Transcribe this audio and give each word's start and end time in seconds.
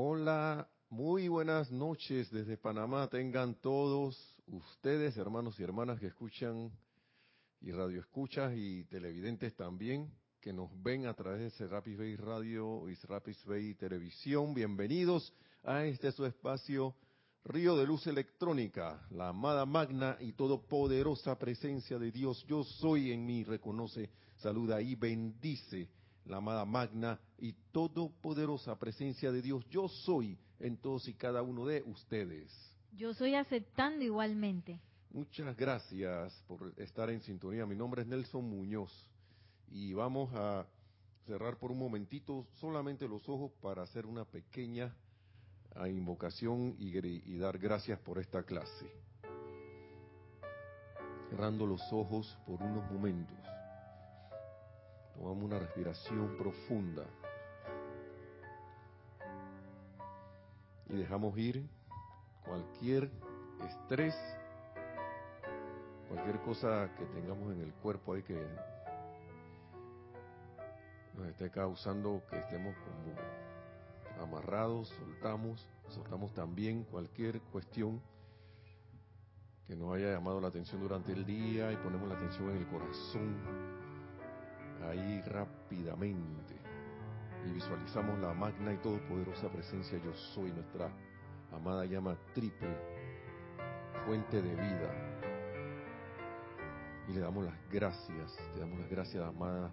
Hola, 0.00 0.70
muy 0.90 1.26
buenas 1.26 1.72
noches 1.72 2.30
desde 2.30 2.56
Panamá. 2.56 3.08
Tengan 3.08 3.56
todos 3.56 4.16
ustedes, 4.46 5.16
hermanos 5.16 5.58
y 5.58 5.64
hermanas 5.64 5.98
que 5.98 6.06
escuchan 6.06 6.70
y 7.60 7.72
radio 7.72 7.98
escuchas 7.98 8.52
y 8.54 8.84
televidentes 8.84 9.56
también, 9.56 10.08
que 10.40 10.52
nos 10.52 10.70
ven 10.84 11.06
a 11.06 11.14
través 11.14 11.40
de 11.40 11.50
Serapis 11.50 11.98
Bay 11.98 12.14
Radio 12.14 12.88
y 12.88 12.94
Serapis 12.94 13.44
Bay 13.44 13.74
Televisión. 13.74 14.54
Bienvenidos 14.54 15.34
a 15.64 15.84
este 15.84 16.12
su 16.12 16.24
espacio 16.24 16.94
Río 17.44 17.76
de 17.76 17.84
Luz 17.84 18.06
Electrónica, 18.06 19.04
la 19.10 19.30
amada 19.30 19.66
magna 19.66 20.16
y 20.20 20.32
todopoderosa 20.34 21.36
presencia 21.40 21.98
de 21.98 22.12
Dios. 22.12 22.44
Yo 22.46 22.62
soy 22.62 23.10
en 23.10 23.26
mí, 23.26 23.42
reconoce, 23.42 24.10
saluda 24.36 24.80
y 24.80 24.94
bendice 24.94 25.88
la 26.28 26.38
amada 26.38 26.64
magna 26.64 27.18
y 27.38 27.52
todopoderosa 27.72 28.78
presencia 28.78 29.32
de 29.32 29.42
Dios. 29.42 29.64
Yo 29.70 29.88
soy 29.88 30.38
en 30.60 30.76
todos 30.76 31.08
y 31.08 31.14
cada 31.14 31.42
uno 31.42 31.66
de 31.66 31.82
ustedes. 31.82 32.52
Yo 32.92 33.14
soy 33.14 33.34
aceptando 33.34 34.04
igualmente. 34.04 34.80
Muchas 35.10 35.56
gracias 35.56 36.32
por 36.46 36.72
estar 36.76 37.10
en 37.10 37.22
sintonía. 37.22 37.64
Mi 37.64 37.74
nombre 37.74 38.02
es 38.02 38.08
Nelson 38.08 38.44
Muñoz 38.44 38.92
y 39.68 39.94
vamos 39.94 40.30
a 40.34 40.66
cerrar 41.26 41.58
por 41.58 41.72
un 41.72 41.78
momentito 41.78 42.46
solamente 42.60 43.08
los 43.08 43.28
ojos 43.28 43.52
para 43.60 43.82
hacer 43.82 44.06
una 44.06 44.24
pequeña 44.24 44.94
invocación 45.86 46.74
y, 46.78 46.96
y 46.98 47.38
dar 47.38 47.58
gracias 47.58 47.98
por 48.00 48.18
esta 48.18 48.42
clase. 48.42 48.86
Cerrando 51.30 51.66
los 51.66 51.82
ojos 51.92 52.36
por 52.46 52.62
unos 52.62 52.90
momentos. 52.90 53.47
Tomamos 55.18 55.44
una 55.44 55.58
respiración 55.58 56.36
profunda. 56.36 57.04
Y 60.88 60.96
dejamos 60.96 61.36
ir 61.36 61.68
cualquier 62.44 63.10
estrés, 63.66 64.14
cualquier 66.08 66.40
cosa 66.42 66.90
que 66.96 67.04
tengamos 67.06 67.52
en 67.52 67.62
el 67.62 67.72
cuerpo 67.74 68.14
ahí 68.14 68.22
que 68.22 68.46
nos 71.14 71.26
esté 71.26 71.50
causando 71.50 72.22
que 72.30 72.38
estemos 72.38 72.74
como 72.76 74.22
amarrados, 74.22 74.88
soltamos, 74.88 75.66
soltamos 75.88 76.32
también 76.32 76.84
cualquier 76.84 77.40
cuestión 77.40 78.00
que 79.66 79.76
nos 79.76 79.94
haya 79.94 80.12
llamado 80.12 80.40
la 80.40 80.48
atención 80.48 80.80
durante 80.80 81.12
el 81.12 81.26
día 81.26 81.72
y 81.72 81.76
ponemos 81.76 82.08
la 82.08 82.14
atención 82.14 82.50
en 82.50 82.56
el 82.56 82.66
corazón 82.68 83.87
ahí 84.84 85.22
rápidamente 85.22 86.54
y 87.46 87.52
visualizamos 87.52 88.18
la 88.18 88.34
magna 88.34 88.72
y 88.72 88.76
todopoderosa 88.78 89.48
presencia 89.48 89.98
yo 89.98 90.12
soy, 90.34 90.52
nuestra 90.52 90.90
amada 91.52 91.84
llama 91.84 92.16
triple, 92.34 92.76
fuente 94.04 94.42
de 94.42 94.54
vida. 94.54 95.14
Y 97.08 97.12
le 97.12 97.20
damos 97.20 97.44
las 97.44 97.70
gracias, 97.70 98.36
le 98.54 98.60
damos 98.60 98.80
las 98.80 98.90
gracias, 98.90 99.24
amada 99.24 99.72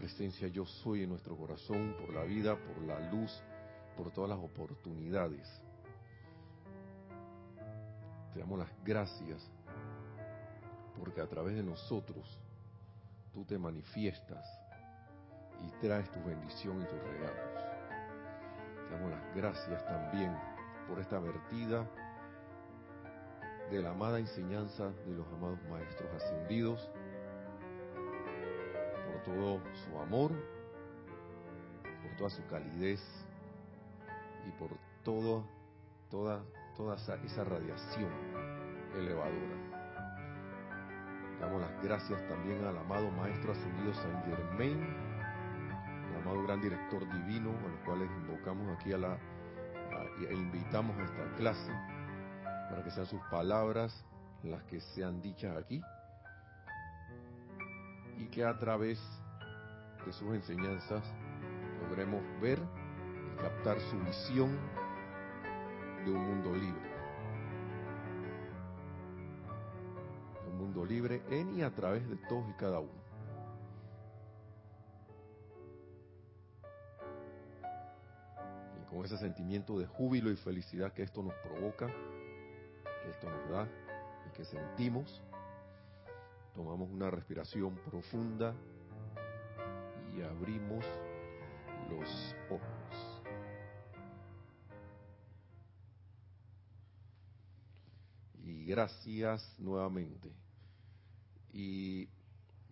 presencia 0.00 0.48
yo 0.48 0.64
soy 0.64 1.02
en 1.02 1.10
nuestro 1.10 1.36
corazón, 1.36 1.94
por 2.00 2.14
la 2.14 2.24
vida, 2.24 2.56
por 2.56 2.82
la 2.84 2.98
luz, 3.10 3.30
por 3.98 4.10
todas 4.10 4.30
las 4.30 4.38
oportunidades. 4.38 5.46
Te 8.32 8.40
damos 8.40 8.60
las 8.60 8.70
gracias 8.82 9.46
porque 10.98 11.20
a 11.20 11.26
través 11.26 11.54
de 11.54 11.62
nosotros 11.62 12.40
tú 13.32 13.44
te 13.44 13.58
manifiestas 13.58 14.44
y 15.62 15.70
traes 15.80 16.10
tu 16.10 16.22
bendición 16.24 16.80
y 16.80 16.84
tus 16.84 17.02
regalos. 17.02 17.50
Te 18.88 18.94
damos 18.94 19.10
las 19.10 19.36
gracias 19.36 19.84
también 19.86 20.36
por 20.88 20.98
esta 20.98 21.18
vertida 21.18 21.86
de 23.70 23.82
la 23.82 23.90
amada 23.90 24.18
enseñanza 24.18 24.90
de 25.06 25.14
los 25.14 25.26
amados 25.28 25.60
maestros 25.70 26.10
ascendidos, 26.14 26.90
por 29.06 29.22
todo 29.22 29.60
su 29.84 29.98
amor, 30.00 30.32
por 32.02 32.16
toda 32.16 32.30
su 32.30 32.44
calidez 32.46 33.00
y 34.48 34.50
por 34.58 34.70
todo, 35.04 35.44
toda, 36.10 36.42
toda 36.76 36.96
esa, 36.96 37.14
esa 37.22 37.44
radiación 37.44 38.10
elevadora. 38.96 39.59
Damos 41.40 41.62
las 41.62 41.82
gracias 41.82 42.20
también 42.28 42.62
al 42.66 42.76
amado 42.76 43.10
Maestro 43.12 43.52
Ascendido 43.52 43.94
San 43.94 44.22
Germain, 44.24 44.78
al 46.10 46.22
amado 46.22 46.42
Gran 46.42 46.60
Director 46.60 47.00
Divino, 47.10 47.50
a 47.50 47.68
los 47.68 47.80
cuales 47.84 48.10
invocamos 48.10 48.76
aquí 48.76 48.92
a 48.92 48.98
la, 48.98 49.18
e 50.28 50.34
invitamos 50.34 50.96
a 50.98 51.04
esta 51.04 51.36
clase, 51.36 51.72
para 52.68 52.84
que 52.84 52.90
sean 52.90 53.06
sus 53.06 53.20
palabras 53.30 54.04
las 54.42 54.62
que 54.64 54.80
sean 54.80 55.22
dichas 55.22 55.56
aquí, 55.56 55.80
y 58.18 58.26
que 58.26 58.44
a 58.44 58.58
través 58.58 59.00
de 60.04 60.12
sus 60.12 60.34
enseñanzas 60.34 61.02
logremos 61.82 62.22
ver 62.42 62.58
y 62.58 63.40
captar 63.40 63.80
su 63.80 63.98
visión 64.00 64.58
de 66.04 66.10
un 66.10 66.22
mundo 66.22 66.54
libre. 66.54 66.89
En 71.30 71.56
y 71.56 71.62
a 71.62 71.70
través 71.70 72.08
de 72.08 72.16
todos 72.28 72.48
y 72.50 72.52
cada 72.54 72.80
uno. 72.80 73.00
Y 78.80 78.90
con 78.90 79.04
ese 79.04 79.16
sentimiento 79.16 79.78
de 79.78 79.86
júbilo 79.86 80.30
y 80.30 80.36
felicidad 80.36 80.92
que 80.92 81.02
esto 81.02 81.22
nos 81.22 81.34
provoca, 81.34 81.86
que 81.86 83.10
esto 83.10 83.30
nos 83.30 83.50
da 83.50 83.68
y 84.28 84.36
que 84.36 84.44
sentimos, 84.44 85.22
tomamos 86.54 86.90
una 86.90 87.10
respiración 87.10 87.76
profunda 87.76 88.54
y 90.16 90.22
abrimos 90.22 90.84
los 91.88 92.34
ojos. 92.50 93.22
Y 98.42 98.64
gracias 98.66 99.54
nuevamente 99.60 100.49
y 101.52 102.08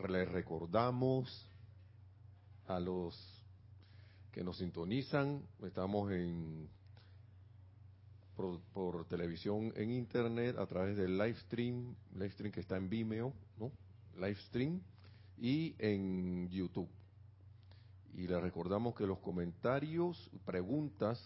les 0.08 0.28
recordamos 0.28 1.48
a 2.66 2.78
los 2.78 3.16
que 4.32 4.44
nos 4.44 4.58
sintonizan, 4.58 5.42
estamos 5.64 6.12
en 6.12 6.68
por, 8.72 9.04
televisión 9.06 9.72
en 9.74 9.90
internet 9.90 10.56
a 10.58 10.66
través 10.66 10.96
del 10.96 11.18
live 11.18 11.34
stream, 11.40 11.96
live 12.14 12.30
stream 12.30 12.52
que 12.52 12.60
está 12.60 12.76
en 12.76 12.88
Vimeo, 12.88 13.34
¿no? 13.58 13.72
Live 14.14 14.36
stream 14.46 14.80
y 15.38 15.74
en 15.78 16.48
YouTube. 16.48 16.88
Y 18.14 18.28
les 18.28 18.40
recordamos 18.40 18.94
que 18.94 19.06
los 19.06 19.18
comentarios, 19.18 20.30
preguntas 20.44 21.20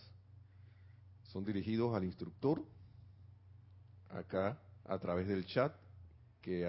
son 1.24 1.44
dirigidos 1.44 1.94
al 1.94 2.04
instructor 2.04 2.64
acá 4.08 4.58
a 4.84 4.98
través 4.98 5.28
del 5.28 5.44
chat 5.46 5.74
que 6.40 6.66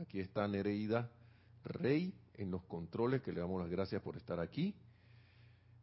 Aquí 0.00 0.20
está 0.20 0.46
Nereida 0.46 1.10
Rey 1.64 2.14
en 2.34 2.52
los 2.52 2.62
controles, 2.64 3.20
que 3.22 3.32
le 3.32 3.40
damos 3.40 3.60
las 3.60 3.70
gracias 3.70 4.00
por 4.00 4.16
estar 4.16 4.38
aquí. 4.38 4.74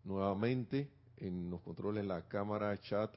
Nuevamente 0.06 0.90
en 1.18 1.50
los 1.50 1.62
controles 1.62 2.06
la 2.06 2.26
cámara, 2.28 2.80
chat 2.80 3.14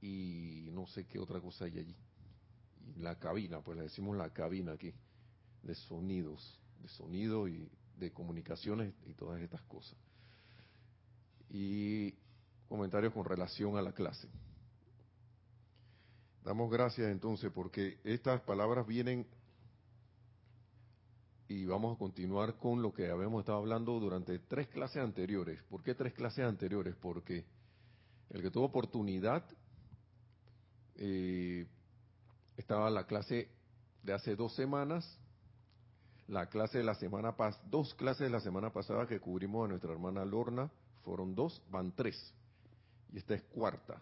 y 0.00 0.68
no 0.72 0.86
sé 0.88 1.06
qué 1.06 1.20
otra 1.20 1.40
cosa 1.40 1.66
hay 1.66 1.78
allí. 1.78 1.96
Y 2.96 3.00
la 3.00 3.18
cabina, 3.20 3.60
pues 3.60 3.78
le 3.78 3.84
decimos 3.84 4.16
la 4.16 4.30
cabina 4.30 4.72
aquí, 4.72 4.92
de 5.62 5.74
sonidos, 5.76 6.60
de 6.80 6.88
sonido 6.88 7.46
y 7.46 7.70
de 7.96 8.12
comunicaciones 8.12 8.92
y 9.06 9.14
todas 9.14 9.40
estas 9.40 9.62
cosas. 9.62 9.96
Y 11.50 12.14
comentarios 12.68 13.12
con 13.12 13.24
relación 13.24 13.76
a 13.76 13.82
la 13.82 13.92
clase. 13.92 14.28
Damos 16.42 16.68
gracias 16.68 17.12
entonces 17.12 17.52
porque 17.54 18.00
estas 18.02 18.40
palabras 18.40 18.84
vienen 18.88 19.24
y 21.52 21.66
vamos 21.66 21.96
a 21.96 21.98
continuar 21.98 22.56
con 22.56 22.80
lo 22.80 22.92
que 22.94 23.10
habíamos 23.10 23.40
estado 23.40 23.58
hablando 23.58 24.00
durante 24.00 24.38
tres 24.38 24.68
clases 24.68 25.02
anteriores. 25.02 25.62
¿Por 25.64 25.82
qué 25.82 25.94
tres 25.94 26.14
clases 26.14 26.46
anteriores? 26.46 26.94
Porque 26.96 27.44
el 28.30 28.40
que 28.40 28.50
tuvo 28.50 28.64
oportunidad 28.64 29.44
eh, 30.94 31.66
estaba 32.56 32.88
la 32.88 33.06
clase 33.06 33.50
de 34.02 34.14
hace 34.14 34.34
dos 34.34 34.54
semanas, 34.54 35.18
la 36.26 36.46
clase 36.48 36.78
de 36.78 36.84
la 36.84 36.94
semana 36.94 37.36
pasada, 37.36 37.62
dos 37.68 37.94
clases 37.94 38.22
de 38.22 38.30
la 38.30 38.40
semana 38.40 38.72
pasada 38.72 39.06
que 39.06 39.20
cubrimos 39.20 39.66
a 39.66 39.68
nuestra 39.68 39.92
hermana 39.92 40.24
Lorna, 40.24 40.70
fueron 41.02 41.34
dos, 41.34 41.62
van 41.70 41.92
tres, 41.92 42.34
y 43.12 43.18
esta 43.18 43.34
es 43.34 43.42
cuarta. 43.42 44.00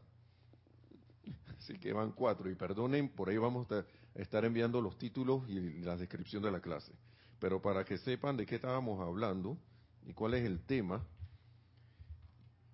Así 1.59 1.79
que 1.79 1.93
van 1.93 2.13
cuatro, 2.13 2.49
y 2.49 2.55
perdonen, 2.55 3.09
por 3.09 3.29
ahí 3.29 3.39
vamos 3.39 3.71
a 3.73 3.85
estar 4.15 4.45
enviando 4.45 4.81
los 4.81 4.97
títulos 4.99 5.49
y 5.49 5.81
la 5.81 5.97
descripción 5.97 6.43
de 6.43 6.53
la 6.53 6.61
clase. 6.61 6.93
Pero 7.41 7.61
para 7.61 7.85
que 7.85 7.99
sepan 7.99 8.37
de 8.37 8.47
qué 8.47 8.57
estábamos 8.57 9.01
hablando 9.01 9.57
y 10.07 10.13
cuál 10.13 10.35
es 10.35 10.45
el 10.45 10.61
tema, 10.61 11.03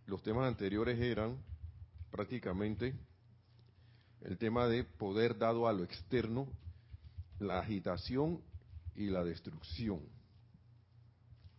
los 0.06 0.22
temas 0.22 0.46
anteriores 0.46 1.00
eran 1.00 1.38
prácticamente 2.10 2.94
el 4.22 4.36
tema 4.38 4.66
de 4.66 4.84
poder 4.84 5.38
dado 5.38 5.68
a 5.68 5.72
lo 5.72 5.84
externo, 5.84 6.48
la 7.38 7.60
agitación 7.60 8.40
y 8.94 9.06
la 9.06 9.22
destrucción. 9.22 10.00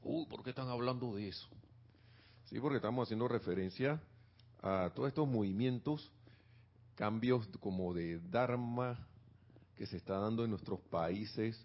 Uy, 0.01 0.25
¿por 0.25 0.43
qué 0.43 0.49
están 0.49 0.67
hablando 0.67 1.15
de 1.15 1.29
eso? 1.29 1.47
Sí, 2.45 2.59
porque 2.59 2.77
estamos 2.77 3.07
haciendo 3.07 3.27
referencia 3.27 4.01
a 4.61 4.91
todos 4.95 5.09
estos 5.09 5.27
movimientos, 5.27 6.11
cambios 6.95 7.47
como 7.59 7.93
de 7.93 8.19
Dharma 8.19 8.97
que 9.75 9.85
se 9.85 9.97
está 9.97 10.17
dando 10.17 10.43
en 10.43 10.49
nuestros 10.49 10.79
países, 10.89 11.63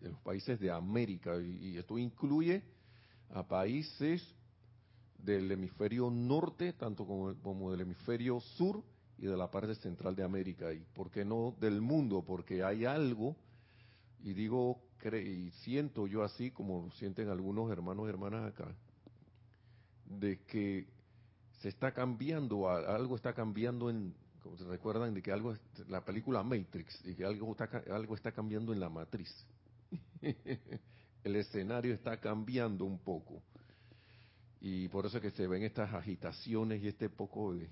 en 0.00 0.12
los 0.12 0.20
países 0.20 0.58
de 0.60 0.70
América, 0.70 1.36
y, 1.40 1.76
esto 1.76 1.98
incluye 1.98 2.62
a 3.30 3.46
países 3.46 4.22
del 5.18 5.50
hemisferio 5.50 6.10
norte, 6.10 6.72
tanto 6.72 7.06
como, 7.06 7.34
como, 7.42 7.72
del 7.72 7.80
hemisferio 7.82 8.40
sur 8.40 8.82
y 9.18 9.26
de 9.26 9.36
la 9.36 9.50
parte 9.50 9.74
central 9.74 10.14
de 10.14 10.22
América, 10.22 10.72
y 10.72 10.84
por 10.94 11.10
qué 11.10 11.24
no 11.24 11.54
del 11.60 11.80
mundo, 11.80 12.22
porque 12.24 12.62
hay 12.62 12.84
algo, 12.84 13.36
y 14.22 14.32
digo, 14.32 14.80
y 15.04 15.50
siento 15.62 16.06
yo 16.06 16.22
así, 16.22 16.50
como 16.50 16.82
lo 16.82 16.90
sienten 16.92 17.28
algunos 17.28 17.70
hermanos 17.70 18.06
y 18.06 18.10
hermanas 18.10 18.52
acá, 18.52 18.74
de 20.06 20.40
que 20.44 20.86
se 21.60 21.68
está 21.68 21.92
cambiando, 21.92 22.68
algo 22.68 23.16
está 23.16 23.34
cambiando 23.34 23.90
en, 23.90 24.14
como 24.42 24.56
se 24.56 24.64
recuerdan, 24.64 25.14
de 25.14 25.22
que 25.22 25.32
algo, 25.32 25.56
la 25.88 26.04
película 26.04 26.42
Matrix, 26.42 27.04
y 27.04 27.14
que 27.14 27.24
algo 27.24 27.52
está, 27.52 27.82
algo 27.92 28.14
está 28.14 28.32
cambiando 28.32 28.72
en 28.72 28.80
la 28.80 28.88
matriz. 28.88 29.46
El 31.24 31.36
escenario 31.36 31.94
está 31.94 32.20
cambiando 32.20 32.84
un 32.84 32.98
poco. 32.98 33.42
Y 34.60 34.88
por 34.88 35.06
eso 35.06 35.18
es 35.18 35.22
que 35.22 35.30
se 35.30 35.46
ven 35.46 35.62
estas 35.62 35.92
agitaciones 35.94 36.82
y 36.82 36.88
este 36.88 37.08
poco 37.08 37.54
de, 37.54 37.68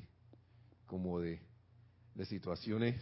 como 0.87 1.21
de, 1.21 1.41
de 2.15 2.25
situaciones 2.27 2.97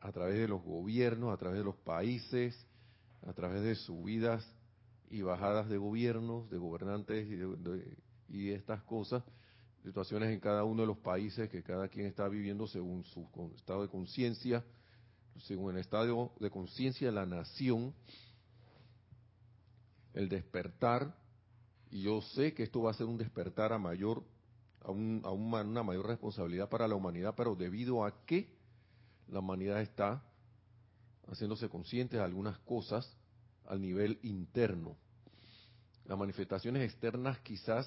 a 0.00 0.12
través 0.12 0.38
de 0.38 0.48
los 0.48 0.62
gobiernos, 0.62 1.32
a 1.32 1.36
través 1.36 1.58
de 1.58 1.64
los 1.64 1.76
países, 1.76 2.56
a 3.26 3.32
través 3.32 3.62
de 3.62 3.74
subidas 3.74 4.46
y 5.10 5.22
bajadas 5.22 5.68
de 5.68 5.76
gobiernos, 5.76 6.48
de 6.50 6.58
gobernantes 6.58 7.26
y 7.26 7.36
de, 7.36 7.96
y 8.28 8.50
estas 8.50 8.82
cosas, 8.82 9.22
situaciones 9.82 10.30
en 10.30 10.40
cada 10.40 10.64
uno 10.64 10.82
de 10.82 10.88
los 10.88 10.98
países 10.98 11.48
que 11.48 11.62
cada 11.62 11.88
quien 11.88 12.06
está 12.06 12.28
viviendo 12.28 12.66
según 12.66 13.04
su 13.04 13.26
estado 13.56 13.82
de 13.82 13.88
conciencia, 13.88 14.64
según 15.38 15.74
el 15.74 15.80
estado 15.80 16.32
de 16.40 16.50
conciencia 16.50 17.08
de 17.08 17.14
la 17.14 17.26
nación, 17.26 17.94
el 20.18 20.28
despertar, 20.28 21.14
y 21.90 22.02
yo 22.02 22.20
sé 22.20 22.52
que 22.52 22.64
esto 22.64 22.82
va 22.82 22.90
a 22.90 22.94
ser 22.94 23.06
un 23.06 23.16
despertar 23.16 23.72
a 23.72 23.78
mayor, 23.78 24.24
a, 24.82 24.90
un, 24.90 25.22
a 25.24 25.30
una 25.30 25.84
mayor 25.84 26.08
responsabilidad 26.08 26.68
para 26.68 26.88
la 26.88 26.96
humanidad, 26.96 27.34
pero 27.36 27.54
debido 27.54 28.04
a 28.04 28.24
que 28.26 28.52
la 29.28 29.38
humanidad 29.38 29.80
está 29.80 30.24
haciéndose 31.28 31.68
consciente 31.68 32.16
de 32.16 32.24
algunas 32.24 32.58
cosas 32.58 33.16
al 33.66 33.80
nivel 33.80 34.18
interno. 34.22 34.96
Las 36.04 36.18
manifestaciones 36.18 36.82
externas 36.82 37.38
quizás 37.40 37.86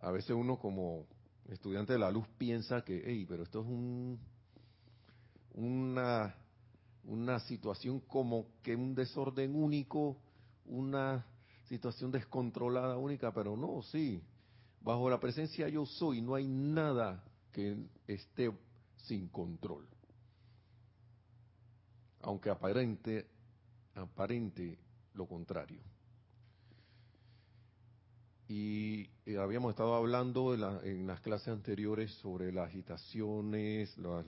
a 0.00 0.10
veces 0.10 0.30
uno 0.30 0.58
como 0.58 1.06
estudiante 1.48 1.92
de 1.92 2.00
la 2.00 2.10
luz 2.10 2.26
piensa 2.38 2.82
que, 2.82 3.04
hey, 3.06 3.24
pero 3.28 3.44
esto 3.44 3.60
es 3.60 3.66
un, 3.66 4.18
una, 5.54 6.34
una 7.04 7.38
situación 7.38 8.00
como 8.00 8.46
que 8.64 8.74
un 8.74 8.96
desorden 8.96 9.54
único, 9.54 10.16
una 10.68 11.26
situación 11.64 12.10
descontrolada 12.10 12.96
única, 12.96 13.32
pero 13.32 13.56
no, 13.56 13.82
sí, 13.82 14.22
bajo 14.80 15.10
la 15.10 15.20
presencia 15.20 15.68
yo 15.68 15.84
soy, 15.86 16.22
no 16.22 16.34
hay 16.34 16.46
nada 16.46 17.22
que 17.52 17.76
esté 18.06 18.50
sin 18.96 19.28
control. 19.28 19.86
Aunque 22.22 22.50
aparente, 22.50 23.26
aparente 23.94 24.78
lo 25.14 25.26
contrario. 25.26 25.80
Y 28.48 29.10
eh, 29.26 29.36
habíamos 29.38 29.70
estado 29.70 29.94
hablando 29.94 30.54
en, 30.54 31.06
las 31.06 31.20
clases 31.20 31.48
anteriores 31.48 32.12
sobre 32.14 32.50
las 32.50 32.68
agitaciones, 32.68 33.96
las, 33.98 34.26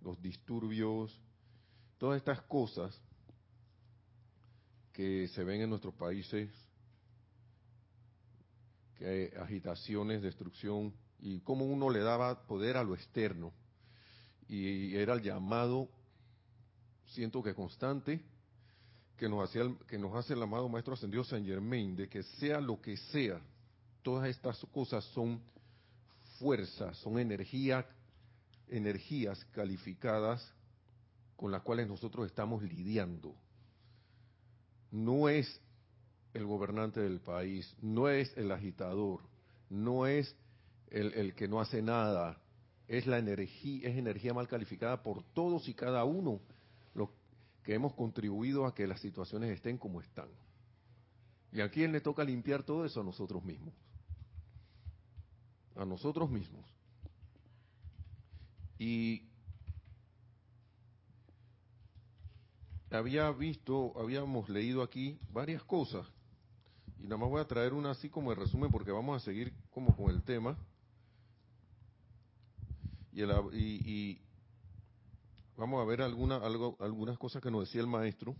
los 0.00 0.22
disturbios, 0.22 1.20
todas 1.98 2.16
estas 2.16 2.40
cosas 2.42 2.98
que 4.92 5.28
se 5.28 5.44
ven 5.44 5.60
en 5.62 5.70
nuestros 5.70 5.94
países, 5.94 6.50
que 8.96 9.06
hay 9.06 9.40
agitaciones, 9.40 10.22
destrucción, 10.22 10.92
y 11.18 11.40
cómo 11.40 11.64
uno 11.64 11.90
le 11.90 12.00
daba 12.00 12.46
poder 12.46 12.76
a 12.76 12.84
lo 12.84 12.94
externo. 12.94 13.52
Y 14.48 14.96
era 14.96 15.14
el 15.14 15.22
llamado, 15.22 15.88
siento 17.06 17.42
que 17.42 17.54
constante, 17.54 18.20
que 19.16 19.28
nos, 19.28 19.48
hacía, 19.48 19.62
que 19.86 19.98
nos 19.98 20.14
hace 20.14 20.32
el 20.32 20.42
amado 20.42 20.68
Maestro 20.68 20.94
Ascendido 20.94 21.22
San 21.24 21.44
Germain, 21.44 21.94
de 21.94 22.08
que 22.08 22.22
sea 22.22 22.60
lo 22.60 22.80
que 22.80 22.96
sea, 22.96 23.40
todas 24.02 24.28
estas 24.28 24.58
cosas 24.72 25.04
son 25.12 25.40
fuerzas, 26.38 26.96
son 26.98 27.18
energía, 27.18 27.86
energías 28.68 29.44
calificadas 29.52 30.54
con 31.36 31.52
las 31.52 31.62
cuales 31.62 31.86
nosotros 31.86 32.26
estamos 32.26 32.62
lidiando. 32.62 33.34
No 34.90 35.28
es 35.28 35.60
el 36.34 36.46
gobernante 36.46 37.00
del 37.00 37.20
país, 37.20 37.76
no 37.80 38.08
es 38.08 38.36
el 38.36 38.50
agitador, 38.52 39.20
no 39.68 40.06
es 40.06 40.36
el, 40.90 41.12
el 41.14 41.34
que 41.34 41.48
no 41.48 41.60
hace 41.60 41.82
nada, 41.82 42.40
es 42.88 43.06
la 43.06 43.18
energía, 43.18 43.88
es 43.88 43.96
energía 43.96 44.34
mal 44.34 44.48
calificada 44.48 45.02
por 45.02 45.22
todos 45.32 45.68
y 45.68 45.74
cada 45.74 46.04
uno 46.04 46.40
que 47.62 47.74
hemos 47.74 47.94
contribuido 47.94 48.66
a 48.66 48.74
que 48.74 48.86
las 48.86 49.00
situaciones 49.00 49.50
estén 49.50 49.78
como 49.78 50.00
están. 50.00 50.28
¿Y 51.52 51.60
a 51.60 51.70
quién 51.70 51.92
le 51.92 52.00
toca 52.00 52.24
limpiar 52.24 52.62
todo 52.62 52.84
eso? 52.84 53.00
A 53.00 53.04
nosotros 53.04 53.44
mismos. 53.44 53.74
A 55.76 55.84
nosotros 55.84 56.30
mismos. 56.30 56.64
Y 58.78 59.29
había 62.90 63.30
visto, 63.30 63.92
habíamos 63.98 64.48
leído 64.48 64.82
aquí 64.82 65.18
varias 65.30 65.62
cosas. 65.64 66.06
Y 66.98 67.04
nada 67.04 67.18
más 67.18 67.30
voy 67.30 67.40
a 67.40 67.46
traer 67.46 67.72
una 67.72 67.92
así 67.92 68.10
como 68.10 68.30
el 68.32 68.36
resumen 68.36 68.70
porque 68.70 68.90
vamos 68.90 69.20
a 69.20 69.24
seguir 69.24 69.54
como 69.70 69.96
con 69.96 70.10
el 70.10 70.22
tema. 70.22 70.58
Y, 73.12 73.22
el, 73.22 73.30
y, 73.52 74.20
Vamos 75.56 75.82
a 75.82 75.84
ver 75.84 76.00
alguna, 76.00 76.36
algo, 76.36 76.76
algunas 76.80 77.18
cosas 77.18 77.42
que 77.42 77.50
nos 77.50 77.60
decía 77.66 77.82
el 77.82 77.86
maestro. 77.86 78.34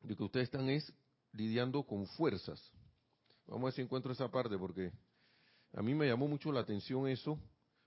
De 0.00 0.16
que 0.16 0.22
ustedes 0.22 0.44
están 0.44 0.70
es 0.70 0.90
lidiando 1.32 1.82
con 1.82 2.06
fuerzas. 2.06 2.72
Vamos 3.46 3.62
a 3.62 3.64
ver 3.66 3.74
si 3.74 3.82
encuentro 3.82 4.12
esa 4.12 4.30
parte 4.30 4.56
porque 4.56 4.90
a 5.74 5.82
mí 5.82 5.94
me 5.94 6.06
llamó 6.06 6.26
mucho 6.28 6.50
la 6.50 6.60
atención 6.60 7.06
eso, 7.08 7.38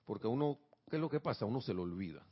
porque 0.05 0.27
a 0.27 0.29
uno, 0.29 0.59
¿qué 0.89 0.97
es 0.97 1.01
lo 1.01 1.09
que 1.09 1.19
pasa? 1.19 1.45
Uno 1.45 1.61
se 1.61 1.73
lo 1.73 1.81
olvida. 1.81 2.23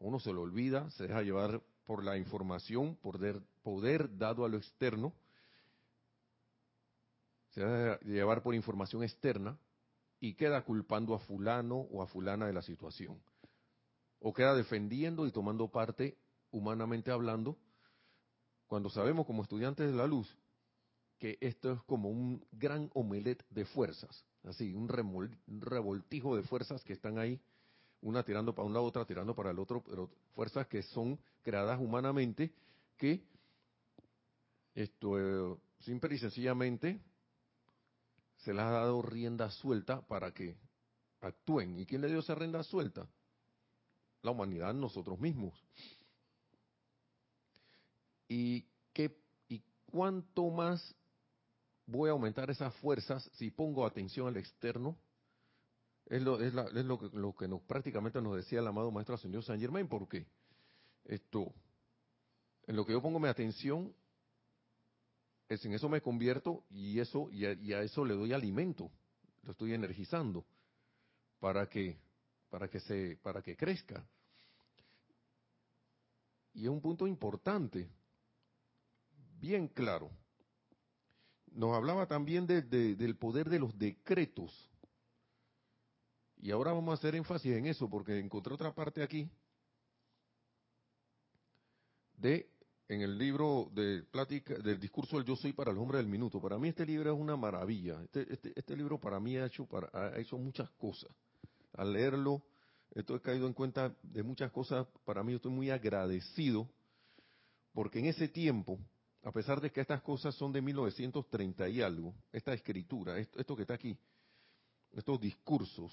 Uno 0.00 0.18
se 0.18 0.32
lo 0.32 0.42
olvida, 0.42 0.90
se 0.90 1.06
deja 1.06 1.22
llevar 1.22 1.62
por 1.84 2.04
la 2.04 2.16
información, 2.16 2.96
por 2.96 3.18
poder 3.62 4.16
dado 4.16 4.44
a 4.44 4.48
lo 4.48 4.56
externo, 4.56 5.12
se 7.50 7.60
deja 7.60 8.00
llevar 8.00 8.42
por 8.42 8.54
información 8.54 9.02
externa 9.02 9.58
y 10.20 10.34
queda 10.34 10.62
culpando 10.64 11.14
a 11.14 11.18
fulano 11.18 11.76
o 11.76 12.02
a 12.02 12.06
fulana 12.06 12.46
de 12.46 12.52
la 12.52 12.62
situación. 12.62 13.20
O 14.20 14.32
queda 14.32 14.54
defendiendo 14.54 15.26
y 15.26 15.32
tomando 15.32 15.68
parte, 15.68 16.16
humanamente 16.50 17.10
hablando, 17.10 17.56
cuando 18.66 18.90
sabemos 18.90 19.26
como 19.26 19.42
estudiantes 19.42 19.90
de 19.90 19.96
la 19.96 20.06
luz 20.06 20.36
que 21.20 21.36
esto 21.42 21.72
es 21.72 21.82
como 21.82 22.08
un 22.08 22.42
gran 22.50 22.90
omelet 22.94 23.44
de 23.50 23.66
fuerzas, 23.66 24.24
así, 24.44 24.74
un, 24.74 24.88
revoltijo 24.88 26.34
de 26.34 26.42
fuerzas 26.42 26.82
que 26.82 26.94
están 26.94 27.18
ahí, 27.18 27.38
una 28.02 28.22
tirando 28.22 28.54
para 28.54 28.66
un 28.66 28.72
lado, 28.72 28.86
otra 28.86 29.04
tirando 29.04 29.34
para 29.34 29.50
el 29.50 29.58
otro, 29.58 29.82
pero 29.82 30.10
fuerzas 30.34 30.66
que 30.66 30.82
son 30.82 31.18
creadas 31.42 31.78
humanamente, 31.80 32.52
que 32.96 33.22
esto 34.74 35.18
eh, 35.18 35.56
simple 35.80 36.14
y 36.14 36.18
sencillamente 36.18 37.00
se 38.38 38.54
les 38.54 38.62
ha 38.62 38.70
dado 38.70 39.02
rienda 39.02 39.50
suelta 39.50 40.00
para 40.00 40.32
que 40.32 40.56
actúen. 41.20 41.78
¿Y 41.78 41.86
quién 41.86 42.00
le 42.00 42.08
dio 42.08 42.20
esa 42.20 42.34
rienda 42.34 42.62
suelta? 42.62 43.06
La 44.22 44.30
humanidad, 44.30 44.72
nosotros 44.74 45.18
mismos. 45.18 45.54
¿Y, 48.28 48.64
qué, 48.92 49.16
¿Y 49.48 49.62
cuánto 49.86 50.50
más 50.50 50.94
voy 51.86 52.08
a 52.08 52.12
aumentar 52.12 52.50
esas 52.50 52.74
fuerzas 52.76 53.28
si 53.34 53.50
pongo 53.50 53.84
atención 53.84 54.28
al 54.28 54.36
externo? 54.36 54.96
Es 56.10 56.20
lo, 56.22 56.40
es, 56.40 56.52
lo 56.52 56.98
que, 56.98 57.16
lo 57.16 57.32
que 57.36 57.46
nos, 57.46 57.62
prácticamente 57.62 58.20
nos 58.20 58.34
decía 58.34 58.58
el 58.58 58.66
amado 58.66 58.90
Maestro 58.90 59.16
Señor 59.16 59.44
San 59.44 59.60
Germain, 59.60 59.86
porque 59.86 60.26
esto, 61.04 61.54
en 62.66 62.74
lo 62.74 62.84
que 62.84 62.92
yo 62.92 63.00
pongo 63.00 63.20
mi 63.20 63.28
atención, 63.28 63.94
es, 65.48 65.64
en 65.64 65.72
eso 65.72 65.88
me 65.88 66.00
convierto 66.00 66.64
y 66.68 66.98
eso 66.98 67.28
y 67.30 67.44
a, 67.44 67.82
eso 67.82 68.04
le 68.04 68.14
doy 68.14 68.32
alimento, 68.32 68.90
lo 69.44 69.52
estoy 69.52 69.72
energizando 69.72 70.44
para 71.38 71.68
que 71.68 71.96
para 72.48 72.68
que 72.68 72.80
se 72.80 73.16
para 73.22 73.40
que 73.40 73.56
crezca. 73.56 74.04
Y 76.54 76.64
es 76.64 76.68
un 76.70 76.80
punto 76.80 77.06
importante, 77.06 77.88
bien 79.38 79.68
claro. 79.68 80.10
Nos 81.52 81.76
hablaba 81.76 82.06
también 82.06 82.48
del 82.48 83.16
poder 83.16 83.48
de 83.48 83.60
los 83.60 83.78
decretos. 83.78 84.69
Y 86.42 86.50
ahora 86.50 86.72
vamos 86.72 86.92
a 86.92 86.94
hacer 86.94 87.14
énfasis 87.14 87.52
en 87.52 87.66
eso 87.66 87.88
porque 87.88 88.18
encontré 88.18 88.54
otra 88.54 88.74
parte 88.74 89.02
aquí 89.02 89.28
de 92.16 92.48
en 92.88 93.02
el 93.02 93.16
libro 93.18 93.70
de 93.72 94.02
plática 94.02 94.54
del 94.54 94.80
discurso 94.80 95.16
del 95.16 95.24
yo 95.24 95.36
soy 95.36 95.52
para 95.52 95.70
el 95.70 95.78
hombre 95.78 95.98
del 95.98 96.08
minuto. 96.08 96.40
Para 96.40 96.58
mí 96.58 96.68
este 96.68 96.84
libro 96.84 97.12
es 97.12 97.18
una 97.18 97.36
maravilla. 97.36 98.02
Este, 98.02 98.32
este, 98.32 98.52
este 98.56 98.76
libro 98.76 98.98
para 98.98 99.20
mí 99.20 99.36
ha 99.36 99.46
hecho, 99.46 99.64
para, 99.66 99.88
ha 99.92 100.18
hecho 100.18 100.36
muchas 100.36 100.68
cosas. 100.70 101.10
Al 101.74 101.92
leerlo, 101.92 102.42
estoy 102.90 103.20
caído 103.20 103.46
en 103.46 103.52
cuenta 103.52 103.94
de 104.02 104.22
muchas 104.24 104.50
cosas. 104.50 104.88
Para 105.04 105.22
mí 105.22 105.34
estoy 105.34 105.52
muy 105.52 105.70
agradecido 105.70 106.68
porque 107.72 108.00
en 108.00 108.06
ese 108.06 108.28
tiempo, 108.28 108.78
a 109.22 109.30
pesar 109.30 109.60
de 109.60 109.70
que 109.70 109.80
estas 109.80 110.02
cosas 110.02 110.34
son 110.34 110.52
de 110.52 110.60
1930 110.60 111.68
y 111.68 111.82
algo, 111.82 112.14
esta 112.32 112.52
escritura, 112.54 113.18
esto, 113.18 113.38
esto 113.38 113.54
que 113.54 113.62
está 113.62 113.74
aquí, 113.74 113.96
estos 114.90 115.20
discursos, 115.20 115.92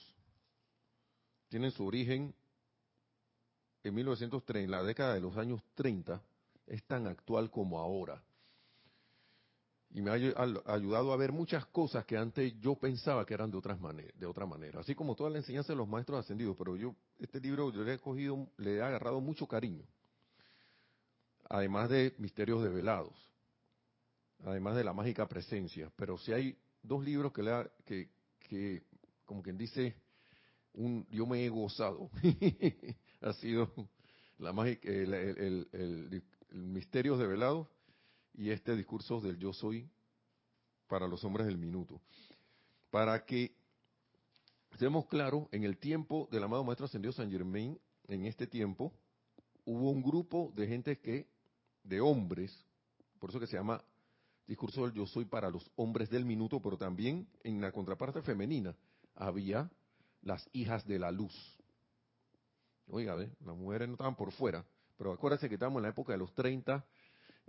tienen 1.49 1.71
su 1.71 1.85
origen 1.85 2.33
en 3.83 3.95
1930, 3.95 4.65
en 4.65 4.71
la 4.71 4.83
década 4.83 5.13
de 5.13 5.21
los 5.21 5.37
años 5.37 5.61
30, 5.75 6.21
es 6.67 6.83
tan 6.83 7.07
actual 7.07 7.49
como 7.49 7.79
ahora. 7.79 8.21
Y 9.91 10.01
me 10.01 10.11
ha 10.11 10.13
ayudado 10.13 11.13
a 11.13 11.17
ver 11.17 11.31
muchas 11.31 11.65
cosas 11.67 12.05
que 12.05 12.17
antes 12.17 12.53
yo 12.59 12.75
pensaba 12.75 13.25
que 13.25 13.33
eran 13.33 13.49
de, 13.49 13.57
otras 13.57 13.79
de 14.15 14.25
otra 14.25 14.45
manera. 14.45 14.81
Así 14.81 14.93
como 14.93 15.15
toda 15.15 15.29
la 15.29 15.37
enseñanza 15.37 15.71
de 15.71 15.77
los 15.77 15.87
maestros 15.87 16.19
ascendidos. 16.19 16.57
Pero 16.57 16.75
yo, 16.75 16.93
este 17.19 17.39
libro, 17.39 17.71
yo 17.71 17.83
le 17.83 17.93
he 17.93 17.99
cogido, 17.99 18.47
le 18.57 18.75
he 18.75 18.81
agarrado 18.81 19.21
mucho 19.21 19.47
cariño. 19.47 19.85
Además 21.49 21.89
de 21.89 22.13
Misterios 22.17 22.61
Develados. 22.61 23.15
Además 24.43 24.75
de 24.75 24.83
la 24.83 24.91
mágica 24.91 25.25
presencia. 25.27 25.89
Pero 25.95 26.17
si 26.17 26.33
hay 26.33 26.57
dos 26.83 27.03
libros 27.03 27.31
que, 27.31 27.41
le 27.41 27.71
que, 27.85 28.09
que 28.39 28.83
como 29.25 29.41
quien 29.41 29.57
dice, 29.57 29.95
un, 30.77 31.05
yo 31.09 31.25
me 31.25 31.43
he 31.43 31.49
gozado. 31.49 32.09
ha 33.21 33.33
sido 33.33 33.71
la 34.37 34.53
mágica, 34.53 34.89
el, 34.89 35.13
el, 35.13 35.67
el, 35.71 36.23
Misterios 36.51 37.19
Develados 37.19 37.67
y 38.33 38.51
este 38.51 38.75
discurso 38.75 39.19
del 39.19 39.37
yo 39.37 39.51
soy 39.51 39.89
para 40.87 41.07
los 41.07 41.23
hombres 41.23 41.47
del 41.47 41.57
minuto. 41.57 41.99
Para 42.89 43.25
que 43.25 43.53
seamos 44.79 45.07
claros, 45.07 45.47
en 45.51 45.63
el 45.63 45.77
tiempo 45.77 46.29
del 46.31 46.43
amado 46.43 46.63
Maestro 46.63 46.85
Ascendido 46.85 47.11
San 47.11 47.29
Germain, 47.29 47.77
en 48.07 48.25
este 48.25 48.47
tiempo, 48.47 48.93
hubo 49.65 49.91
un 49.91 50.01
grupo 50.01 50.53
de 50.55 50.67
gente 50.67 50.99
que, 50.99 51.27
de 51.83 51.99
hombres, 51.99 52.55
por 53.19 53.29
eso 53.29 53.39
que 53.39 53.47
se 53.47 53.57
llama 53.57 53.83
discurso 54.47 54.85
del 54.85 54.93
yo 54.93 55.05
soy 55.05 55.25
para 55.25 55.49
los 55.49 55.69
hombres 55.75 56.09
del 56.09 56.23
minuto, 56.23 56.61
pero 56.61 56.77
también 56.77 57.27
en 57.43 57.59
la 57.59 57.71
contraparte 57.73 58.21
femenina 58.21 58.73
había 59.15 59.69
las 60.21 60.47
hijas 60.53 60.85
de 60.85 60.99
la 60.99 61.11
luz. 61.11 61.33
Oiga, 62.89 63.15
las 63.15 63.55
mujeres 63.55 63.87
no 63.87 63.95
estaban 63.95 64.15
por 64.15 64.31
fuera, 64.31 64.65
pero 64.97 65.11
acuérdense 65.11 65.49
que 65.49 65.55
estamos 65.55 65.77
en 65.77 65.83
la 65.83 65.89
época 65.89 66.13
de 66.13 66.19
los 66.19 66.33
30, 66.33 66.85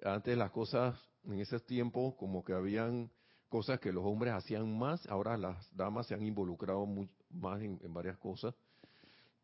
antes 0.04 0.36
las 0.36 0.50
cosas, 0.50 0.98
en 1.24 1.40
ese 1.40 1.58
tiempo, 1.60 2.16
como 2.16 2.44
que 2.44 2.52
habían 2.52 3.10
cosas 3.48 3.80
que 3.80 3.92
los 3.92 4.04
hombres 4.04 4.34
hacían 4.34 4.78
más, 4.78 5.06
ahora 5.08 5.36
las 5.36 5.74
damas 5.74 6.06
se 6.06 6.14
han 6.14 6.24
involucrado 6.24 6.86
más 7.30 7.60
en, 7.60 7.78
varias 7.92 8.18
cosas. 8.18 8.54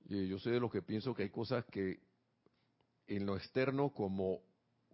Y 0.07 0.29
yo 0.29 0.39
sé 0.39 0.51
de 0.51 0.61
lo 0.61 0.71
que 0.71 0.83
pienso 0.83 1.15
que 1.15 1.23
hay 1.23 1.31
cosas 1.31 1.65
que 1.67 2.01
en 3.07 3.27
lo 3.27 3.37
externo 3.37 3.91
como, 3.91 4.41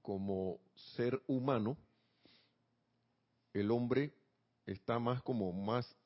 como 0.02 0.58
ser 0.96 1.20
humano, 1.26 1.76
el 3.52 3.70
hombre 3.70 4.14
está 4.66 4.98
más 4.98 5.22
como 5.22 5.52
más 5.52 5.96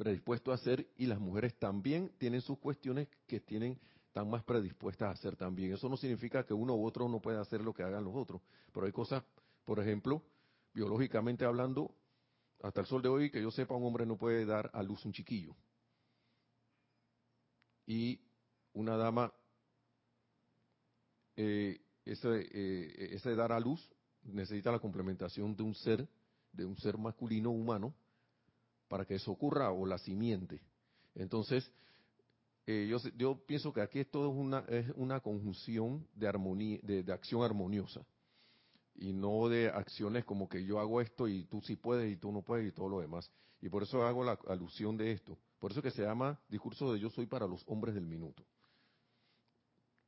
predispuesto 0.00 0.50
a 0.50 0.54
hacer 0.54 0.88
y 0.96 1.04
las 1.04 1.20
mujeres 1.20 1.58
también 1.58 2.10
tienen 2.16 2.40
sus 2.40 2.58
cuestiones 2.58 3.06
que 3.26 3.38
tienen 3.38 3.78
están 4.06 4.30
más 4.30 4.42
predispuestas 4.44 5.08
a 5.08 5.10
hacer 5.10 5.36
también. 5.36 5.74
Eso 5.74 5.90
no 5.90 5.96
significa 5.98 6.42
que 6.46 6.54
uno 6.54 6.74
u 6.74 6.86
otro 6.86 7.06
no 7.06 7.20
pueda 7.20 7.42
hacer 7.42 7.60
lo 7.60 7.74
que 7.74 7.82
hagan 7.82 8.04
los 8.04 8.16
otros, 8.16 8.40
pero 8.72 8.86
hay 8.86 8.92
cosas, 8.92 9.22
por 9.66 9.78
ejemplo, 9.78 10.22
biológicamente 10.72 11.44
hablando, 11.44 11.94
hasta 12.62 12.80
el 12.80 12.86
sol 12.86 13.02
de 13.02 13.10
hoy, 13.10 13.30
que 13.30 13.42
yo 13.42 13.50
sepa, 13.50 13.74
un 13.74 13.84
hombre 13.84 14.06
no 14.06 14.16
puede 14.16 14.46
dar 14.46 14.70
a 14.72 14.82
luz 14.82 15.04
un 15.04 15.12
chiquillo. 15.12 15.54
Y 17.84 18.22
una 18.72 18.96
dama, 18.96 19.30
eh, 21.36 21.78
ese, 22.06 22.48
eh, 22.52 23.34
dar 23.36 23.52
a 23.52 23.60
luz 23.60 23.86
necesita 24.22 24.72
la 24.72 24.78
complementación 24.78 25.54
de 25.54 25.62
un 25.62 25.74
ser, 25.74 26.08
de 26.52 26.64
un 26.64 26.78
ser 26.78 26.96
masculino 26.96 27.50
humano, 27.50 27.94
para 28.90 29.04
que 29.04 29.14
eso 29.14 29.30
ocurra, 29.30 29.70
o 29.70 29.86
la 29.86 29.98
simiente. 29.98 30.60
Entonces, 31.14 31.70
eh, 32.66 32.92
yo, 33.16 33.36
pienso 33.46 33.72
que 33.72 33.82
aquí 33.82 34.00
esto 34.00 34.28
es 34.28 34.36
una, 34.36 34.64
es 34.68 34.90
una 34.96 35.20
conjunción 35.20 36.08
de, 36.12 36.26
armonía, 36.26 36.80
de, 36.82 37.12
acción 37.12 37.44
armoniosa 37.44 38.04
y 38.96 39.12
no 39.12 39.48
de 39.48 39.68
acciones 39.68 40.24
como 40.24 40.48
que 40.48 40.64
yo 40.64 40.80
hago 40.80 41.00
esto 41.00 41.28
y 41.28 41.44
tú 41.44 41.62
sí 41.62 41.76
puedes 41.76 42.12
y 42.12 42.16
tú 42.16 42.32
no 42.32 42.42
puedes 42.42 42.68
y 42.68 42.72
todo 42.72 42.88
lo 42.88 43.00
demás. 43.00 43.30
Y 43.62 43.68
por 43.68 43.84
eso 43.84 44.02
hago 44.02 44.24
la 44.24 44.36
alusión 44.48 44.96
de 44.96 45.12
esto. 45.12 45.38
Por 45.60 45.70
eso 45.70 45.80
que 45.80 45.92
se 45.92 46.02
llama 46.02 46.40
discurso 46.48 46.92
de 46.92 46.98
yo 46.98 47.10
soy 47.10 47.26
para 47.26 47.46
los 47.46 47.62
hombres 47.68 47.94
del 47.94 48.06
minuto. 48.06 48.44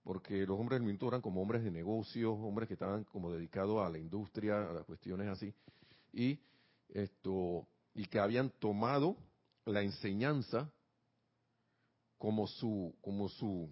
Porque 0.03 0.45
los 0.45 0.59
hombres 0.59 0.81
del 0.81 0.87
minuto 0.87 1.07
eran 1.07 1.21
como 1.21 1.41
hombres 1.41 1.63
de 1.63 1.71
negocios, 1.71 2.35
hombres 2.37 2.67
que 2.67 2.75
estaban 2.75 3.05
como 3.05 3.31
dedicados 3.31 3.87
a 3.87 3.89
la 3.89 3.99
industria, 3.99 4.69
a 4.69 4.73
las 4.73 4.85
cuestiones 4.85 5.29
así. 5.29 5.55
Y 6.13 6.41
esto 6.89 7.69
y 7.95 8.07
que 8.07 8.19
habían 8.19 8.51
tomado 8.51 9.17
la 9.65 9.83
enseñanza 9.83 10.71
como 12.19 12.47
su, 12.47 12.95
como 13.01 13.29
su, 13.29 13.71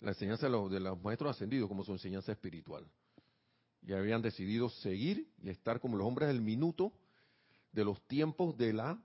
la 0.00 0.10
enseñanza 0.10 0.46
de 0.46 0.52
los, 0.52 0.70
de 0.70 0.80
los 0.80 1.02
maestros 1.02 1.36
ascendidos, 1.36 1.68
como 1.68 1.84
su 1.84 1.92
enseñanza 1.92 2.32
espiritual. 2.32 2.86
Y 3.82 3.92
habían 3.92 4.22
decidido 4.22 4.68
seguir 4.68 5.28
y 5.42 5.50
estar 5.50 5.80
como 5.80 5.96
los 5.96 6.06
hombres 6.06 6.28
del 6.28 6.40
minuto 6.40 6.92
de 7.72 7.84
los 7.84 8.00
tiempos 8.06 8.56
de 8.56 8.72
la, 8.72 9.02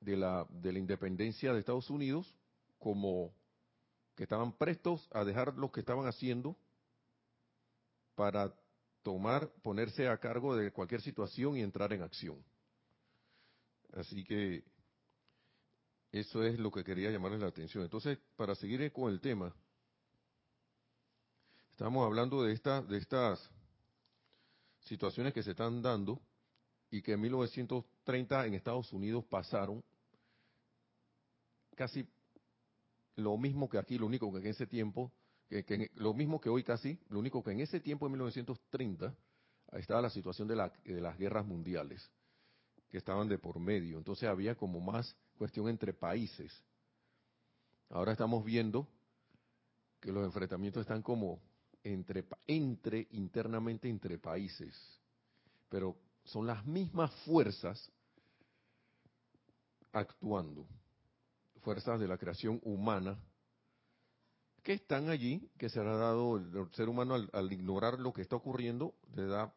de 0.00 0.16
la, 0.16 0.46
de 0.50 0.72
la 0.72 0.78
independencia 0.78 1.52
de 1.52 1.58
Estados 1.58 1.90
Unidos, 1.90 2.38
como 2.78 3.32
que 4.14 4.22
estaban 4.22 4.52
prestos 4.52 5.08
a 5.12 5.24
dejar 5.24 5.54
lo 5.54 5.72
que 5.72 5.80
estaban 5.80 6.06
haciendo 6.06 6.56
para 8.14 8.54
tomar, 9.02 9.48
ponerse 9.62 10.06
a 10.08 10.18
cargo 10.18 10.54
de 10.54 10.70
cualquier 10.70 11.00
situación 11.00 11.56
y 11.56 11.62
entrar 11.62 11.92
en 11.92 12.02
acción. 12.02 12.42
Así 13.96 14.24
que 14.24 14.64
eso 16.10 16.42
es 16.42 16.58
lo 16.58 16.70
que 16.70 16.84
quería 16.84 17.10
llamarles 17.10 17.40
la 17.40 17.48
atención. 17.48 17.84
Entonces, 17.84 18.18
para 18.36 18.54
seguir 18.54 18.92
con 18.92 19.12
el 19.12 19.20
tema, 19.20 19.54
estamos 21.70 22.04
hablando 22.04 22.42
de, 22.42 22.54
de 22.54 22.98
estas 22.98 23.50
situaciones 24.80 25.32
que 25.32 25.42
se 25.42 25.52
están 25.52 25.80
dando 25.80 26.20
y 26.90 27.02
que 27.02 27.12
en 27.12 27.20
1930 27.20 28.46
en 28.46 28.54
Estados 28.54 28.92
Unidos 28.92 29.24
pasaron 29.24 29.82
casi 31.74 32.06
lo 33.16 33.36
mismo 33.36 33.68
que 33.68 33.78
aquí, 33.78 33.98
lo 33.98 34.06
único 34.06 34.32
que 34.32 34.38
en 34.38 34.46
ese 34.46 34.66
tiempo, 34.66 35.12
que, 35.48 35.90
lo 35.94 36.14
mismo 36.14 36.40
que 36.40 36.48
hoy 36.48 36.64
casi, 36.64 36.98
lo 37.08 37.18
único 37.18 37.42
que 37.42 37.52
en 37.52 37.60
ese 37.60 37.80
tiempo, 37.80 38.06
en 38.06 38.12
1930, 38.12 39.14
estaba 39.72 40.02
la 40.02 40.10
situación 40.10 40.48
de, 40.48 40.70
de 40.84 41.00
las 41.00 41.18
guerras 41.18 41.46
mundiales, 41.46 42.10
que 42.94 42.98
estaban 42.98 43.26
de 43.26 43.38
por 43.38 43.58
medio. 43.58 43.98
Entonces 43.98 44.28
había 44.28 44.54
como 44.54 44.78
más 44.78 45.16
cuestión 45.36 45.68
entre 45.68 45.92
países. 45.92 46.52
Ahora 47.90 48.12
estamos 48.12 48.44
viendo 48.44 48.86
que 49.98 50.12
los 50.12 50.24
enfrentamientos 50.24 50.82
están 50.82 51.02
como 51.02 51.40
entre, 51.82 52.24
entre 52.46 53.08
internamente 53.10 53.88
entre 53.88 54.16
países, 54.16 54.76
pero 55.68 55.96
son 56.22 56.46
las 56.46 56.64
mismas 56.66 57.12
fuerzas 57.24 57.90
actuando, 59.90 60.64
fuerzas 61.62 61.98
de 61.98 62.06
la 62.06 62.16
creación 62.16 62.60
humana 62.62 63.18
que 64.62 64.74
están 64.74 65.08
allí, 65.10 65.50
que 65.58 65.68
se 65.68 65.80
ha 65.80 65.82
dado 65.82 66.36
el 66.36 66.72
ser 66.74 66.88
humano 66.88 67.16
al, 67.32 67.52
ignorar 67.52 67.98
lo 67.98 68.12
que 68.12 68.22
está 68.22 68.36
ocurriendo, 68.36 68.94
le 69.16 69.26
da 69.26 69.52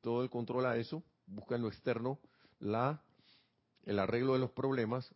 todo 0.00 0.24
el 0.24 0.30
control 0.30 0.66
a 0.66 0.76
eso, 0.76 1.04
busca 1.28 1.54
en 1.54 1.62
lo 1.62 1.68
externo 1.68 2.18
la 2.60 3.02
el 3.86 4.00
arreglo 4.00 4.34
de 4.34 4.40
los 4.40 4.50
problemas, 4.50 5.14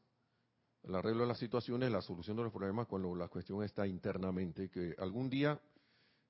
el 0.85 0.94
arreglo 0.94 1.23
de 1.23 1.28
las 1.28 1.38
situaciones, 1.38 1.90
la 1.90 2.00
solución 2.00 2.37
de 2.37 2.44
los 2.44 2.52
problemas 2.52 2.87
cuando 2.87 3.14
la 3.14 3.28
cuestión 3.28 3.62
está 3.62 3.87
internamente, 3.87 4.70
que 4.70 4.94
algún 4.99 5.28
día, 5.28 5.61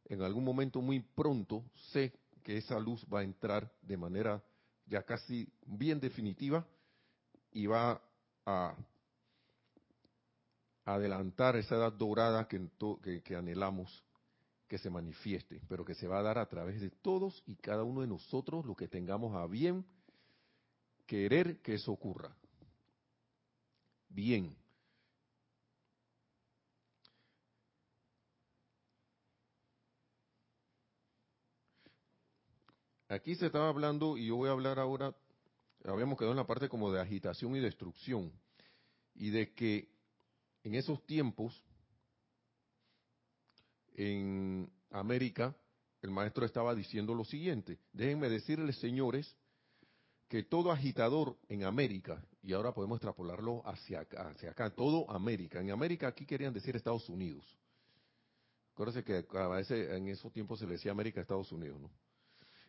en 0.06 0.22
algún 0.22 0.44
momento 0.44 0.80
muy 0.80 1.00
pronto, 1.00 1.62
sé, 1.92 2.12
que 2.42 2.56
esa 2.56 2.80
luz 2.80 3.06
va 3.12 3.20
a 3.20 3.24
entrar 3.24 3.70
de 3.82 3.96
manera 3.98 4.42
ya 4.86 5.02
casi 5.02 5.52
bien 5.66 6.00
definitiva 6.00 6.66
y 7.52 7.66
va 7.66 8.00
a 8.46 8.74
adelantar 10.86 11.56
esa 11.56 11.76
edad 11.76 11.92
dorada 11.92 12.48
que, 12.48 12.68
que, 13.22 13.36
anhelamos 13.36 14.02
que 14.66 14.78
se 14.78 14.88
manifieste, 14.88 15.60
pero 15.68 15.84
que 15.84 15.94
se 15.94 16.08
va 16.08 16.20
a 16.20 16.22
dar 16.22 16.38
a 16.38 16.48
través 16.48 16.80
de 16.80 16.90
todos 16.90 17.42
y 17.46 17.56
cada 17.56 17.84
uno 17.84 18.00
de 18.00 18.06
nosotros, 18.06 18.64
lo 18.64 18.74
que 18.74 18.88
tengamos 18.88 19.36
a 19.36 19.46
bien 19.46 19.84
querer 21.10 21.60
que 21.60 21.74
eso 21.74 21.90
ocurra. 21.90 22.32
Bien. 24.08 24.56
Aquí 33.08 33.34
se 33.34 33.46
estaba 33.46 33.68
hablando, 33.68 34.16
y 34.16 34.28
yo 34.28 34.36
voy 34.36 34.50
a 34.50 34.52
hablar 34.52 34.78
ahora, 34.78 35.12
habíamos 35.84 36.16
quedado 36.16 36.30
en 36.30 36.36
la 36.36 36.46
parte 36.46 36.68
como 36.68 36.92
de 36.92 37.00
agitación 37.00 37.56
y 37.56 37.58
destrucción, 37.58 38.30
y 39.16 39.30
de 39.30 39.52
que 39.52 39.88
en 40.62 40.76
esos 40.76 41.04
tiempos, 41.06 41.60
en 43.96 44.70
América, 44.92 45.56
el 46.02 46.12
maestro 46.12 46.46
estaba 46.46 46.72
diciendo 46.72 47.16
lo 47.16 47.24
siguiente, 47.24 47.80
déjenme 47.92 48.28
decirles, 48.28 48.78
señores, 48.78 49.36
que 50.30 50.44
todo 50.44 50.70
agitador 50.70 51.36
en 51.48 51.64
América, 51.64 52.24
y 52.40 52.52
ahora 52.52 52.72
podemos 52.72 52.98
extrapolarlo 52.98 53.66
hacia 53.66 53.98
acá, 53.98 54.28
hacia 54.28 54.52
acá, 54.52 54.70
todo 54.70 55.10
América, 55.10 55.60
en 55.60 55.72
América 55.72 56.06
aquí 56.06 56.24
querían 56.24 56.54
decir 56.54 56.76
Estados 56.76 57.08
Unidos. 57.08 57.44
Acuérdense 58.72 59.02
que 59.02 59.26
a 59.36 59.96
en 59.96 60.06
esos 60.06 60.32
tiempos 60.32 60.60
se 60.60 60.66
le 60.66 60.74
decía 60.74 60.92
América 60.92 61.20
Estados 61.20 61.50
Unidos, 61.50 61.80
¿no? 61.80 61.90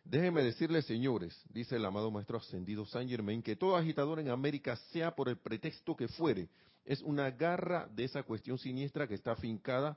Déjenme 0.02 0.42
decirles, 0.42 0.86
señores, 0.86 1.40
dice 1.50 1.76
el 1.76 1.84
amado 1.84 2.10
Maestro 2.10 2.38
Ascendido 2.38 2.84
Saint 2.84 3.08
Germain, 3.08 3.40
que 3.40 3.54
todo 3.54 3.76
agitador 3.76 4.18
en 4.18 4.30
América, 4.30 4.74
sea 4.90 5.14
por 5.14 5.28
el 5.28 5.36
pretexto 5.38 5.94
que 5.96 6.08
fuere, 6.08 6.48
es 6.84 7.00
una 7.02 7.30
garra 7.30 7.88
de 7.94 8.02
esa 8.02 8.24
cuestión 8.24 8.58
siniestra 8.58 9.06
que 9.06 9.14
está 9.14 9.32
afincada 9.32 9.96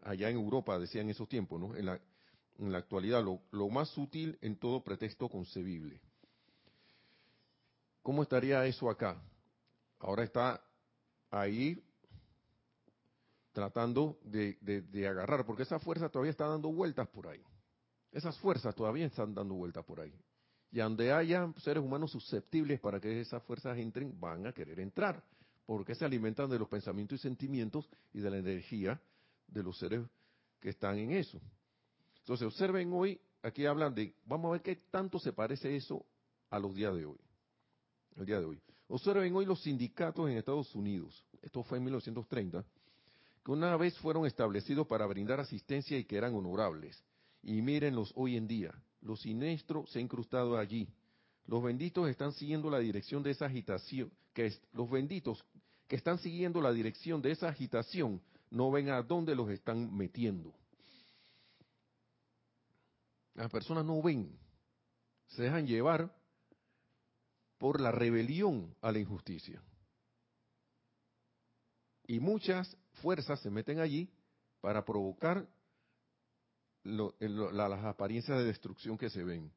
allá 0.00 0.30
en 0.30 0.36
Europa, 0.36 0.78
decía 0.78 1.02
en 1.02 1.10
esos 1.10 1.28
tiempos, 1.28 1.60
¿no? 1.60 1.76
En 1.76 1.84
la, 1.84 2.78
actualidad, 2.78 3.22
lo, 3.22 3.42
lo 3.50 3.68
más 3.68 3.90
sutil 3.90 4.38
en 4.40 4.56
todo 4.56 4.82
pretexto 4.82 5.28
concebible. 5.28 6.00
¿Cómo 8.06 8.22
estaría 8.22 8.64
eso 8.66 8.88
acá? 8.88 9.20
Ahora 9.98 10.22
está 10.22 10.62
ahí 11.28 11.84
tratando 13.50 14.20
de, 14.22 14.56
agarrar, 15.10 15.44
porque 15.44 15.64
esa 15.64 15.80
fuerza 15.80 16.08
todavía 16.08 16.30
está 16.30 16.46
dando 16.46 16.70
vueltas 16.70 17.08
por 17.08 17.26
ahí. 17.26 17.42
Esas 18.12 18.38
fuerzas 18.38 18.76
todavía 18.76 19.06
están 19.06 19.34
dando 19.34 19.54
vueltas 19.54 19.84
por 19.84 19.98
ahí. 19.98 20.14
Y 20.70 20.78
donde 20.78 21.12
haya 21.12 21.52
seres 21.56 21.82
humanos 21.82 22.12
susceptibles 22.12 22.78
para 22.78 23.00
que 23.00 23.20
esas 23.20 23.42
fuerzas 23.42 23.76
entren, 23.76 24.14
van 24.20 24.46
a 24.46 24.52
querer 24.52 24.78
entrar 24.78 25.20
porque 25.66 25.96
se 25.96 26.04
alimentan 26.04 26.48
de 26.48 26.60
los 26.60 26.68
pensamientos 26.68 27.18
y 27.18 27.22
sentimientos 27.22 27.90
y 28.12 28.20
de 28.20 28.30
la 28.30 28.38
energía 28.38 29.00
de 29.48 29.64
los 29.64 29.76
seres 29.80 30.02
que 30.60 30.68
están 30.68 30.96
en 30.98 31.10
eso. 31.10 31.40
Entonces, 32.20 32.46
observen 32.46 32.92
hoy, 32.92 33.20
aquí 33.42 33.66
hablan 33.66 33.96
de, 33.96 34.14
vamos 34.26 34.50
a 34.50 34.52
ver 34.52 34.62
qué 34.62 34.76
tanto 34.76 35.18
se 35.18 35.32
parece 35.32 35.74
eso 35.74 36.06
a 36.50 36.60
los 36.60 36.72
días 36.72 36.94
de 36.94 37.04
hoy. 37.04 37.25
El 38.16 38.26
día 38.26 38.40
de 38.40 38.46
hoy. 38.46 38.60
Observen 38.88 39.34
hoy 39.34 39.44
los 39.44 39.62
sindicatos 39.62 40.28
en 40.30 40.36
Estados 40.36 40.74
Unidos, 40.74 41.24
esto 41.42 41.62
fue 41.62 41.78
en 41.78 41.84
1930, 41.84 42.64
que 43.44 43.50
una 43.50 43.76
vez 43.76 43.96
fueron 43.98 44.26
establecidos 44.26 44.86
para 44.86 45.06
brindar 45.06 45.40
asistencia 45.40 45.98
y 45.98 46.04
que 46.04 46.16
eran 46.16 46.34
honorables. 46.34 47.02
Y 47.42 47.60
mírenlos 47.62 48.12
hoy 48.16 48.36
en 48.36 48.46
día, 48.46 48.72
lo 49.02 49.16
siniestro 49.16 49.86
se 49.86 49.98
ha 49.98 50.02
incrustado 50.02 50.56
allí, 50.56 50.88
los 51.46 51.62
benditos 51.62 52.08
están 52.08 52.32
siguiendo 52.32 52.70
la 52.70 52.78
dirección 52.78 53.22
de 53.22 53.30
esa 53.30 53.46
agitación, 53.46 54.10
los 54.72 54.90
benditos 54.90 55.44
que 55.86 55.96
están 55.96 56.18
siguiendo 56.18 56.60
la 56.60 56.72
dirección 56.72 57.22
de 57.22 57.30
esa 57.32 57.48
agitación 57.48 58.20
no 58.50 58.70
ven 58.70 58.90
a 58.90 59.02
dónde 59.02 59.34
los 59.34 59.50
están 59.50 59.94
metiendo. 59.96 60.52
Las 63.34 63.50
personas 63.50 63.84
no 63.84 64.02
ven, 64.02 64.36
se 65.28 65.42
dejan 65.42 65.66
llevar 65.66 66.12
por 67.58 67.80
la 67.80 67.90
rebelión 67.90 68.74
a 68.80 68.92
la 68.92 68.98
injusticia. 68.98 69.62
Y 72.06 72.20
muchas 72.20 72.76
fuerzas 73.02 73.40
se 73.40 73.50
meten 73.50 73.80
allí 73.80 74.08
para 74.60 74.84
provocar 74.84 75.46
las 76.84 77.84
apariencias 77.84 78.38
de 78.38 78.44
destrucción 78.44 78.96
que 78.96 79.10
se 79.10 79.24
ven. 79.24 79.50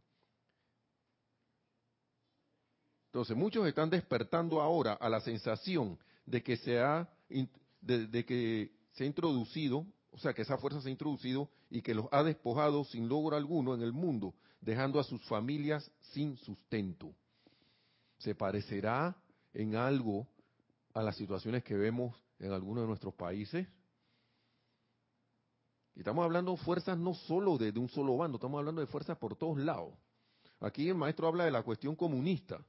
Entonces, 3.07 3.35
muchos 3.35 3.67
están 3.67 3.89
despertando 3.89 4.61
ahora 4.61 4.93
a 4.93 5.09
la 5.09 5.19
sensación 5.19 5.97
de 6.25 6.43
que 6.43 6.57
se 6.57 6.79
ha, 6.79 7.09
de, 7.81 8.25
que 8.25 8.71
se 8.91 9.03
ha 9.03 9.07
introducido, 9.07 9.85
o 10.11 10.17
sea, 10.19 10.33
que 10.33 10.43
esa 10.43 10.57
fuerza 10.57 10.81
se 10.81 10.89
ha 10.89 10.91
introducido 10.91 11.49
y 11.71 11.81
que 11.81 11.95
los 11.95 12.05
ha 12.11 12.23
despojado 12.23 12.83
sin 12.83 13.09
logro 13.09 13.35
alguno 13.35 13.73
en 13.73 13.81
el 13.81 13.93
mundo, 13.93 14.35
dejando 14.61 14.99
a 14.99 15.03
sus 15.03 15.23
familias 15.23 15.91
sin 16.13 16.37
sustento. 16.37 17.13
¿Se 18.19 18.35
parecerá 18.35 19.15
en 19.53 19.75
algo 19.75 20.27
a 20.93 21.03
las 21.03 21.15
situaciones 21.15 21.63
que 21.63 21.75
vemos 21.75 22.15
en 22.39 22.51
algunos 22.51 22.83
de 22.83 22.87
nuestros 22.87 23.13
países? 23.13 23.67
Y 25.95 25.99
estamos 25.99 26.23
hablando 26.23 26.51
de 26.51 26.57
fuerzas 26.57 26.97
no 26.97 27.13
solo 27.13 27.57
de, 27.57 27.77
un 27.77 27.89
solo 27.89 28.15
bando, 28.15 28.37
estamos 28.37 28.59
hablando 28.59 28.81
de 28.81 28.87
fuerzas 28.87 29.17
por 29.17 29.35
todos 29.35 29.57
lados. 29.57 29.93
Aquí 30.59 30.87
el 30.87 30.95
maestro 30.95 31.27
habla 31.27 31.45
de 31.45 31.51
la 31.51 31.63
cuestión 31.63 31.95
comunista 31.95 32.63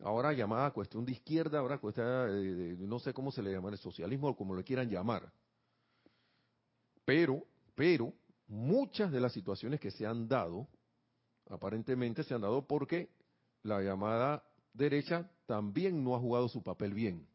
ahora 0.00 0.32
llamada 0.32 0.70
cuestión 0.72 1.04
de 1.04 1.12
izquierda, 1.12 1.58
ahora 1.58 1.78
cuestión 1.78 2.06
de, 2.06 2.76
no 2.86 2.98
sé 2.98 3.12
cómo 3.12 3.30
se 3.32 3.42
le 3.42 3.52
llama 3.52 3.70
el 3.70 3.78
socialismo 3.78 4.28
o 4.28 4.36
como 4.36 4.54
lo 4.54 4.64
quieran 4.64 4.88
llamar. 4.88 5.32
Pero, 7.04 7.44
pero, 7.74 8.12
muchas 8.48 9.12
de 9.12 9.20
las 9.20 9.32
situaciones 9.32 9.80
que 9.80 9.90
se 9.90 10.06
han 10.06 10.28
dado, 10.28 10.66
aparentemente 11.48 12.22
se 12.24 12.34
han 12.34 12.40
dado 12.40 12.66
porque 12.66 13.08
la 13.66 13.82
llamada 13.82 14.42
derecha 14.72 15.30
también 15.46 16.02
no 16.02 16.14
ha 16.14 16.18
jugado 16.18 16.48
su 16.48 16.62
papel 16.62 16.94
bien. 16.94 17.26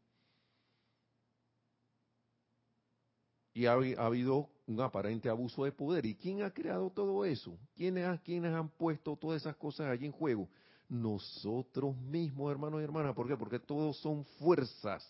Y 3.53 3.65
ha, 3.65 3.73
habido 3.73 4.49
un 4.65 4.79
aparente 4.79 5.29
abuso 5.29 5.65
de 5.65 5.73
poder. 5.73 6.05
¿Y 6.05 6.15
quién 6.15 6.41
ha 6.41 6.53
creado 6.53 6.89
todo 6.89 7.25
eso? 7.25 7.57
¿Quiénes, 7.75 8.19
¿Quiénes 8.21 8.53
han 8.53 8.69
puesto 8.69 9.15
todas 9.17 9.41
esas 9.41 9.55
cosas 9.57 9.87
allí 9.87 10.05
en 10.05 10.13
juego? 10.13 10.47
nosotros 10.91 11.95
mismos, 11.95 12.51
hermanos 12.51 12.81
y 12.81 12.83
hermanas. 12.83 13.15
¿Por 13.15 13.25
qué? 13.25 13.37
Porque 13.37 13.59
todos 13.59 13.97
son 14.01 14.25
fuerzas 14.39 15.01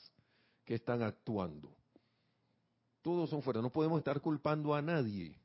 que 0.63 0.75
están 0.75 1.01
actuando. 1.01 1.75
Todos 3.01 3.31
son 3.31 3.41
fuerzas. 3.41 3.63
No 3.63 3.71
podemos 3.71 3.97
estar 3.97 4.21
culpando 4.21 4.75
a 4.75 4.81
nadie. 4.81 5.35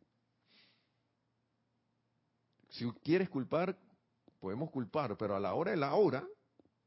Si 2.68 2.84
quieres 3.02 3.30
culpar, 3.30 3.78
podemos 4.38 4.70
culpar, 4.70 5.16
pero 5.16 5.36
a 5.36 5.40
la 5.40 5.54
hora 5.54 5.72
de 5.72 5.76
la 5.76 5.94
hora, 5.94 6.26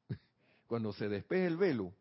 cuando 0.68 0.94
se 0.94 1.10
despeje 1.10 1.46
el 1.46 1.58
velo, 1.58 1.94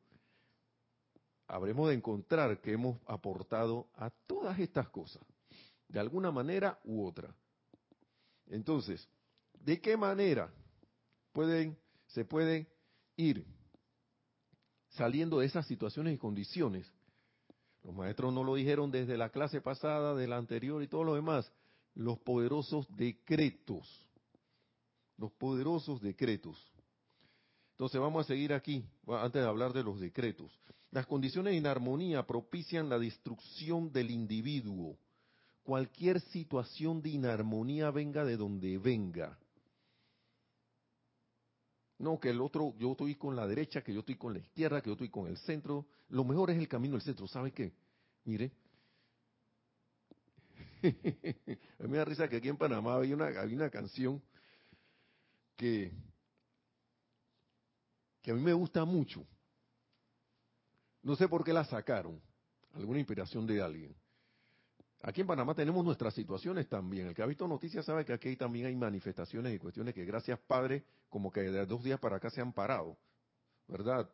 habremos 1.47 1.89
de 1.89 1.95
encontrar 1.95 2.61
que 2.61 2.73
hemos 2.73 2.99
aportado 3.07 3.89
a 3.95 4.11
todas 4.27 4.59
estas 4.59 4.89
cosas, 4.89 5.23
de 5.89 6.01
alguna 6.01 6.31
manera 6.31 6.79
u 6.85 7.07
otra. 7.07 7.35
Entonces, 8.47 9.09
¿de 9.55 9.81
qué 9.81 9.97
manera 9.97 10.51
pueden, 11.33 11.79
se 12.07 12.25
pueden 12.25 12.69
ir 13.17 13.47
saliendo 14.91 15.39
de 15.39 15.47
esas 15.47 15.67
situaciones 15.67 16.15
y 16.15 16.19
condiciones. 16.19 16.93
Los 17.85 17.95
maestros 17.95 18.33
no 18.33 18.43
lo 18.43 18.57
dijeron 18.57 18.91
desde 18.91 19.17
la 19.17 19.31
clase 19.31 19.61
pasada, 19.61 20.15
de 20.15 20.27
la 20.27 20.37
anterior 20.37 20.83
y 20.83 20.89
todo 20.89 21.05
lo 21.05 21.15
demás. 21.15 21.53
Los 21.95 22.19
poderosos 22.19 22.87
decretos. 22.97 24.08
Los 25.19 25.31
poderosos 25.33 26.01
decretos. 26.01 26.57
Entonces 27.73 28.01
vamos 28.01 28.25
a 28.25 28.29
seguir 28.29 28.53
aquí, 28.53 28.85
antes 29.07 29.43
de 29.43 29.49
hablar 29.49 29.73
de 29.73 29.83
los 29.83 30.01
decretos. 30.01 30.51
Las 30.91 31.07
condiciones 31.07 31.53
de 31.53 31.59
inarmonía 31.59 32.27
propician 32.27 32.89
la 32.89 32.99
destrucción 32.99 33.93
del 33.93 34.11
individuo. 34.11 34.97
Cualquier 35.63 36.21
situación 36.21 37.03
de 37.03 37.11
inarmonía 37.11 37.91
venga 37.91 38.25
de 38.25 38.37
donde 38.37 38.79
venga, 38.79 39.39
no, 41.99 42.21
que 42.21 42.31
el 42.31 42.41
otro, 42.41 42.75
yo 42.79 42.93
estoy 42.93 43.17
con 43.17 43.35
la 43.35 43.47
derecha, 43.47 43.83
que 43.83 43.93
yo 43.93 44.01
estoy 44.01 44.15
con 44.15 44.33
la 44.33 44.39
izquierda, 44.39 44.81
que 44.81 44.87
yo 44.89 44.93
estoy 44.93 45.09
con 45.09 45.27
el 45.27 45.37
centro. 45.39 45.87
Lo 46.09 46.25
mejor 46.25 46.51
es 46.51 46.59
el 46.59 46.69
camino 46.69 46.95
del 46.95 47.03
centro. 47.03 47.27
¿Sabe 47.27 47.53
qué? 47.53 47.73
Mire. 48.25 48.53
a 50.83 51.83
mí 51.83 51.89
me 51.89 51.99
da 51.99 52.05
risa 52.05 52.29
que 52.29 52.37
aquí 52.37 52.49
en 52.49 52.57
Panamá 52.57 52.95
había 52.95 53.17
una, 53.17 53.27
había 53.27 53.57
una 53.57 53.69
canción 53.69 54.23
que, 55.59 55.93
a 58.27 58.33
mí 58.33 58.41
me 58.41 58.53
gusta 58.53 58.85
mucho. 58.85 59.27
No 61.03 61.17
sé 61.17 61.29
por 61.29 61.45
qué 61.45 61.53
la 61.53 61.65
sacaron. 61.65 62.21
Alguna 62.75 62.99
inspiración 62.99 63.47
de 63.47 63.61
alguien. 63.61 63.95
Aquí 65.03 65.21
en 65.21 65.27
Panamá 65.27 65.55
tenemos 65.55 65.85
nuestras 65.85 66.15
situaciones 66.15 66.69
también. 66.69 67.09
El 67.09 67.15
que 67.15 67.23
ha 67.23 67.27
visto 67.27 67.47
noticias 67.49 67.85
sabe 67.85 68.05
que 68.05 68.13
aquí 68.13 68.37
también 68.37 68.67
hay 68.67 68.77
manifestaciones 68.77 69.55
y 69.55 69.59
cuestiones 69.59 69.95
que 69.95 70.05
gracias 70.05 70.39
Padre, 70.41 70.85
como 71.09 71.31
que 71.31 71.41
de 71.41 71.67
dos 71.67 71.83
días 71.83 71.99
para 71.99 72.17
acá 72.17 72.31
se 72.31 72.41
han 72.41 72.53
parado, 72.53 72.97
¿verdad? 73.67 74.11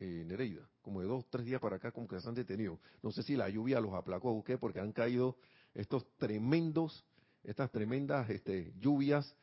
Eh, 0.00 0.24
Nereida, 0.26 0.68
como 0.80 1.00
de 1.00 1.06
dos, 1.06 1.28
tres 1.28 1.44
días 1.44 1.60
para 1.60 1.76
acá 1.76 1.90
como 1.90 2.08
que 2.08 2.20
se 2.20 2.28
han 2.28 2.34
detenido. 2.34 2.80
No 3.02 3.10
sé 3.10 3.22
si 3.22 3.36
la 3.36 3.48
lluvia 3.48 3.80
los 3.80 3.94
aplacó 3.94 4.30
o 4.30 4.44
qué, 4.44 4.58
porque 4.58 4.80
han 4.80 4.92
caído 4.92 5.36
estos 5.74 6.06
tremendos, 6.16 7.04
estas 7.42 7.70
tremendas 7.70 8.30
este, 8.30 8.72
lluvias 8.78 9.36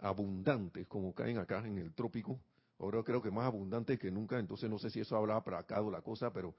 abundantes 0.00 0.86
como 0.86 1.14
caen 1.14 1.38
acá 1.38 1.66
en 1.66 1.78
el 1.78 1.94
trópico. 1.94 2.40
Ahora 2.78 3.02
creo 3.02 3.20
que 3.20 3.30
más 3.30 3.44
abundantes 3.44 3.98
que 3.98 4.10
nunca, 4.10 4.38
entonces 4.38 4.70
no 4.70 4.78
sé 4.78 4.90
si 4.90 5.00
eso 5.00 5.16
hablaba 5.16 5.40
aplacado 5.40 5.90
la 5.90 6.00
cosa, 6.00 6.32
pero 6.32 6.54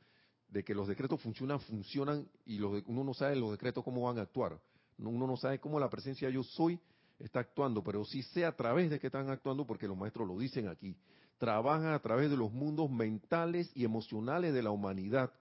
de 0.48 0.64
que 0.64 0.76
los 0.76 0.88
decretos 0.88 1.22
funcionan, 1.22 1.60
funcionan 1.60 2.28
y 2.46 2.60
uno 2.60 3.04
no 3.04 3.14
sabe 3.14 3.36
los 3.36 3.52
decretos 3.52 3.84
cómo 3.84 4.04
van 4.04 4.20
a 4.20 4.24
actuar. 4.24 4.60
Uno 4.98 5.26
no 5.26 5.38
sabe 5.38 5.60
cómo 5.60 5.80
la 5.80 5.90
presencia 5.90 6.30
yo 6.30 6.44
soy 6.44 6.80
está 7.18 7.40
actuando, 7.40 7.84
pero 7.84 8.04
sí 8.04 8.22
sé 8.22 8.46
a 8.46 8.56
través 8.56 8.90
de 8.90 9.00
que 9.00 9.08
están 9.08 9.30
actuando 9.30 9.66
porque 9.66 9.88
los 9.88 9.98
maestros 9.98 10.28
lo 10.28 10.38
dicen 10.38 10.68
aquí. 10.68 10.96
Trabajan 11.38 11.94
a 11.94 12.00
través 12.00 12.30
de 12.30 12.38
los 12.38 12.52
mundos 12.52 12.90
mentales 12.92 13.72
y 13.74 13.84
emocionales 13.84 14.54
de 14.54 14.62
la 14.62 14.72
humanidad, 14.72 15.32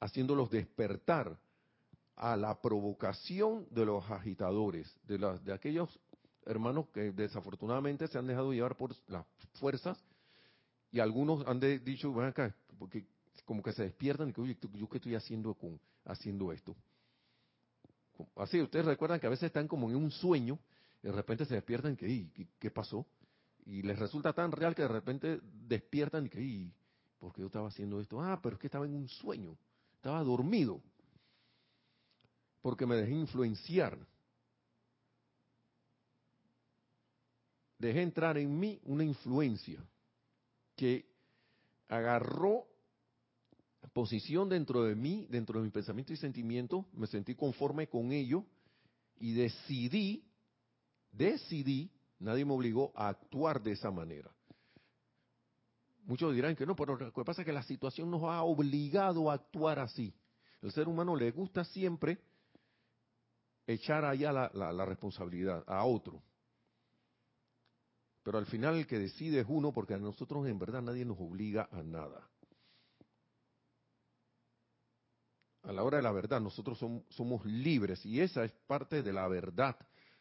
haciéndolos 0.00 0.50
despertar 0.50 1.38
a 2.16 2.36
la 2.36 2.60
provocación 2.60 3.66
de 3.70 3.84
los 3.84 4.10
agitadores, 4.10 4.92
de, 5.04 5.18
de 5.18 5.52
aquellos 5.52 6.00
hermanos 6.48 6.88
que 6.88 7.12
desafortunadamente 7.12 8.08
se 8.08 8.18
han 8.18 8.26
dejado 8.26 8.52
llevar 8.52 8.74
por 8.74 8.94
las 9.06 9.26
fuerzas 9.54 10.02
y 10.90 11.00
algunos 11.00 11.46
han 11.46 11.60
dicho, 11.60 12.12
ven 12.14 12.28
acá, 12.28 12.54
porque 12.78 13.06
como 13.44 13.62
que 13.62 13.72
se 13.72 13.84
despiertan 13.84 14.30
y 14.30 14.32
que, 14.32 14.40
oye, 14.40 14.58
¿yo 14.74 14.88
qué 14.88 14.96
estoy 14.96 15.14
haciendo 15.14 15.54
con 15.54 15.78
haciendo 16.06 16.50
esto? 16.52 16.74
Así, 18.36 18.60
ustedes 18.60 18.86
recuerdan 18.86 19.20
que 19.20 19.26
a 19.26 19.30
veces 19.30 19.44
están 19.44 19.68
como 19.68 19.90
en 19.90 19.96
un 19.96 20.10
sueño, 20.10 20.58
y 21.02 21.06
de 21.06 21.12
repente 21.12 21.44
se 21.44 21.54
despiertan 21.54 21.92
y 21.92 21.96
que, 21.96 22.48
¿qué 22.58 22.70
pasó? 22.70 23.06
Y 23.66 23.82
les 23.82 23.98
resulta 23.98 24.32
tan 24.32 24.50
real 24.50 24.74
que 24.74 24.82
de 24.82 24.88
repente 24.88 25.40
despiertan 25.42 26.26
y 26.26 26.28
que, 26.30 26.72
¿por 27.18 27.32
qué 27.32 27.42
yo 27.42 27.46
estaba 27.48 27.68
haciendo 27.68 28.00
esto? 28.00 28.20
Ah, 28.20 28.40
pero 28.42 28.54
es 28.54 28.60
que 28.60 28.66
estaba 28.66 28.86
en 28.86 28.94
un 28.94 29.06
sueño, 29.08 29.56
estaba 29.94 30.24
dormido, 30.24 30.80
porque 32.62 32.86
me 32.86 32.96
dejé 32.96 33.12
influenciar. 33.12 33.98
Dejé 37.78 38.02
entrar 38.02 38.38
en 38.38 38.58
mí 38.58 38.80
una 38.84 39.04
influencia 39.04 39.84
que 40.74 41.06
agarró 41.88 42.66
posición 43.92 44.48
dentro 44.48 44.84
de 44.84 44.94
mí, 44.94 45.26
dentro 45.28 45.58
de 45.58 45.64
mi 45.64 45.70
pensamiento 45.70 46.12
y 46.12 46.16
sentimiento, 46.16 46.86
me 46.92 47.06
sentí 47.06 47.34
conforme 47.34 47.88
con 47.88 48.12
ello 48.12 48.44
y 49.18 49.32
decidí, 49.32 50.24
decidí, 51.10 51.90
nadie 52.18 52.44
me 52.44 52.52
obligó 52.52 52.92
a 52.94 53.08
actuar 53.08 53.62
de 53.62 53.72
esa 53.72 53.90
manera. 53.90 54.30
Muchos 56.04 56.34
dirán 56.34 56.56
que 56.56 56.64
no, 56.64 56.74
pero 56.74 56.96
lo 56.96 57.12
que 57.12 57.24
pasa 57.24 57.42
es 57.42 57.46
que 57.46 57.52
la 57.52 57.62
situación 57.62 58.10
nos 58.10 58.22
ha 58.22 58.42
obligado 58.42 59.30
a 59.30 59.34
actuar 59.34 59.78
así. 59.78 60.14
El 60.62 60.72
ser 60.72 60.88
humano 60.88 61.14
le 61.14 61.30
gusta 61.30 61.64
siempre 61.64 62.18
echar 63.66 64.04
allá 64.04 64.32
la, 64.32 64.50
la 64.54 64.84
responsabilidad 64.84 65.64
a 65.66 65.84
otro. 65.84 66.22
Pero 68.22 68.38
al 68.38 68.46
final 68.46 68.76
el 68.76 68.86
que 68.86 68.98
decide 68.98 69.40
es 69.40 69.46
uno 69.48 69.72
porque 69.72 69.94
a 69.94 69.98
nosotros 69.98 70.46
en 70.46 70.58
verdad 70.58 70.82
nadie 70.82 71.04
nos 71.04 71.18
obliga 71.18 71.68
a 71.72 71.82
nada. 71.82 72.28
a 75.68 75.72
la 75.72 75.84
hora 75.84 75.98
de 75.98 76.02
la 76.02 76.12
verdad, 76.12 76.40
nosotros 76.40 76.78
somos, 77.10 77.44
libres 77.44 78.04
y 78.06 78.22
esa 78.22 78.42
es 78.42 78.52
parte 78.66 79.02
de 79.02 79.12
la 79.12 79.28
verdad 79.28 79.76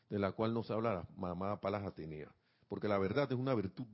de 0.10 0.20
la 0.20 0.34
cual 0.34 0.54
nos 0.54 0.70
habla 0.70 0.94
la 0.94 1.08
mamá 1.16 1.60
Palas 1.62 1.86
Atenea. 1.86 2.30
Porque 2.68 2.90
la 2.90 2.98
verdad 2.98 3.32
es 3.32 3.38
una 3.38 3.54
virtud, 3.54 3.86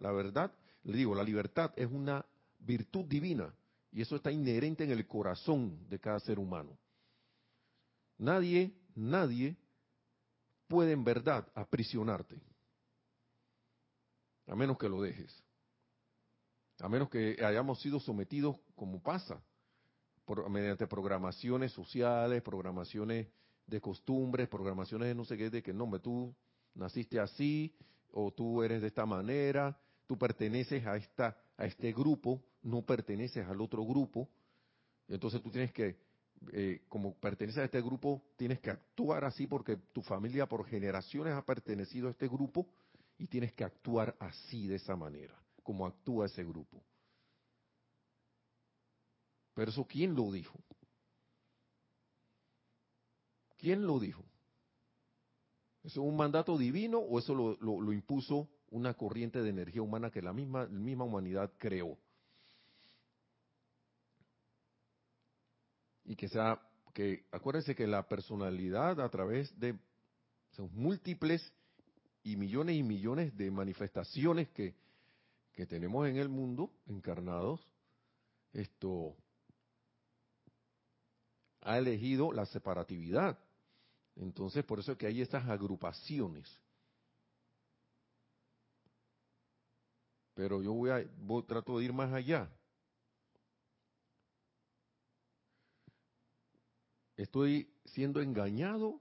la 0.00 0.10
verdad, 0.10 0.52
le 0.82 0.96
digo, 0.96 1.14
la 1.14 1.22
libertad 1.22 1.72
es 1.76 1.88
una 1.88 2.26
virtud 2.58 3.04
divina 3.04 3.54
y 3.92 4.02
eso 4.02 4.16
está 4.16 4.32
inherente 4.32 4.82
en 4.82 4.90
el 4.90 5.06
corazón 5.06 5.88
de 5.88 6.00
cada 6.00 6.18
ser 6.18 6.40
humano. 6.40 6.76
Nadie, 8.18 8.74
nadie 8.96 9.56
puede 10.66 10.90
en 10.90 11.04
verdad 11.04 11.46
aprisionarte, 11.54 12.36
a 14.50 14.56
menos 14.56 14.76
que 14.76 14.88
lo 14.88 15.00
dejes, 15.00 15.32
a 16.80 16.88
menos 16.88 17.08
que 17.08 17.36
hayamos 17.44 17.80
sido 17.80 18.00
sometidos 18.00 18.56
como 18.74 19.00
pasa 19.00 19.40
mediante 20.48 20.86
programaciones 20.86 21.72
sociales, 21.72 22.42
programaciones 22.42 23.28
de 23.66 23.80
costumbres, 23.80 24.48
programaciones 24.48 25.08
de 25.08 25.14
no 25.14 25.24
sé 25.24 25.36
qué, 25.36 25.50
de 25.50 25.62
que 25.62 25.72
no, 25.72 25.88
tú 26.00 26.34
naciste 26.74 27.18
así, 27.18 27.74
o 28.12 28.32
tú 28.32 28.62
eres 28.62 28.80
de 28.80 28.88
esta 28.88 29.06
manera, 29.06 29.78
tú 30.06 30.18
perteneces 30.18 30.84
a 30.86 30.96
esta 30.96 31.36
a 31.56 31.66
este 31.66 31.92
grupo, 31.92 32.42
no 32.62 32.82
perteneces 32.82 33.46
al 33.46 33.60
otro 33.60 33.84
grupo, 33.84 34.28
entonces 35.08 35.42
tú 35.42 35.50
tienes 35.50 35.72
que, 35.72 35.96
eh, 36.52 36.82
como 36.88 37.14
perteneces 37.14 37.60
a 37.60 37.64
este 37.64 37.82
grupo, 37.82 38.22
tienes 38.36 38.58
que 38.60 38.70
actuar 38.70 39.24
así 39.24 39.46
porque 39.46 39.76
tu 39.92 40.02
familia 40.02 40.46
por 40.46 40.64
generaciones 40.64 41.34
ha 41.34 41.44
pertenecido 41.44 42.08
a 42.08 42.12
este 42.12 42.28
grupo 42.28 42.66
y 43.20 43.26
tienes 43.26 43.52
que 43.52 43.64
actuar 43.64 44.16
así, 44.18 44.66
de 44.66 44.76
esa 44.76 44.96
manera, 44.96 45.38
como 45.62 45.86
actúa 45.86 46.24
ese 46.24 46.42
grupo. 46.42 46.82
Pero 49.52 49.70
eso, 49.70 49.84
¿quién 49.84 50.14
lo 50.14 50.32
dijo? 50.32 50.58
¿Quién 53.58 53.86
lo 53.86 54.00
dijo? 54.00 54.24
¿Eso 55.82 56.00
es 56.00 56.08
un 56.08 56.16
mandato 56.16 56.56
divino 56.56 56.98
o 56.98 57.18
eso 57.18 57.34
lo, 57.34 57.92
impuso 57.92 58.48
una 58.70 58.94
corriente 58.94 59.42
de 59.42 59.50
energía 59.50 59.82
humana 59.82 60.10
que 60.10 60.22
la 60.22 60.32
misma, 60.32 60.66
misma 60.68 61.04
humanidad 61.04 61.52
creó? 61.58 61.98
Y 66.04 66.16
que 66.16 66.28
sea, 66.28 66.58
que 66.94 67.26
acuérdense 67.30 67.74
que 67.74 67.86
la 67.86 68.08
personalidad 68.08 68.98
a 68.98 69.10
través 69.10 69.58
de 69.60 69.78
son 70.52 70.70
múltiples 70.72 71.52
y 72.30 72.36
millones 72.36 72.76
y 72.76 72.82
millones 72.82 73.36
de 73.36 73.50
manifestaciones 73.50 74.48
que, 74.50 74.74
que 75.52 75.66
tenemos 75.66 76.06
en 76.06 76.16
el 76.16 76.28
mundo 76.28 76.70
encarnados, 76.86 77.66
esto 78.52 79.16
ha 81.62 81.78
elegido 81.78 82.32
la 82.32 82.46
separatividad. 82.46 83.38
Entonces, 84.16 84.64
por 84.64 84.78
eso 84.78 84.92
es 84.92 84.98
que 84.98 85.06
hay 85.06 85.20
estas 85.20 85.48
agrupaciones. 85.48 86.48
Pero 90.34 90.62
yo 90.62 90.72
voy 90.72 90.90
a, 90.90 91.04
trato 91.46 91.78
de 91.78 91.84
ir 91.84 91.92
más 91.92 92.12
allá. 92.12 92.50
¿Estoy 97.16 97.70
siendo 97.84 98.22
engañado 98.22 99.00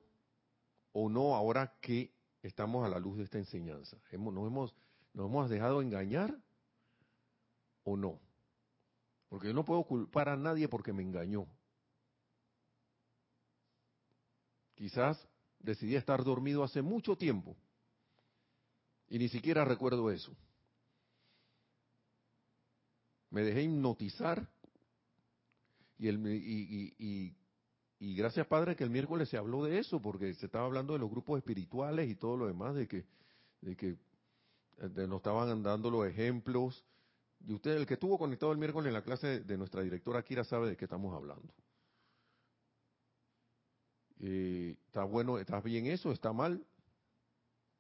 o 0.91 1.09
no 1.09 1.35
ahora 1.35 1.77
que 1.79 2.11
estamos 2.41 2.85
a 2.85 2.89
la 2.89 2.99
luz 2.99 3.17
de 3.17 3.23
esta 3.23 3.37
enseñanza? 3.37 3.97
¿Nos 4.11 4.47
hemos, 4.47 4.75
nos 5.13 5.25
hemos 5.27 5.49
dejado 5.49 5.81
engañar 5.81 6.35
o 7.83 7.97
no? 7.97 8.19
Porque 9.29 9.47
yo 9.47 9.53
no 9.53 9.65
puedo 9.65 9.83
culpar 9.83 10.29
a 10.29 10.37
nadie 10.37 10.67
porque 10.67 10.93
me 10.93 11.03
engañó. 11.03 11.47
Quizás 14.75 15.27
decidí 15.59 15.95
estar 15.95 16.23
dormido 16.23 16.63
hace 16.63 16.81
mucho 16.81 17.17
tiempo 17.17 17.55
y 19.09 19.19
ni 19.19 19.27
siquiera 19.27 19.65
recuerdo 19.65 20.09
eso. 20.11 20.35
Me 23.31 23.41
dejé 23.41 23.63
hipnotizar 23.63 24.47
y, 25.97 26.07
el, 26.07 26.25
y, 26.27 26.95
y, 26.97 27.35
gracias 27.99 28.47
Padre 28.47 28.75
que 28.75 28.83
el 28.83 28.89
miércoles 28.89 29.27
se 29.29 29.37
habló 29.37 29.63
de 29.63 29.77
eso 29.77 30.01
porque 30.01 30.33
se 30.33 30.45
estaba 30.45 30.65
hablando 30.65 30.93
de 30.93 30.99
los 30.99 31.09
grupos 31.09 31.37
espirituales 31.37 32.09
y 32.09 32.15
todo 32.15 32.37
lo 32.37 32.47
demás, 32.47 32.73
de 32.75 32.87
que, 32.87 33.05
de 33.61 33.75
que 33.75 33.97
nos 35.07 35.17
estaban 35.17 35.61
dando 35.61 35.91
los 35.91 36.07
ejemplos. 36.07 36.85
Y 37.45 37.53
usted, 37.53 37.71
el 37.71 37.85
que 37.85 37.95
estuvo 37.95 38.17
conectado 38.17 38.51
el 38.51 38.57
miércoles 38.57 38.87
en 38.87 38.93
la 38.93 39.01
clase 39.01 39.41
de 39.41 39.57
nuestra 39.57 39.81
directora 39.81 40.23
Kira, 40.23 40.43
sabe 40.43 40.69
de 40.69 40.77
qué 40.77 40.85
estamos 40.85 41.13
hablando. 41.13 41.53
Eh, 44.21 44.75
¿Está 44.87 45.03
bueno, 45.03 45.37
está 45.37 45.61
bien 45.61 45.85
eso? 45.87 46.11
¿Está 46.11 46.33
mal? 46.33 46.65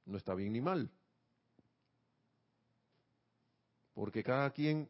No 0.05 0.17
está 0.17 0.33
bien 0.33 0.53
ni 0.53 0.61
mal. 0.61 0.89
Porque 3.93 4.23
cada 4.23 4.49
quien 4.51 4.89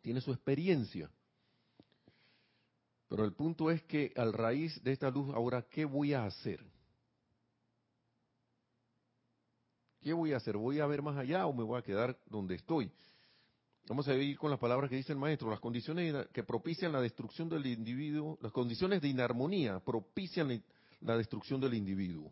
tiene 0.00 0.20
su 0.20 0.30
experiencia. 0.30 1.10
Pero 3.16 3.24
el 3.24 3.32
punto 3.32 3.70
es 3.70 3.82
que 3.84 4.12
al 4.14 4.34
raíz 4.34 4.78
de 4.84 4.92
esta 4.92 5.10
luz, 5.10 5.34
ahora, 5.34 5.62
¿qué 5.70 5.86
voy 5.86 6.12
a 6.12 6.26
hacer? 6.26 6.62
¿Qué 10.02 10.12
voy 10.12 10.34
a 10.34 10.36
hacer? 10.36 10.58
¿Voy 10.58 10.80
a 10.80 10.86
ver 10.86 11.00
más 11.00 11.16
allá 11.16 11.46
o 11.46 11.54
me 11.54 11.62
voy 11.64 11.78
a 11.78 11.82
quedar 11.82 12.20
donde 12.26 12.56
estoy? 12.56 12.92
Vamos 13.88 14.06
a 14.06 14.14
ir 14.14 14.36
con 14.36 14.50
las 14.50 14.60
palabras 14.60 14.90
que 14.90 14.96
dice 14.96 15.14
el 15.14 15.18
maestro. 15.18 15.48
Las 15.48 15.60
condiciones 15.60 16.26
que 16.30 16.44
propician 16.44 16.92
la 16.92 17.00
destrucción 17.00 17.48
del 17.48 17.64
individuo, 17.64 18.36
las 18.42 18.52
condiciones 18.52 19.00
de 19.00 19.08
inarmonía 19.08 19.80
propician 19.80 20.62
la 21.00 21.16
destrucción 21.16 21.58
del 21.58 21.72
individuo. 21.72 22.30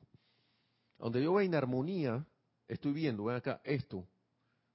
Donde 0.99 1.23
yo 1.23 1.33
veo 1.33 1.47
inarmonía, 1.47 2.27
estoy 2.69 2.93
viendo, 2.93 3.25
ven 3.25 3.37
acá, 3.37 3.63
esto, 3.65 4.07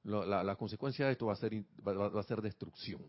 la, 0.01 0.55
consecuencia 0.55 1.05
de 1.05 1.11
esto 1.11 1.27
va 1.27 1.33
a 1.33 1.35
ser, 1.35 1.53
va 1.87 2.19
a 2.19 2.23
ser 2.23 2.41
destrucción. 2.41 2.99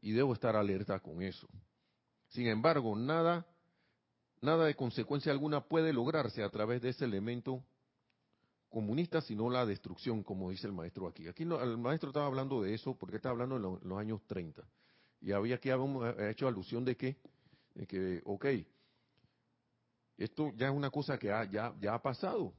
Y 0.00 0.12
debo 0.12 0.32
estar 0.32 0.56
alerta 0.56 1.00
con 1.00 1.22
eso. 1.22 1.48
Sin 2.28 2.46
embargo, 2.46 2.94
nada, 2.96 3.46
nada 4.40 4.66
de 4.66 4.74
consecuencia 4.74 5.32
alguna 5.32 5.60
puede 5.60 5.92
lograrse 5.92 6.42
a 6.42 6.50
través 6.50 6.82
de 6.82 6.90
ese 6.90 7.04
elemento 7.04 7.64
comunista, 8.68 9.20
sino 9.20 9.48
la 9.50 9.64
destrucción, 9.64 10.22
como 10.22 10.50
dice 10.50 10.66
el 10.66 10.72
maestro 10.72 11.08
aquí. 11.08 11.26
Aquí 11.26 11.42
el 11.42 11.78
maestro 11.78 12.10
estaba 12.10 12.26
hablando 12.26 12.62
de 12.62 12.74
eso 12.74 12.96
porque 12.96 13.16
estaba 13.16 13.32
hablando 13.32 13.56
en, 13.56 13.88
los 13.88 13.98
años 13.98 14.20
30. 14.26 14.62
Y 15.20 15.32
había 15.32 15.58
que 15.58 15.72
haber 15.72 16.30
hecho 16.30 16.46
alusión 16.46 16.84
de 16.84 16.96
que, 16.96 17.16
de 17.74 17.86
que, 17.86 18.22
ok, 18.24 18.46
esto 20.18 20.52
ya 20.56 20.68
es 20.68 20.74
una 20.74 20.90
cosa 20.90 21.18
que 21.18 21.28
ya, 21.28 21.74
ya 21.80 21.94
ha 21.94 22.02
pasado. 22.02 22.52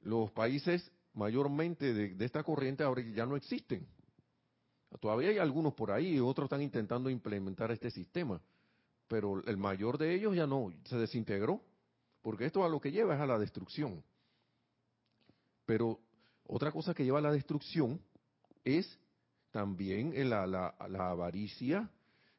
Los 0.00 0.30
países 0.30 0.90
mayormente 1.18 1.92
de, 1.92 2.24
esta 2.24 2.42
corriente 2.42 2.82
ahora 2.82 3.02
ya 3.02 3.26
no 3.26 3.36
existen. 3.36 3.86
Todavía 5.00 5.30
hay 5.30 5.38
algunos 5.38 5.74
por 5.74 5.90
ahí, 5.90 6.18
otros 6.18 6.46
están 6.46 6.62
intentando 6.62 7.10
implementar 7.10 7.70
este 7.70 7.90
sistema, 7.90 8.40
pero 9.06 9.44
el 9.44 9.56
mayor 9.56 9.98
de 9.98 10.14
ellos 10.14 10.34
ya 10.34 10.46
no, 10.46 10.72
se 10.84 10.96
desintegró. 10.96 11.62
Porque 12.22 12.46
esto 12.46 12.64
a 12.64 12.68
lo 12.68 12.80
que 12.80 12.90
lleva 12.90 13.14
es 13.14 13.20
a 13.20 13.26
la 13.26 13.38
destrucción. 13.38 14.02
Pero 15.64 16.00
otra 16.46 16.72
cosa 16.72 16.94
que 16.94 17.04
lleva 17.04 17.18
a 17.18 17.22
la 17.22 17.32
destrucción 17.32 18.00
es 18.64 18.98
también 19.50 20.12
la, 20.28 20.46
la, 20.46 20.74
avaricia, 21.10 21.90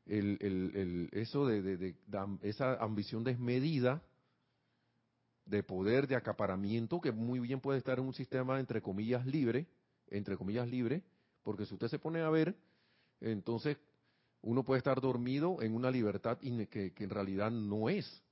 el, 0.06 1.10
eso 1.12 1.46
de, 1.46 1.96
esa 2.42 2.76
ambición 2.76 3.24
desmedida 3.24 4.02
de 5.46 5.64
poder, 5.64 6.08
de 6.08 6.16
acaparamiento, 6.16 7.02
que 7.02 7.12
muy 7.12 7.40
bien 7.40 7.60
puede 7.60 7.80
estar 7.80 7.98
en 7.98 8.06
un 8.06 8.14
sistema 8.14 8.60
entre 8.60 8.82
comillas 8.82 9.26
libre, 9.26 9.68
entre 10.08 10.38
comillas 10.38 10.68
libre, 10.68 11.04
porque 11.50 11.66
si 11.66 11.74
usted 11.74 11.88
se 11.88 11.98
pone 11.98 12.22
a 12.22 12.30
ver, 12.30 12.56
entonces 13.22 13.76
uno 14.44 14.64
puede 14.64 14.78
estar 14.78 15.02
dormido 15.02 15.64
en 15.64 15.74
una 15.74 15.90
libertad 15.90 16.38
que 16.70 16.94
en 17.00 17.10
realidad 17.10 17.50
no 17.50 17.90
es. 17.90 18.24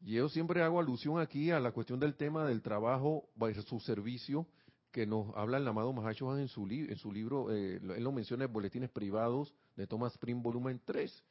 Y 0.00 0.14
yo 0.14 0.30
siempre 0.30 0.62
hago 0.62 0.80
alusión 0.80 1.20
aquí 1.20 1.50
a 1.50 1.60
la 1.60 1.72
cuestión 1.72 2.00
del 2.00 2.14
tema 2.14 2.46
del 2.46 2.62
trabajo 2.62 3.28
su 3.64 3.80
servicio 3.80 4.46
que 4.92 5.06
nos 5.06 5.36
habla 5.36 5.58
el 5.58 5.68
amado 5.68 5.92
Mahacho 5.92 6.38
en 6.38 6.48
su, 6.48 6.66
en 6.66 6.96
su 6.96 7.12
libro, 7.12 7.54
eh, 7.54 7.76
él 7.76 8.02
lo 8.02 8.12
menciona 8.12 8.46
en 8.46 8.52
Boletines 8.54 8.88
Privados 8.88 9.54
de 9.76 9.86
Thomas 9.86 10.16
Prim, 10.16 10.40
volumen 10.42 10.80
3. 10.86 11.22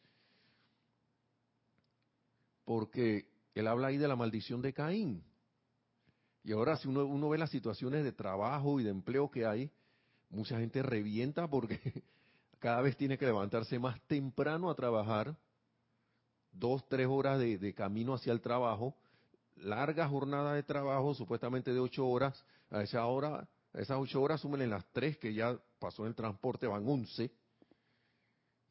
Porque 2.64 3.28
él 3.56 3.66
habla 3.66 3.88
ahí 3.88 3.98
de 3.98 4.08
la 4.08 4.16
maldición 4.16 4.62
de 4.62 4.72
Caín. 4.72 5.24
Y 6.44 6.54
ahora 6.54 6.78
si 6.78 6.88
uno, 6.88 7.06
uno 7.06 7.30
ve 7.30 7.38
las 7.38 7.50
situaciones 7.50 8.04
de 8.04 8.12
trabajo 8.12 8.80
y 8.80 8.84
de 8.84 8.90
empleo 8.90 9.30
que 9.30 9.46
hay, 9.46 9.72
mucha 10.30 10.60
gente 10.60 10.82
revienta 10.82 11.48
porque 11.48 11.80
cada 12.60 12.82
vez 12.82 12.96
tiene 12.98 13.18
que 13.18 13.26
levantarse 13.26 13.80
más 13.80 14.00
temprano 14.08 14.70
a 14.70 14.76
trabajar 14.76 15.36
dos, 16.52 16.88
tres 16.88 17.08
horas 17.08 17.40
de, 17.40 17.74
camino 17.74 18.14
hacia 18.14 18.34
el 18.34 18.42
trabajo, 18.42 18.96
larga 19.58 20.08
jornada 20.08 20.54
de 20.54 20.64
trabajo, 20.64 21.14
supuestamente 21.14 21.74
de 21.74 21.80
ocho 21.80 22.08
horas, 22.08 22.44
a 22.70 22.84
esa 22.84 23.06
hora, 23.06 23.48
a 23.74 23.80
esas 23.80 23.98
ocho 24.00 24.22
horas 24.22 24.42
súmenle 24.42 24.68
las 24.68 24.86
tres 24.92 25.18
que 25.18 25.34
ya 25.34 25.58
pasó 25.80 26.04
en 26.04 26.10
el 26.10 26.16
transporte, 26.16 26.68
van 26.68 26.88
once, 26.88 27.32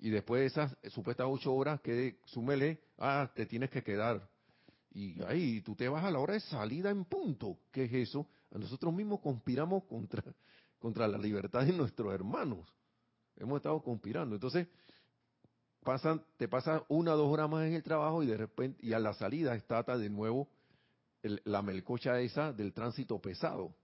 y 0.00 0.10
después 0.10 0.40
de 0.40 0.46
esas 0.46 0.76
supuestas 0.92 1.26
ocho 1.28 1.52
horas, 1.54 1.80
que 1.80 2.20
súmele, 2.26 2.80
ah, 2.98 3.30
te 3.34 3.46
tienes 3.46 3.70
que 3.70 3.82
quedar. 3.82 4.28
Y 4.90 5.22
ahí 5.22 5.60
tú 5.60 5.74
te 5.74 5.88
vas 5.88 6.04
a 6.04 6.10
la 6.10 6.18
hora 6.18 6.34
de 6.34 6.40
salida 6.40 6.90
en 6.90 7.04
punto. 7.04 7.58
¿Qué 7.70 7.84
es 7.84 7.92
eso? 7.92 8.26
Nosotros 8.50 8.92
mismos 8.92 9.20
conspiramos 9.20 9.84
contra, 9.84 10.22
contra 10.78 11.06
la 11.06 11.18
libertad 11.18 11.64
de 11.64 11.72
nuestros 11.72 12.12
hermanos. 12.12 12.66
Hemos 13.36 13.58
estado 13.58 13.80
conspirando. 13.82 14.34
Entonces, 14.34 14.66
pasan, 15.84 16.24
te 16.36 16.48
pasa 16.48 16.84
una 16.88 17.14
o 17.14 17.16
dos 17.16 17.32
horas 17.32 17.48
más 17.48 17.66
en 17.66 17.74
el 17.74 17.82
trabajo 17.82 18.22
y 18.22 18.26
de 18.26 18.36
repente, 18.36 18.78
y 18.84 18.92
a 18.92 18.98
la 18.98 19.12
salida 19.14 19.54
está 19.54 19.82
de 19.96 20.10
nuevo 20.10 20.48
la 21.22 21.62
melcocha 21.62 22.20
esa 22.20 22.52
del 22.52 22.72
tránsito 22.72 23.20
pesado. 23.20 23.74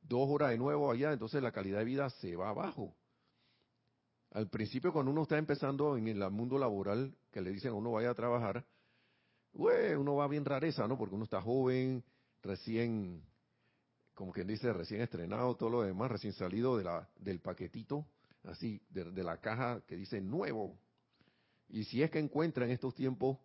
Dos 0.00 0.28
horas 0.28 0.50
de 0.50 0.58
nuevo 0.58 0.90
allá, 0.90 1.12
entonces 1.12 1.42
la 1.42 1.52
calidad 1.52 1.78
de 1.78 1.84
vida 1.84 2.08
se 2.10 2.36
va 2.36 2.50
abajo. 2.50 2.94
Al 4.32 4.48
principio, 4.48 4.92
cuando 4.92 5.10
uno 5.10 5.22
está 5.22 5.38
empezando 5.38 5.96
en 5.96 6.08
el 6.08 6.30
mundo 6.30 6.58
laboral, 6.58 7.16
que 7.30 7.40
le 7.40 7.50
dicen 7.50 7.70
a 7.72 7.74
uno 7.74 7.92
vaya 7.92 8.10
a 8.10 8.14
trabajar, 8.14 8.64
uno 9.56 10.16
va 10.16 10.28
bien 10.28 10.44
rareza, 10.44 10.86
¿no? 10.86 10.98
Porque 10.98 11.14
uno 11.14 11.24
está 11.24 11.40
joven, 11.40 12.04
recién, 12.42 13.22
como 14.14 14.32
quien 14.32 14.46
dice, 14.46 14.72
recién 14.72 15.00
estrenado, 15.00 15.56
todo 15.56 15.70
lo 15.70 15.82
demás, 15.82 16.10
recién 16.10 16.32
salido 16.32 16.76
de 16.76 16.84
la, 16.84 17.08
del 17.16 17.40
paquetito, 17.40 18.06
así, 18.44 18.80
de 18.90 19.24
la 19.24 19.40
caja 19.40 19.80
que 19.86 19.96
dice 19.96 20.20
nuevo, 20.20 20.78
y 21.68 21.84
si 21.84 22.02
es 22.02 22.10
que 22.10 22.18
encuentra 22.18 22.64
en 22.64 22.70
estos 22.70 22.94
tiempos 22.94 23.38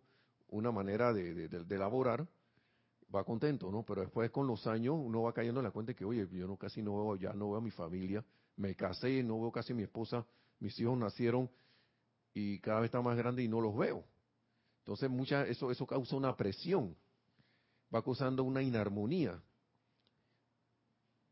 una 0.48 0.70
manera 0.70 1.12
de, 1.12 1.48
de, 1.48 1.74
elaborar, 1.74 2.26
va 3.14 3.24
contento, 3.24 3.70
¿no? 3.70 3.84
Pero 3.84 4.02
después 4.02 4.30
con 4.30 4.46
los 4.46 4.66
años 4.66 4.96
uno 4.98 5.22
va 5.22 5.32
cayendo 5.32 5.60
en 5.60 5.64
la 5.64 5.70
cuenta 5.70 5.90
de 5.92 5.96
que, 5.96 6.04
oye, 6.04 6.28
yo 6.30 6.46
no 6.46 6.56
casi 6.56 6.82
no 6.82 6.96
veo, 6.96 7.16
ya 7.16 7.32
no 7.32 7.50
veo 7.50 7.58
a 7.58 7.60
mi 7.60 7.70
familia, 7.70 8.24
me 8.56 8.74
casé, 8.74 9.22
no 9.22 9.40
veo 9.40 9.50
casi 9.50 9.72
a 9.72 9.76
mi 9.76 9.82
esposa, 9.82 10.24
mis 10.60 10.78
hijos 10.78 10.96
nacieron 10.96 11.50
y 12.34 12.58
cada 12.60 12.80
vez 12.80 12.88
están 12.88 13.04
más 13.04 13.16
grandes 13.16 13.44
y 13.44 13.48
no 13.48 13.60
los 13.60 13.76
veo. 13.76 14.04
Entonces 14.82 15.08
mucha, 15.08 15.46
eso, 15.46 15.70
eso 15.70 15.86
causa 15.86 16.16
una 16.16 16.36
presión, 16.36 16.96
va 17.94 18.02
causando 18.02 18.42
una 18.42 18.62
inarmonía. 18.62 19.40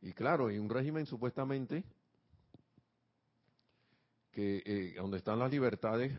Y 0.01 0.13
claro, 0.13 0.51
en 0.51 0.61
un 0.61 0.71
régimen 0.71 1.05
supuestamente 1.05 1.85
que 4.31 4.63
eh, 4.65 4.95
donde 4.97 5.19
están 5.19 5.41
las 5.41 5.51
libertades 5.51 6.13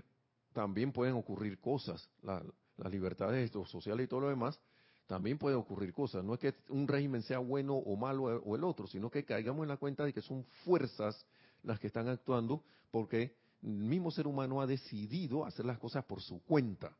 también 0.51 0.91
pueden 0.91 1.15
ocurrir 1.15 1.57
cosas. 1.59 2.09
las 2.21 2.91
libertades 2.91 3.49
sociales 3.65 4.05
y 4.05 4.07
todo 4.07 4.21
lo 4.21 4.29
demás, 4.29 4.59
también 5.07 5.37
pueden 5.37 5.57
ocurrir 5.57 5.93
cosas. 5.93 6.23
No 6.23 6.33
es 6.33 6.39
que 6.39 6.53
un 6.69 6.87
régimen 6.87 7.21
sea 7.21 7.39
bueno 7.39 7.75
o 7.75 7.95
malo 7.95 8.23
o 8.23 8.55
el 8.55 8.63
otro, 8.63 8.87
sino 8.87 9.09
que 9.09 9.23
caigamos 9.23 9.63
en 9.63 9.69
la 9.69 9.77
cuenta 9.77 10.03
de 10.03 10.13
que 10.13 10.21
son 10.21 10.43
fuerzas 10.65 11.25
las 11.63 11.79
que 11.79 11.87
están 11.87 12.09
actuando 12.09 12.63
porque 12.91 13.35
el 13.61 13.69
mismo 13.69 14.11
ser 14.11 14.27
humano 14.27 14.61
ha 14.61 14.67
decidido 14.67 15.45
hacer 15.45 15.65
las 15.65 15.79
cosas 15.79 16.03
por 16.05 16.21
su 16.21 16.41
cuenta. 16.43 16.95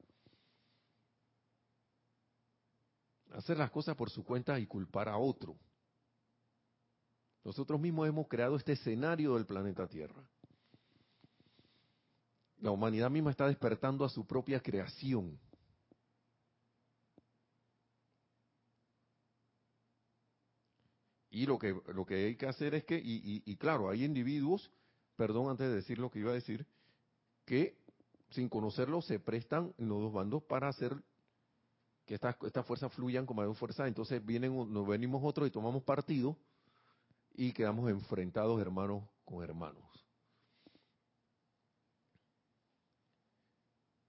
Hacer 3.32 3.58
las 3.58 3.72
cosas 3.72 3.96
por 3.96 4.10
su 4.10 4.24
cuenta 4.24 4.60
y 4.60 4.68
culpar 4.68 5.08
a 5.10 5.18
otro. 5.18 5.58
Nosotros 7.44 7.80
mismos 7.80 8.08
hemos 8.08 8.28
creado 8.28 8.56
este 8.56 8.74
escenario 8.74 9.36
del 9.36 9.46
planeta 9.46 9.88
Tierra. 9.88 10.24
La 12.60 12.72
humanidad 12.72 13.10
misma 13.10 13.32
está 13.32 13.48
despertando 13.48 14.06
a 14.06 14.10
su 14.10 14.28
propia 14.28 14.60
creación. 14.60 15.40
Y 21.32 21.46
lo 21.46 21.58
que, 21.58 21.82
lo 21.94 22.06
que 22.06 22.26
hay 22.26 22.36
que 22.36 22.46
hacer 22.46 22.76
es 22.76 22.84
que, 22.84 22.98
y, 22.98 23.42
y, 23.46 23.56
claro, 23.56 23.90
hay 23.90 24.04
individuos, 24.04 24.70
perdón 25.16 25.50
antes 25.50 25.70
de 25.70 25.76
decir 25.76 25.98
lo 25.98 26.12
que 26.12 26.20
iba 26.20 26.32
a 26.32 26.36
decir, 26.36 26.68
que 27.46 27.78
sin 28.30 28.50
conocerlo 28.50 29.02
se 29.02 29.18
prestan 29.18 29.74
los 29.78 30.02
dos 30.02 30.14
bandos 30.14 30.44
para 30.44 30.68
hacer 30.68 31.02
que 32.12 32.16
estas 32.16 32.36
esta 32.44 32.62
fuerzas 32.62 32.92
fluyan 32.92 33.26
como 33.26 33.40
mayor 33.42 33.56
fuerza. 33.56 33.88
Entonces 33.88 34.26
vienen, 34.26 34.54
nos 34.74 34.86
venimos 34.86 35.22
otros 35.24 35.48
y 35.48 35.52
tomamos 35.52 35.82
partido 35.84 36.36
y 37.34 37.54
quedamos 37.54 37.90
enfrentados 37.90 38.60
hermanos 38.60 39.06
con 39.24 39.42
hermanos. 39.42 39.86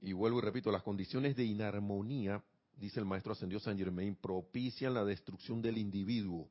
Y 0.01 0.12
vuelvo 0.15 0.38
y 0.38 0.43
repito, 0.43 0.73
las 0.73 0.83
condiciones 0.83 1.37
de 1.37 1.45
inarmonía, 1.45 2.43
dice 2.77 2.99
el 2.99 3.07
maestro 3.07 3.35
ascendió 3.35 3.61
San 3.61 3.79
Germain, 3.79 4.17
propician 4.17 4.95
la 4.95 5.05
destrucción 5.05 5.62
del 5.62 5.79
individuo. 5.79 6.51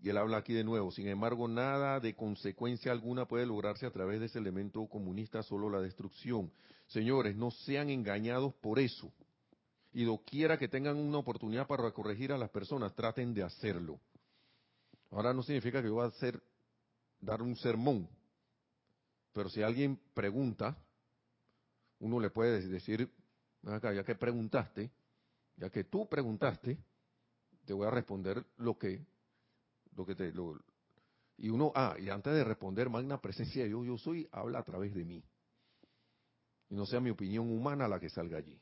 Y 0.00 0.08
él 0.08 0.16
habla 0.16 0.38
aquí 0.38 0.54
de 0.54 0.64
nuevo, 0.64 0.90
sin 0.92 1.08
embargo, 1.08 1.46
nada 1.46 2.00
de 2.00 2.16
consecuencia 2.16 2.90
alguna 2.90 3.28
puede 3.28 3.44
lograrse 3.44 3.84
a 3.84 3.90
través 3.90 4.18
de 4.20 4.26
ese 4.26 4.38
elemento 4.38 4.86
comunista, 4.86 5.42
solo 5.42 5.68
la 5.68 5.82
destrucción. 5.82 6.50
Señores, 6.86 7.36
no 7.36 7.50
sean 7.50 7.90
engañados 7.90 8.54
por 8.54 8.78
eso. 8.78 9.12
Y 9.98 10.04
doquiera 10.04 10.56
que 10.56 10.68
tengan 10.68 10.96
una 10.96 11.18
oportunidad 11.18 11.66
para 11.66 11.90
corregir 11.90 12.30
a 12.30 12.38
las 12.38 12.50
personas, 12.50 12.94
traten 12.94 13.34
de 13.34 13.42
hacerlo. 13.42 13.98
Ahora 15.10 15.34
no 15.34 15.42
significa 15.42 15.82
que 15.82 15.88
yo 15.88 15.94
voy 15.94 16.04
a 16.04 16.06
hacer, 16.06 16.40
dar 17.20 17.42
un 17.42 17.56
sermón. 17.56 18.08
Pero 19.32 19.48
si 19.48 19.60
alguien 19.60 19.98
pregunta, 20.14 20.78
uno 21.98 22.20
le 22.20 22.30
puede 22.30 22.60
decir, 22.68 23.12
ya 23.64 24.04
que 24.04 24.14
preguntaste, 24.14 24.88
Ya 25.56 25.68
que 25.68 25.82
tú 25.82 26.08
preguntaste, 26.08 26.78
te 27.64 27.72
voy 27.72 27.88
a 27.88 27.90
responder 27.90 28.46
lo 28.58 28.78
que, 28.78 29.04
lo 29.96 30.06
que 30.06 30.14
te, 30.14 30.30
lo, 30.30 30.60
y 31.38 31.48
uno, 31.48 31.72
ah, 31.74 31.96
y 31.98 32.08
antes 32.08 32.32
de 32.32 32.44
responder, 32.44 32.88
magna 32.88 33.20
presencia 33.20 33.64
de 33.64 33.70
Dios, 33.70 33.84
yo 33.84 33.98
soy, 33.98 34.28
habla 34.30 34.60
a 34.60 34.64
través 34.64 34.94
de 34.94 35.04
mí. 35.04 35.24
Y 36.70 36.76
no 36.76 36.86
sea 36.86 37.00
mi 37.00 37.10
opinión 37.10 37.50
humana 37.50 37.88
la 37.88 37.98
que 37.98 38.08
salga 38.08 38.38
allí. 38.38 38.60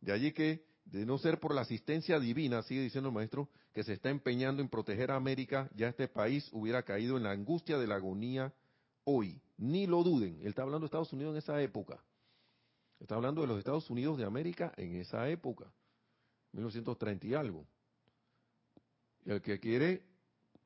De 0.00 0.12
allí 0.12 0.32
que, 0.32 0.64
de 0.84 1.04
no 1.04 1.18
ser 1.18 1.40
por 1.40 1.54
la 1.54 1.62
asistencia 1.62 2.18
divina, 2.18 2.62
sigue 2.62 2.82
diciendo 2.82 3.08
el 3.08 3.14
maestro, 3.14 3.48
que 3.72 3.82
se 3.82 3.92
está 3.92 4.10
empeñando 4.10 4.62
en 4.62 4.68
proteger 4.68 5.10
a 5.10 5.16
América, 5.16 5.70
ya 5.74 5.88
este 5.88 6.08
país 6.08 6.48
hubiera 6.52 6.82
caído 6.82 7.16
en 7.16 7.24
la 7.24 7.32
angustia 7.32 7.78
de 7.78 7.86
la 7.86 7.96
agonía 7.96 8.52
hoy. 9.04 9.40
Ni 9.56 9.86
lo 9.86 10.02
duden. 10.02 10.38
Él 10.40 10.48
está 10.48 10.62
hablando 10.62 10.80
de 10.80 10.86
Estados 10.86 11.12
Unidos 11.12 11.32
en 11.32 11.38
esa 11.38 11.60
época. 11.60 12.02
Está 13.00 13.14
hablando 13.14 13.40
de 13.42 13.46
los 13.46 13.58
Estados 13.58 13.88
Unidos 13.90 14.18
de 14.18 14.24
América 14.24 14.72
en 14.76 14.96
esa 14.96 15.28
época. 15.28 15.72
1930 16.52 17.26
y 17.26 17.34
algo. 17.34 17.66
El 19.24 19.42
que 19.42 19.60
quiere, 19.60 20.02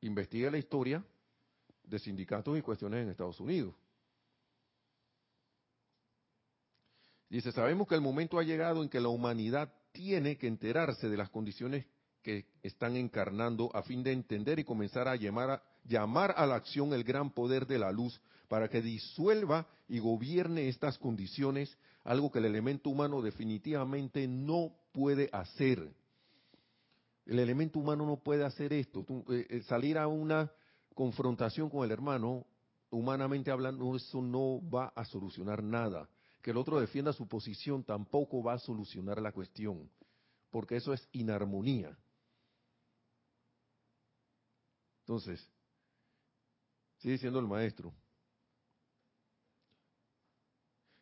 investiga 0.01 0.49
la 0.49 0.57
historia 0.57 1.03
de 1.83 1.99
sindicatos 1.99 2.57
y 2.57 2.61
cuestiones 2.61 3.03
en 3.03 3.09
Estados 3.09 3.39
Unidos. 3.39 3.75
Dice, 7.33 7.51
sabemos 7.51 7.87
que 7.87 7.95
el 7.95 8.01
momento 8.01 8.37
ha 8.37 8.43
llegado 8.43 8.83
en 8.83 8.89
que 8.89 8.99
la 8.99 9.07
humanidad 9.07 9.73
tiene 9.91 10.37
que 10.37 10.45
enterarse 10.45 11.09
de 11.09 11.17
las 11.17 11.31
condiciones 11.31 11.87
que 12.21 12.45
están 12.61 12.95
encarnando 12.95 13.75
a 13.75 13.81
fin 13.81 14.03
de 14.03 14.11
entender 14.11 14.59
y 14.59 14.63
comenzar 14.63 15.07
a 15.07 15.15
llamar, 15.15 15.49
a 15.49 15.63
llamar 15.83 16.35
a 16.37 16.45
la 16.45 16.53
acción 16.53 16.93
el 16.93 17.03
gran 17.03 17.31
poder 17.31 17.65
de 17.65 17.79
la 17.79 17.91
luz 17.91 18.21
para 18.47 18.69
que 18.69 18.83
disuelva 18.83 19.65
y 19.87 19.97
gobierne 19.97 20.69
estas 20.69 20.99
condiciones, 20.99 21.75
algo 22.03 22.31
que 22.31 22.37
el 22.37 22.45
elemento 22.45 22.91
humano 22.91 23.19
definitivamente 23.23 24.27
no 24.27 24.75
puede 24.91 25.31
hacer. 25.33 25.91
El 27.25 27.39
elemento 27.39 27.79
humano 27.79 28.05
no 28.05 28.17
puede 28.17 28.45
hacer 28.45 28.73
esto. 28.73 29.07
Eh, 29.31 29.47
eh, 29.49 29.61
salir 29.63 29.97
a 29.97 30.05
una 30.05 30.51
confrontación 30.93 31.71
con 31.71 31.83
el 31.83 31.89
hermano, 31.89 32.45
humanamente 32.91 33.49
hablando, 33.49 33.95
eso 33.95 34.21
no 34.21 34.61
va 34.69 34.93
a 34.95 35.03
solucionar 35.03 35.63
nada. 35.63 36.07
Que 36.43 36.51
el 36.51 36.57
otro 36.57 36.77
defienda 36.77 37.13
su 37.13 37.25
posición 37.25 37.85
tampoco 37.85 38.43
va 38.43 38.53
a 38.53 38.59
solucionar 38.59 39.21
la 39.21 39.31
cuestión, 39.31 39.89
porque 40.51 40.75
eso 40.75 40.91
es 40.93 41.07
inarmonía. 41.13 41.97
Entonces, 44.99 45.49
sigue 46.97 47.13
diciendo 47.13 47.39
el 47.39 47.47
maestro, 47.47 47.93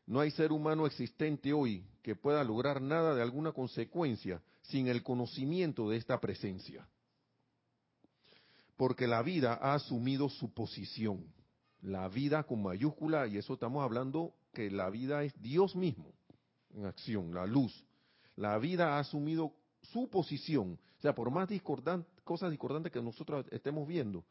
no 0.05 0.19
hay 0.19 0.29
ser 0.29 0.51
humano 0.51 0.85
existente 0.85 1.53
hoy 1.53 1.87
que 2.03 2.15
pueda 2.15 2.43
lograr 2.43 2.79
nada 2.79 3.15
de 3.15 3.23
alguna 3.23 3.51
consecuencia 3.51 4.43
sin 4.61 4.87
el 4.89 5.01
conocimiento 5.01 5.89
de 5.89 5.97
esta 5.97 6.19
presencia. 6.19 6.87
Porque 8.77 9.07
la 9.07 9.23
vida 9.23 9.57
ha 9.59 9.73
asumido 9.73 10.29
su 10.29 10.53
posición. 10.53 11.33
La 11.81 12.07
vida 12.09 12.43
con 12.43 12.61
mayúscula, 12.61 13.25
y 13.25 13.37
eso 13.37 13.55
estamos 13.55 13.83
hablando 13.83 14.35
que 14.53 14.69
la 14.69 14.89
vida 14.89 15.23
es 15.23 15.33
Dios 15.41 15.75
mismo 15.75 16.13
en 16.73 16.85
acción, 16.85 17.33
la 17.33 17.45
luz. 17.45 17.85
La 18.35 18.57
vida 18.57 18.95
ha 18.95 18.99
asumido 18.99 19.53
su 19.81 20.09
posición. 20.09 20.79
O 20.97 21.01
sea, 21.01 21.13
por 21.13 21.29
más 21.31 21.49
cosas 22.23 22.49
discordantes 22.49 22.91
que 22.91 23.01
nosotros 23.01 23.45
estemos 23.51 23.87
viendo, 23.87 24.23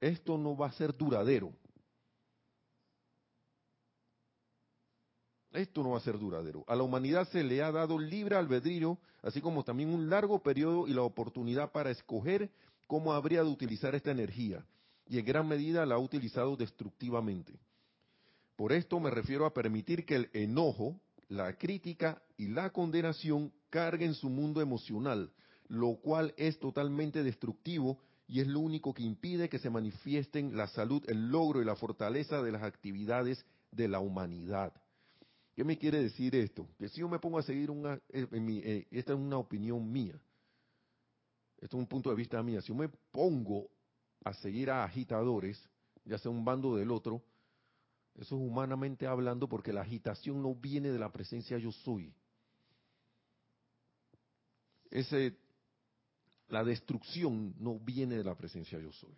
esto 0.00 0.38
no 0.38 0.56
va 0.56 0.68
a 0.68 0.72
ser 0.72 0.96
duradero. 0.96 1.52
Esto 5.52 5.82
no 5.82 5.90
va 5.90 5.98
a 5.98 6.02
ser 6.02 6.18
duradero. 6.18 6.64
A 6.68 6.76
la 6.76 6.82
humanidad 6.82 7.26
se 7.28 7.42
le 7.42 7.62
ha 7.62 7.72
dado 7.72 7.98
libre 7.98 8.36
albedrío, 8.36 8.98
así 9.22 9.40
como 9.40 9.64
también 9.64 9.92
un 9.92 10.08
largo 10.08 10.42
periodo 10.42 10.86
y 10.86 10.92
la 10.92 11.02
oportunidad 11.02 11.72
para 11.72 11.90
escoger 11.90 12.50
cómo 12.86 13.12
habría 13.12 13.42
de 13.42 13.50
utilizar 13.50 13.94
esta 13.94 14.10
energía. 14.10 14.64
Y 15.06 15.18
en 15.18 15.24
gran 15.24 15.48
medida 15.48 15.86
la 15.86 15.96
ha 15.96 15.98
utilizado 15.98 16.56
destructivamente. 16.56 17.58
Por 18.58 18.72
esto 18.72 18.98
me 18.98 19.10
refiero 19.10 19.46
a 19.46 19.54
permitir 19.54 20.04
que 20.04 20.16
el 20.16 20.30
enojo, 20.32 21.00
la 21.28 21.56
crítica 21.56 22.20
y 22.36 22.48
la 22.48 22.70
condenación 22.70 23.52
carguen 23.70 24.14
su 24.14 24.28
mundo 24.28 24.60
emocional, 24.60 25.30
lo 25.68 25.94
cual 26.00 26.34
es 26.36 26.58
totalmente 26.58 27.22
destructivo 27.22 28.00
y 28.26 28.40
es 28.40 28.48
lo 28.48 28.58
único 28.58 28.92
que 28.92 29.04
impide 29.04 29.48
que 29.48 29.60
se 29.60 29.70
manifiesten 29.70 30.56
la 30.56 30.66
salud, 30.66 31.04
el 31.08 31.30
logro 31.30 31.62
y 31.62 31.64
la 31.64 31.76
fortaleza 31.76 32.42
de 32.42 32.50
las 32.50 32.64
actividades 32.64 33.46
de 33.70 33.86
la 33.86 34.00
humanidad. 34.00 34.72
¿Qué 35.54 35.62
me 35.62 35.78
quiere 35.78 36.02
decir 36.02 36.34
esto? 36.34 36.66
Que 36.80 36.88
si 36.88 36.98
yo 36.98 37.08
me 37.08 37.20
pongo 37.20 37.38
a 37.38 37.44
seguir 37.44 37.70
una, 37.70 37.94
eh, 38.08 38.26
eh, 38.32 38.88
esta 38.90 39.12
es 39.12 39.18
una 39.20 39.38
opinión 39.38 39.88
mía, 39.92 40.20
esto 41.60 41.76
es 41.76 41.80
un 41.80 41.86
punto 41.86 42.10
de 42.10 42.16
vista 42.16 42.42
mío, 42.42 42.60
si 42.60 42.68
yo 42.70 42.74
me 42.74 42.88
pongo 43.12 43.70
a 44.24 44.34
seguir 44.34 44.68
a 44.68 44.82
agitadores, 44.82 45.62
ya 46.04 46.18
sea 46.18 46.32
un 46.32 46.44
bando 46.44 46.74
del 46.74 46.90
otro, 46.90 47.22
eso 48.18 48.34
es 48.34 48.42
humanamente 48.42 49.06
hablando 49.06 49.48
porque 49.48 49.72
la 49.72 49.82
agitación 49.82 50.42
no 50.42 50.54
viene 50.54 50.90
de 50.90 50.98
la 50.98 51.12
presencia 51.12 51.56
yo 51.58 51.70
soy. 51.70 52.12
Ese, 54.90 55.36
la 56.48 56.64
destrucción 56.64 57.54
no 57.58 57.78
viene 57.78 58.16
de 58.16 58.24
la 58.24 58.34
presencia 58.36 58.78
yo 58.78 58.92
soy. 58.92 59.14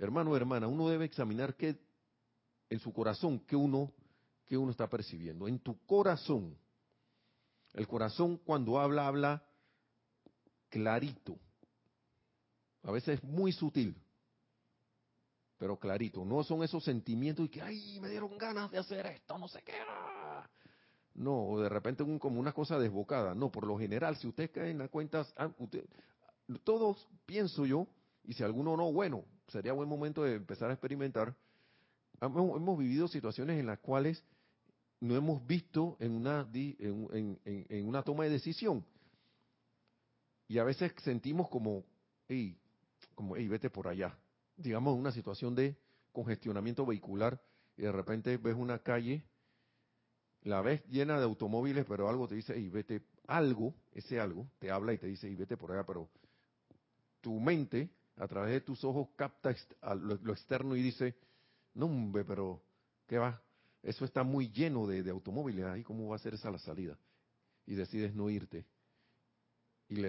hermano 0.00 0.36
hermana, 0.36 0.68
uno 0.68 0.88
debe 0.88 1.06
examinar 1.06 1.56
qué 1.56 1.76
en 2.70 2.78
su 2.78 2.92
corazón 2.92 3.40
qué 3.40 3.56
uno 3.56 3.92
qué 4.46 4.56
uno 4.56 4.70
está 4.70 4.88
percibiendo. 4.88 5.46
En 5.46 5.58
tu 5.58 5.78
corazón, 5.84 6.56
el 7.74 7.86
corazón 7.86 8.38
cuando 8.38 8.78
habla 8.78 9.06
habla 9.06 9.42
clarito. 10.70 11.38
A 12.82 12.92
veces 12.92 13.22
muy 13.22 13.52
sutil, 13.52 13.94
pero 15.58 15.76
clarito. 15.76 16.24
No 16.24 16.42
son 16.44 16.62
esos 16.62 16.84
sentimientos 16.84 17.46
y 17.46 17.48
que 17.48 17.60
ay 17.60 17.98
me 18.00 18.08
dieron 18.08 18.38
ganas 18.38 18.70
de 18.70 18.78
hacer 18.78 19.04
esto, 19.06 19.36
no 19.36 19.48
sé 19.48 19.62
qué. 19.62 19.74
No, 21.14 21.48
o 21.48 21.60
de 21.60 21.68
repente 21.68 22.04
como 22.18 22.40
una 22.40 22.52
cosa 22.52 22.78
desbocada. 22.78 23.34
No, 23.34 23.50
por 23.50 23.66
lo 23.66 23.76
general, 23.76 24.16
si 24.16 24.28
usted 24.28 24.50
cae 24.52 24.70
en 24.70 24.78
las 24.78 24.88
cuentas, 24.88 25.32
ah, 25.36 25.50
todos 26.62 27.06
pienso 27.26 27.66
yo, 27.66 27.86
y 28.24 28.34
si 28.34 28.44
alguno 28.44 28.76
no, 28.76 28.92
bueno, 28.92 29.24
sería 29.48 29.72
buen 29.72 29.88
momento 29.88 30.22
de 30.22 30.34
empezar 30.34 30.70
a 30.70 30.74
experimentar. 30.74 31.34
Hemos, 32.20 32.78
vivido 32.78 33.08
situaciones 33.08 33.58
en 33.58 33.66
las 33.66 33.78
cuales 33.80 34.22
no 35.00 35.16
hemos 35.16 35.44
visto 35.46 35.96
en 36.00 36.12
una, 36.12 36.48
una 37.84 38.02
toma 38.02 38.24
de 38.24 38.30
decisión. 38.30 38.84
Y 40.46 40.58
a 40.58 40.64
veces 40.64 40.92
sentimos 41.02 41.48
como, 41.48 41.84
hey, 42.28 42.56
como, 43.14 43.36
hey, 43.36 43.48
vete 43.48 43.70
por 43.70 43.88
allá. 43.88 44.16
Digamos, 44.58 44.98
una 44.98 45.12
situación 45.12 45.54
de 45.54 45.76
congestionamiento 46.12 46.84
vehicular 46.84 47.40
y 47.76 47.82
de 47.82 47.92
repente 47.92 48.36
ves 48.36 48.56
una 48.56 48.80
calle, 48.80 49.24
la 50.42 50.60
ves 50.60 50.84
llena 50.88 51.18
de 51.18 51.24
automóviles, 51.24 51.86
pero 51.88 52.08
algo 52.08 52.28
te 52.28 52.34
dice, 52.34 52.52
hey, 52.56 52.68
vete, 52.68 53.02
algo, 53.26 53.74
ese 53.92 54.20
algo, 54.20 54.50
te 54.58 54.70
habla 54.70 54.92
y 54.92 54.98
te 54.98 55.06
dice, 55.06 55.28
hey, 55.28 55.36
vete 55.36 55.56
por 55.56 55.72
allá, 55.72 55.84
pero 55.86 56.08
tu 57.20 57.38
mente 57.40 57.90
a 58.16 58.26
través 58.26 58.52
de 58.52 58.60
tus 58.60 58.82
ojos 58.84 59.08
capta 59.16 59.54
lo, 59.94 60.32
externo 60.32 60.76
y 60.76 60.82
dice, 60.82 61.14
no 61.74 61.86
hombre, 61.86 62.24
pero 62.24 62.60
¿qué 63.06 63.18
va? 63.18 63.40
Eso 63.82 64.04
está 64.04 64.22
muy 64.24 64.50
lleno 64.50 64.86
de, 64.86 65.08
automóviles, 65.08 65.64
ahí 65.64 65.82
cómo 65.84 66.08
va 66.08 66.16
a 66.16 66.18
ser 66.18 66.34
esa 66.34 66.50
la 66.50 66.58
salida. 66.58 66.98
Y 67.66 67.74
decides 67.74 68.14
no 68.14 68.28
irte. 68.28 68.66
Y, 69.88 70.00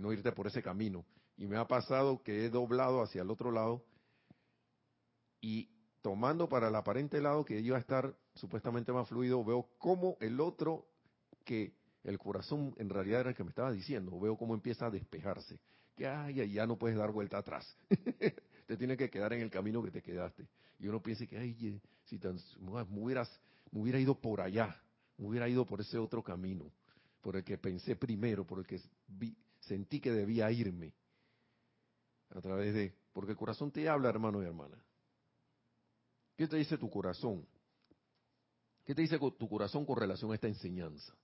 no 0.00 0.12
irte 0.12 0.32
por 0.32 0.48
ese 0.48 0.62
camino. 0.62 1.04
Y 1.36 1.46
me 1.46 1.56
ha 1.56 1.66
pasado 1.66 2.22
que 2.22 2.44
he 2.44 2.50
doblado 2.50 3.02
hacia 3.02 3.22
el 3.22 3.30
otro 3.30 3.50
lado 3.50 3.84
y 5.40 5.68
tomando 6.02 6.48
para 6.48 6.68
el 6.68 6.74
aparente 6.74 7.20
lado 7.20 7.44
que 7.44 7.60
iba 7.60 7.76
a 7.76 7.80
estar 7.80 8.16
supuestamente 8.34 8.92
más 8.92 9.08
fluido, 9.08 9.44
veo 9.44 9.68
cómo 9.78 10.16
el 10.20 10.40
otro 10.40 10.86
que 11.44 11.74
el 12.04 12.18
corazón 12.18 12.74
en 12.78 12.88
realidad 12.88 13.20
era 13.20 13.30
el 13.30 13.36
que 13.36 13.44
me 13.44 13.50
estaba 13.50 13.72
diciendo, 13.72 14.18
veo 14.18 14.36
cómo 14.36 14.54
empieza 14.54 14.86
a 14.86 14.90
despejarse 14.90 15.58
que 15.96 16.06
ay, 16.06 16.52
ya 16.52 16.66
no 16.66 16.78
puedes 16.78 16.96
dar 16.96 17.10
vuelta 17.12 17.38
atrás. 17.38 17.76
te 18.66 18.76
tienes 18.76 18.96
que 18.96 19.10
quedar 19.10 19.32
en 19.32 19.42
el 19.42 19.50
camino 19.50 19.82
que 19.82 19.90
te 19.90 20.02
quedaste. 20.02 20.46
Y 20.78 20.88
uno 20.88 21.02
piensa 21.02 21.26
que, 21.26 21.38
ay, 21.38 21.80
si 22.04 22.18
tan, 22.18 22.38
me, 22.60 22.82
hubieras, 23.00 23.40
me 23.70 23.80
hubiera 23.80 23.98
ido 23.98 24.18
por 24.20 24.40
allá, 24.40 24.80
me 25.18 25.28
hubiera 25.28 25.48
ido 25.48 25.66
por 25.66 25.80
ese 25.80 25.98
otro 25.98 26.22
camino, 26.22 26.72
por 27.20 27.36
el 27.36 27.44
que 27.44 27.58
pensé 27.58 27.96
primero, 27.96 28.46
por 28.46 28.58
el 28.58 28.66
que 28.66 28.80
sentí 29.60 30.00
que 30.00 30.10
debía 30.10 30.50
irme. 30.50 30.92
A 32.34 32.40
través 32.40 32.74
de, 32.74 32.94
porque 33.12 33.32
el 33.32 33.36
corazón 33.36 33.70
te 33.70 33.88
habla, 33.88 34.08
hermano 34.08 34.42
y 34.42 34.46
hermana. 34.46 34.82
¿Qué 36.36 36.48
te 36.48 36.56
dice 36.56 36.78
tu 36.78 36.88
corazón? 36.90 37.46
¿Qué 38.84 38.94
te 38.94 39.02
dice 39.02 39.18
tu 39.18 39.48
corazón 39.48 39.84
con 39.84 39.96
relación 39.96 40.32
a 40.32 40.34
esta 40.34 40.48
enseñanza? 40.48 41.14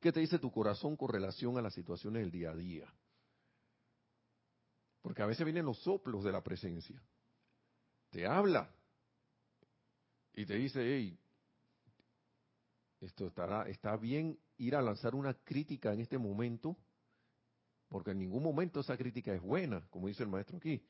¿Qué 0.00 0.12
te 0.12 0.20
dice 0.20 0.38
tu 0.38 0.50
corazón 0.50 0.96
con 0.96 1.08
relación 1.08 1.58
a 1.58 1.62
las 1.62 1.74
situaciones 1.74 2.22
del 2.22 2.30
día 2.30 2.50
a 2.50 2.54
día? 2.54 2.94
Porque 5.02 5.22
a 5.22 5.26
veces 5.26 5.44
vienen 5.44 5.66
los 5.66 5.78
soplos 5.82 6.24
de 6.24 6.32
la 6.32 6.42
presencia. 6.42 7.02
Te 8.10 8.26
habla. 8.26 8.70
y 10.34 10.46
te 10.46 10.54
dice, 10.54 10.80
hey, 10.82 11.18
esto 13.00 13.26
estará, 13.26 13.68
está 13.68 13.96
bien 13.96 14.38
ir 14.56 14.74
a 14.76 14.82
lanzar 14.82 15.14
una 15.14 15.34
crítica 15.34 15.92
en 15.92 16.00
este 16.00 16.18
momento, 16.18 16.76
porque 17.88 18.10
en 18.10 18.18
ningún 18.18 18.42
momento 18.42 18.80
esa 18.80 18.96
crítica 18.96 19.32
es 19.34 19.42
buena, 19.42 19.86
como 19.90 20.08
dice 20.08 20.22
el 20.22 20.28
maestro 20.28 20.56
aquí. 20.56 20.84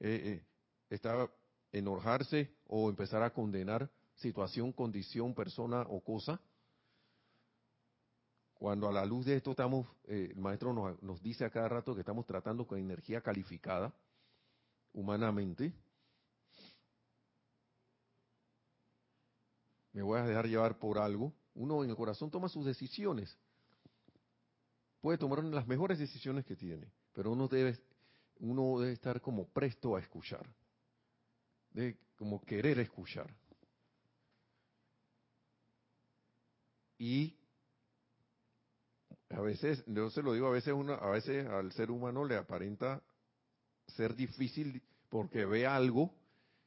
Eh, 0.00 0.40
eh, 0.40 0.46
está 0.88 1.30
enojarse 1.72 2.54
o 2.66 2.88
empezar 2.88 3.22
a 3.22 3.32
condenar 3.32 3.90
situación, 4.14 4.72
condición, 4.72 5.34
persona 5.34 5.82
o 5.82 6.00
cosa. 6.02 6.40
Cuando 8.54 8.88
a 8.88 8.92
la 8.92 9.06
luz 9.06 9.26
de 9.26 9.36
esto 9.36 9.52
estamos, 9.52 9.86
eh, 10.04 10.28
el 10.30 10.36
maestro 10.36 10.72
nos, 10.72 11.02
nos 11.02 11.22
dice 11.22 11.44
a 11.44 11.50
cada 11.50 11.68
rato 11.68 11.94
que 11.94 12.00
estamos 12.00 12.26
tratando 12.26 12.66
con 12.66 12.78
energía 12.78 13.22
calificada, 13.22 13.94
humanamente, 14.92 15.72
me 19.92 20.02
voy 20.02 20.18
a 20.18 20.24
dejar 20.24 20.46
llevar 20.46 20.78
por 20.78 20.98
algo. 20.98 21.32
Uno 21.54 21.82
en 21.84 21.90
el 21.90 21.96
corazón 21.96 22.30
toma 22.30 22.48
sus 22.48 22.64
decisiones. 22.64 23.36
Puede 25.00 25.18
tomar 25.18 25.42
las 25.44 25.66
mejores 25.66 25.98
decisiones 25.98 26.44
que 26.44 26.56
tiene, 26.56 26.92
pero 27.12 27.32
uno 27.32 27.48
debe, 27.48 27.78
uno 28.40 28.80
debe 28.80 28.92
estar 28.92 29.20
como 29.20 29.48
presto 29.48 29.96
a 29.96 30.00
escuchar, 30.00 30.46
de 31.70 31.96
como 32.16 32.40
querer 32.42 32.78
escuchar. 32.80 33.32
Y 36.98 37.34
a 39.30 39.40
veces, 39.40 39.82
yo 39.86 40.10
se 40.10 40.22
lo 40.22 40.34
digo, 40.34 40.48
a 40.48 40.50
veces 40.50 40.74
uno, 40.74 40.92
a 40.92 41.10
veces 41.10 41.46
al 41.46 41.72
ser 41.72 41.90
humano 41.90 42.24
le 42.24 42.36
aparenta 42.36 43.02
ser 43.86 44.14
difícil 44.14 44.82
porque 45.08 45.46
ve 45.46 45.66
algo 45.66 46.14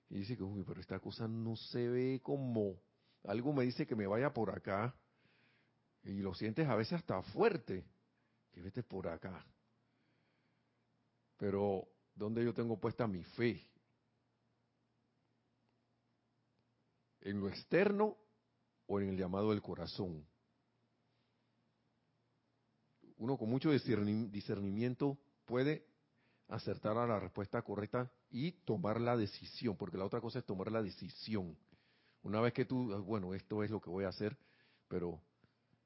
y 0.10 0.20
dice 0.20 0.36
que, 0.36 0.44
uy, 0.44 0.64
pero 0.64 0.82
esta 0.82 1.00
cosa 1.00 1.28
no 1.28 1.56
se 1.56 1.88
ve 1.88 2.20
como 2.24 2.80
algo 3.26 3.54
me 3.54 3.64
dice 3.64 3.86
que 3.86 3.96
me 3.96 4.08
vaya 4.08 4.34
por 4.34 4.50
acá 4.50 4.96
y 6.04 6.20
lo 6.20 6.34
sientes 6.34 6.68
a 6.68 6.76
veces 6.76 6.94
hasta 6.94 7.22
fuerte, 7.22 7.86
que 8.54 8.62
vete 8.62 8.84
por 8.84 9.08
acá. 9.08 9.46
Pero, 11.38 11.88
¿dónde 12.14 12.46
yo 12.46 12.54
tengo 12.54 12.80
puesta 12.80 13.08
mi 13.08 13.24
fe? 13.24 13.68
¿En 17.22 17.40
lo 17.40 17.50
externo 17.50 18.16
o 18.86 19.00
en 19.00 19.10
el 19.10 19.18
llamado 19.18 19.50
del 19.50 19.62
corazón? 19.62 20.26
Uno 23.18 23.38
con 23.38 23.50
mucho 23.50 23.72
discernimiento 23.72 25.18
puede 25.46 25.88
acertar 26.50 26.98
a 26.98 27.08
la 27.08 27.20
respuesta 27.20 27.62
correcta 27.62 28.12
y 28.30 28.52
tomar 28.52 29.00
la 29.02 29.18
decisión, 29.18 29.76
porque 29.78 29.98
la 29.98 30.06
otra 30.06 30.22
cosa 30.22 30.40
es 30.40 30.46
tomar 30.46 30.72
la 30.72 30.84
decisión. 30.84 31.58
Una 32.22 32.42
vez 32.42 32.54
que 32.54 32.66
tú, 32.66 33.04
bueno, 33.04 33.34
esto 33.34 33.64
es 33.64 33.72
lo 33.72 33.82
que 33.82 33.90
voy 33.90 34.06
a 34.06 34.10
hacer, 34.10 34.38
pero 34.88 35.22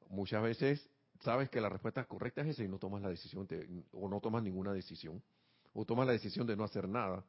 muchas 0.10 0.44
veces 0.44 0.90
sabes 1.22 1.50
que 1.50 1.62
la 1.62 1.70
respuesta 1.70 2.06
correcta 2.06 2.42
es 2.42 2.48
esa 2.48 2.64
y 2.64 2.68
no 2.68 2.80
tomas 2.80 3.02
la 3.02 3.10
decisión, 3.10 3.48
o 3.92 4.10
no 4.10 4.20
tomas 4.20 4.44
ninguna 4.44 4.74
decisión, 4.74 5.22
o 5.74 5.86
tomas 5.86 6.08
la 6.08 6.14
decisión 6.14 6.48
de 6.48 6.56
no 6.56 6.64
hacer 6.64 6.88
nada. 6.88 7.24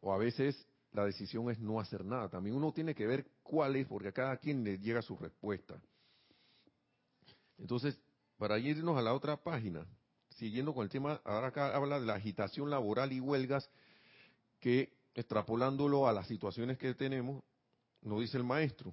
O 0.00 0.12
a 0.12 0.18
veces 0.18 0.66
la 0.92 1.04
decisión 1.04 1.50
es 1.50 1.58
no 1.58 1.80
hacer 1.80 2.04
nada. 2.04 2.28
También 2.28 2.56
uno 2.56 2.72
tiene 2.72 2.94
que 2.94 3.06
ver 3.06 3.26
cuál 3.42 3.76
es, 3.76 3.86
porque 3.86 4.08
a 4.08 4.12
cada 4.12 4.36
quien 4.36 4.64
le 4.64 4.78
llega 4.78 5.02
su 5.02 5.16
respuesta. 5.16 5.80
Entonces, 7.58 7.98
para 8.36 8.58
irnos 8.58 8.98
a 8.98 9.02
la 9.02 9.14
otra 9.14 9.36
página, 9.36 9.86
siguiendo 10.30 10.74
con 10.74 10.84
el 10.84 10.90
tema, 10.90 11.20
ahora 11.24 11.48
acá 11.48 11.74
habla 11.74 12.00
de 12.00 12.06
la 12.06 12.14
agitación 12.14 12.70
laboral 12.70 13.12
y 13.12 13.20
huelgas 13.20 13.70
que 14.58 14.92
extrapolándolo 15.14 16.08
a 16.08 16.12
las 16.12 16.26
situaciones 16.26 16.78
que 16.78 16.94
tenemos, 16.94 17.42
nos 18.00 18.20
dice 18.20 18.38
el 18.38 18.44
maestro. 18.44 18.92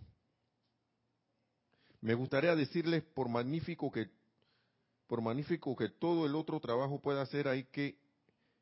Me 2.02 2.14
gustaría 2.14 2.56
decirles, 2.56 3.04
por 3.04 3.28
magnífico 3.28 3.92
que, 3.92 4.10
por 5.08 5.22
magnífico 5.22 5.76
que 5.76 5.90
todo 5.90 6.26
el 6.26 6.36
otro 6.36 6.60
trabajo 6.60 7.00
pueda 7.02 7.22
hacer, 7.22 7.48
hay 7.48 7.66
que, 7.66 7.98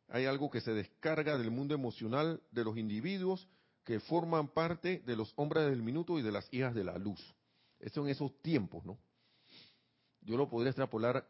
hay 0.09 0.25
algo 0.25 0.49
que 0.49 0.61
se 0.61 0.71
descarga 0.71 1.37
del 1.37 1.51
mundo 1.51 1.75
emocional 1.75 2.41
de 2.51 2.63
los 2.63 2.77
individuos 2.77 3.47
que 3.83 3.99
forman 3.99 4.47
parte 4.47 4.99
de 5.05 5.15
los 5.15 5.33
hombres 5.35 5.69
del 5.69 5.83
minuto 5.83 6.17
y 6.17 6.21
de 6.21 6.31
las 6.31 6.51
hijas 6.51 6.73
de 6.73 6.83
la 6.83 6.97
luz. 6.97 7.35
Eso 7.79 8.01
en 8.01 8.09
esos 8.09 8.41
tiempos, 8.41 8.83
¿no? 8.85 8.97
Yo 10.21 10.35
lo 10.35 10.49
podría 10.49 10.71
extrapolar 10.71 11.29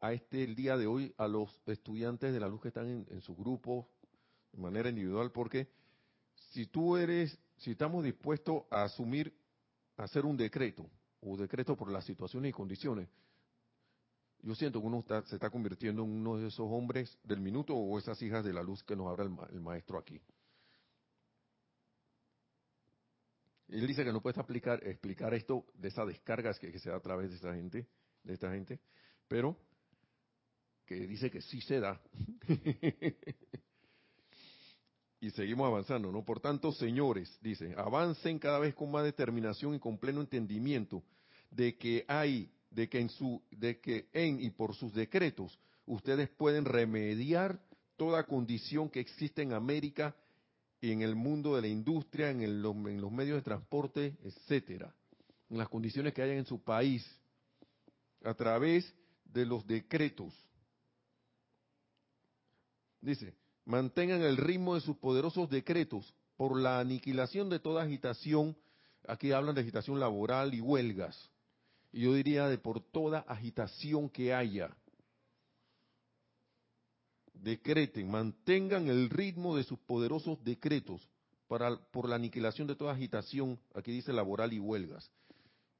a 0.00 0.12
este 0.12 0.44
el 0.44 0.54
día 0.54 0.76
de 0.76 0.86
hoy 0.86 1.12
a 1.18 1.26
los 1.28 1.50
estudiantes 1.66 2.32
de 2.32 2.40
la 2.40 2.48
luz 2.48 2.62
que 2.62 2.68
están 2.68 2.86
en, 2.86 3.06
en 3.10 3.20
su 3.20 3.34
grupo, 3.34 3.88
de 4.52 4.58
manera 4.58 4.88
individual, 4.88 5.30
porque 5.32 5.68
si 6.52 6.66
tú 6.66 6.96
eres, 6.96 7.36
si 7.58 7.72
estamos 7.72 8.04
dispuestos 8.04 8.62
a 8.70 8.84
asumir, 8.84 9.34
a 9.96 10.04
hacer 10.04 10.24
un 10.24 10.36
decreto, 10.36 10.88
o 11.20 11.36
decreto 11.36 11.76
por 11.76 11.90
las 11.90 12.04
situaciones 12.04 12.50
y 12.50 12.52
condiciones, 12.52 13.08
yo 14.42 14.54
siento 14.54 14.80
que 14.80 14.86
uno 14.86 15.04
se 15.26 15.34
está 15.34 15.50
convirtiendo 15.50 16.02
en 16.02 16.10
uno 16.10 16.38
de 16.38 16.48
esos 16.48 16.66
hombres 16.70 17.18
del 17.24 17.40
minuto 17.40 17.74
o 17.74 17.98
esas 17.98 18.20
hijas 18.22 18.44
de 18.44 18.52
la 18.52 18.62
luz 18.62 18.82
que 18.82 18.96
nos 18.96 19.08
habla 19.08 19.48
el, 19.52 19.60
maestro 19.60 19.98
aquí. 19.98 20.20
Él 23.68 23.86
dice 23.86 24.02
que 24.02 24.12
no 24.12 24.20
puede 24.22 24.40
explicar, 24.40 25.34
esto 25.34 25.66
de 25.74 25.88
esa 25.88 26.04
descarga 26.04 26.52
que, 26.54 26.72
que 26.72 26.78
se 26.78 26.90
da 26.90 26.96
a 26.96 27.00
través 27.00 27.30
de 27.30 27.36
esta 27.36 27.54
gente, 27.54 27.86
de 28.22 28.32
esta 28.32 28.50
gente, 28.50 28.80
pero 29.28 29.56
que 30.86 31.06
dice 31.06 31.30
que 31.30 31.42
sí 31.42 31.60
se 31.60 31.78
da. 31.78 32.00
y 35.20 35.30
seguimos 35.30 35.66
avanzando, 35.66 36.10
¿no? 36.10 36.24
Por 36.24 36.40
tanto, 36.40 36.72
señores, 36.72 37.38
dice, 37.42 37.74
avancen 37.76 38.38
cada 38.38 38.58
vez 38.58 38.74
con 38.74 38.90
más 38.90 39.04
determinación 39.04 39.74
y 39.74 39.78
con 39.78 39.98
pleno 39.98 40.22
entendimiento 40.22 41.02
de 41.50 41.76
que 41.76 42.04
hay, 42.08 42.50
de 42.70 42.88
que 42.88 43.00
en 43.00 43.10
su, 43.10 43.42
de 43.50 43.80
que 43.80 44.08
en 44.12 44.40
y 44.40 44.50
por 44.50 44.74
sus 44.74 44.94
decretos 44.94 45.58
ustedes 45.84 46.30
pueden 46.30 46.64
remediar 46.64 47.60
toda 47.96 48.26
condición 48.26 48.88
que 48.88 49.00
existe 49.00 49.42
en 49.42 49.52
América 49.52 50.16
y 50.80 50.92
en 50.92 51.02
el 51.02 51.14
mundo 51.14 51.54
de 51.54 51.62
la 51.62 51.68
industria, 51.68 52.30
en, 52.30 52.40
el, 52.40 52.64
en 52.64 53.00
los 53.00 53.12
medios 53.12 53.36
de 53.36 53.42
transporte, 53.42 54.16
etcétera, 54.24 54.94
en 55.50 55.58
las 55.58 55.68
condiciones 55.68 56.14
que 56.14 56.22
hayan 56.22 56.38
en 56.38 56.46
su 56.46 56.62
país, 56.62 57.04
a 58.24 58.32
través 58.32 58.94
de 59.24 59.44
los 59.44 59.66
decretos. 59.66 60.32
Dice, 63.02 63.34
mantengan 63.70 64.22
el 64.22 64.36
ritmo 64.36 64.74
de 64.74 64.80
sus 64.80 64.96
poderosos 64.96 65.48
decretos 65.48 66.12
por 66.36 66.58
la 66.58 66.80
aniquilación 66.80 67.48
de 67.48 67.60
toda 67.60 67.84
agitación, 67.84 68.56
aquí 69.06 69.30
hablan 69.30 69.54
de 69.54 69.60
agitación 69.60 70.00
laboral 70.00 70.52
y 70.54 70.60
huelgas, 70.60 71.30
y 71.92 72.02
yo 72.02 72.14
diría 72.14 72.48
de 72.48 72.58
por 72.58 72.80
toda 72.80 73.20
agitación 73.20 74.10
que 74.10 74.34
haya. 74.34 74.76
Decreten, 77.32 78.10
mantengan 78.10 78.88
el 78.88 79.08
ritmo 79.08 79.56
de 79.56 79.62
sus 79.62 79.78
poderosos 79.78 80.42
decretos 80.42 81.08
para, 81.46 81.76
por 81.92 82.08
la 82.08 82.16
aniquilación 82.16 82.66
de 82.66 82.74
toda 82.74 82.92
agitación, 82.92 83.58
aquí 83.72 83.92
dice 83.92 84.12
laboral 84.12 84.52
y 84.52 84.58
huelgas. 84.58 85.08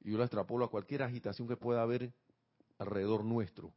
Y 0.01 0.12
yo 0.12 0.18
la 0.18 0.24
extrapolo 0.24 0.64
a 0.64 0.70
cualquier 0.70 1.03
agitación 1.03 1.49
que 1.49 1.57
pueda 1.57 1.82
haber 1.82 2.12
alrededor 2.78 3.24
nuestro. 3.24 3.74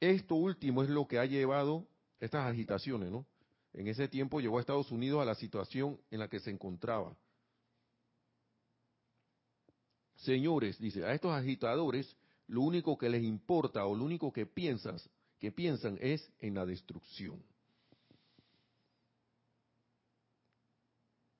Esto 0.00 0.34
último 0.34 0.82
es 0.82 0.88
lo 0.88 1.06
que 1.06 1.18
ha 1.18 1.26
llevado 1.26 1.86
estas 2.24 2.46
agitaciones, 2.46 3.10
¿no? 3.10 3.26
En 3.72 3.88
ese 3.88 4.08
tiempo 4.08 4.40
llevó 4.40 4.58
a 4.58 4.60
Estados 4.60 4.90
Unidos 4.92 5.20
a 5.20 5.24
la 5.24 5.34
situación 5.34 6.00
en 6.10 6.20
la 6.20 6.28
que 6.28 6.38
se 6.38 6.50
encontraba. 6.50 7.16
Señores, 10.16 10.78
dice, 10.78 11.04
a 11.04 11.12
estos 11.12 11.32
agitadores 11.32 12.16
lo 12.46 12.62
único 12.62 12.96
que 12.96 13.08
les 13.08 13.22
importa 13.22 13.84
o 13.84 13.94
lo 13.94 14.04
único 14.04 14.32
que 14.32 14.46
piensan, 14.46 14.96
que 15.38 15.50
piensan 15.50 15.98
es 16.00 16.30
en 16.38 16.54
la 16.54 16.64
destrucción. 16.64 17.42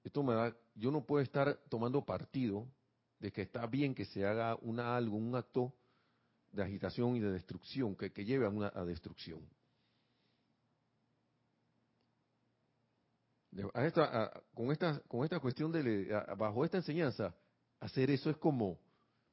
Esto 0.03 0.23
me 0.23 0.35
da, 0.35 0.57
yo 0.75 0.91
no 0.91 1.05
puedo 1.05 1.23
estar 1.23 1.57
tomando 1.69 2.05
partido 2.05 2.67
de 3.21 3.33
que 3.33 3.43
está 3.43 3.67
bien 3.67 3.95
que 3.95 4.05
se 4.05 4.27
haga 4.27 4.57
una 4.57 4.97
algo, 4.97 5.17
un 5.17 5.35
acto 5.35 5.73
de 6.53 6.63
agitación 6.63 7.17
y 7.17 7.21
de 7.21 7.33
destrucción 7.33 7.97
que, 7.97 8.11
lleve 8.25 8.47
a 8.47 8.51
una 8.51 8.71
a 8.75 8.85
destrucción. 8.85 9.41
Con, 14.55 14.71
esta, 14.71 15.01
con 15.07 15.25
esta 15.25 15.41
cuestión 15.41 15.71
de, 15.73 16.07
bajo 16.37 16.65
esta 16.65 16.79
enseñanza, 16.79 17.35
hacer 17.81 18.11
eso 18.11 18.31
es 18.31 18.37
como, 18.37 18.79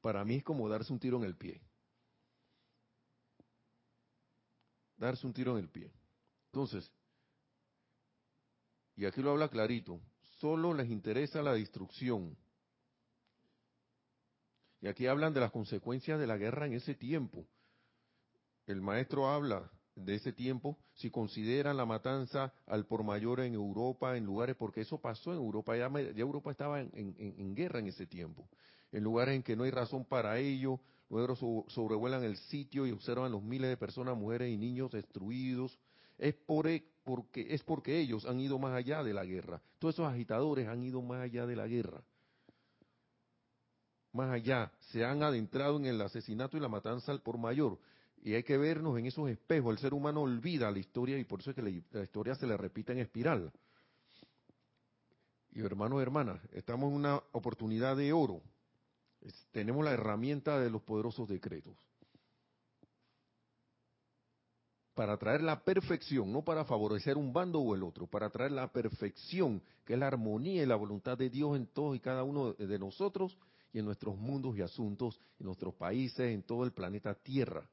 para 0.00 0.24
mí 0.24 0.36
es 0.36 0.44
como 0.44 0.68
darse 0.68 0.92
un 0.92 0.98
tiro 0.98 1.16
en 1.18 1.24
el 1.24 1.36
pie. 1.36 1.60
Darse 4.96 5.26
un 5.26 5.32
tiro 5.32 5.52
en 5.52 5.64
el 5.64 5.68
pie. 5.68 5.92
Entonces, 6.46 6.90
y 8.96 9.06
aquí 9.06 9.22
lo 9.22 9.30
habla 9.30 9.48
clarito, 9.48 10.00
solo 10.38 10.74
les 10.74 10.88
interesa 10.90 11.42
la 11.42 11.54
destrucción. 11.54 12.36
Y 14.80 14.88
aquí 14.88 15.06
hablan 15.06 15.32
de 15.32 15.40
las 15.40 15.50
consecuencias 15.50 16.18
de 16.18 16.26
la 16.26 16.36
guerra 16.36 16.66
en 16.66 16.74
ese 16.74 16.94
tiempo. 16.94 17.46
El 18.66 18.80
maestro 18.80 19.28
habla 19.28 19.70
de 19.94 20.14
ese 20.14 20.32
tiempo, 20.32 20.78
si 20.94 21.10
consideran 21.10 21.76
la 21.76 21.84
matanza 21.84 22.52
al 22.66 22.86
por 22.86 23.04
mayor 23.04 23.40
en 23.40 23.54
Europa, 23.54 24.16
en 24.16 24.24
lugares, 24.24 24.56
porque 24.56 24.80
eso 24.80 24.98
pasó 24.98 25.32
en 25.32 25.38
Europa, 25.38 25.76
ya, 25.76 25.86
Europa 26.16 26.50
estaba 26.50 26.80
en, 26.80 27.54
guerra 27.54 27.80
en 27.80 27.88
ese 27.88 28.06
tiempo, 28.06 28.48
en 28.90 29.04
lugares 29.04 29.34
en 29.34 29.42
que 29.42 29.56
no 29.56 29.64
hay 29.64 29.70
razón 29.70 30.04
para 30.04 30.38
ello, 30.38 30.80
luego 31.10 31.36
sobrevuelan 31.68 32.24
el 32.24 32.36
sitio 32.36 32.86
y 32.86 32.92
observan 32.92 33.32
los 33.32 33.42
miles 33.42 33.68
de 33.68 33.76
personas, 33.76 34.16
mujeres 34.16 34.50
y 34.50 34.56
niños 34.56 34.90
destruidos, 34.90 35.78
es 36.18 36.34
por, 36.34 36.68
e, 36.68 36.84
porque, 37.04 37.54
es 37.54 37.62
porque 37.62 37.98
ellos 37.98 38.24
han 38.26 38.40
ido 38.40 38.58
más 38.58 38.74
allá 38.74 39.02
de 39.02 39.12
la 39.12 39.24
guerra, 39.24 39.60
todos 39.78 39.94
esos 39.94 40.06
agitadores 40.06 40.68
han 40.68 40.82
ido 40.82 41.02
más 41.02 41.22
allá 41.22 41.46
de 41.46 41.56
la 41.56 41.66
guerra. 41.66 42.02
Más 44.12 44.30
allá, 44.30 44.70
se 44.90 45.06
han 45.06 45.22
adentrado 45.22 45.78
en 45.78 45.86
el 45.86 46.00
asesinato 46.02 46.58
y 46.58 46.60
la 46.60 46.68
matanza 46.68 47.12
al 47.12 47.22
por 47.22 47.38
mayor. 47.38 47.78
Y 48.22 48.34
hay 48.34 48.44
que 48.44 48.56
vernos 48.56 48.96
en 48.98 49.06
esos 49.06 49.28
espejos. 49.28 49.72
El 49.72 49.78
ser 49.78 49.94
humano 49.94 50.22
olvida 50.22 50.70
la 50.70 50.78
historia 50.78 51.18
y 51.18 51.24
por 51.24 51.40
eso 51.40 51.50
es 51.50 51.56
que 51.56 51.62
la, 51.62 52.02
historia 52.02 52.36
se 52.36 52.46
le 52.46 52.56
repite 52.56 52.92
en 52.92 53.00
espiral. 53.00 53.52
Y 55.50 55.60
hermanos 55.60 55.98
y 55.98 56.02
hermanas, 56.02 56.40
estamos 56.52 56.90
en 56.90 56.96
una 56.96 57.16
oportunidad 57.32 57.96
de 57.96 58.12
oro. 58.12 58.40
tenemos 59.50 59.84
la 59.84 59.92
herramienta 59.92 60.60
de 60.60 60.70
los 60.70 60.82
poderosos 60.82 61.28
decretos. 61.28 61.76
Para 64.94 65.16
traer 65.16 65.42
la 65.42 65.64
perfección, 65.64 66.32
no 66.32 66.42
para 66.42 66.64
favorecer 66.64 67.16
un 67.16 67.32
bando 67.32 67.60
o 67.60 67.74
el 67.74 67.82
otro, 67.82 68.06
para 68.06 68.30
traer 68.30 68.52
la 68.52 68.70
perfección, 68.70 69.62
que 69.84 69.94
es 69.94 69.98
la 69.98 70.06
armonía 70.06 70.62
y 70.62 70.66
la 70.66 70.76
voluntad 70.76 71.18
de 71.18 71.28
Dios 71.28 71.56
en 71.56 71.66
todos 71.66 71.96
y 71.96 72.00
cada 72.00 72.22
uno 72.22 72.52
de 72.52 72.78
nosotros 72.78 73.36
y 73.72 73.78
en 73.80 73.86
nuestros 73.86 74.16
mundos 74.16 74.56
y 74.56 74.62
asuntos, 74.62 75.18
en 75.40 75.46
nuestros 75.46 75.74
países, 75.74 76.32
en 76.32 76.42
todo 76.42 76.64
el 76.64 76.72
planeta 76.72 77.14
Tierra. 77.14 77.66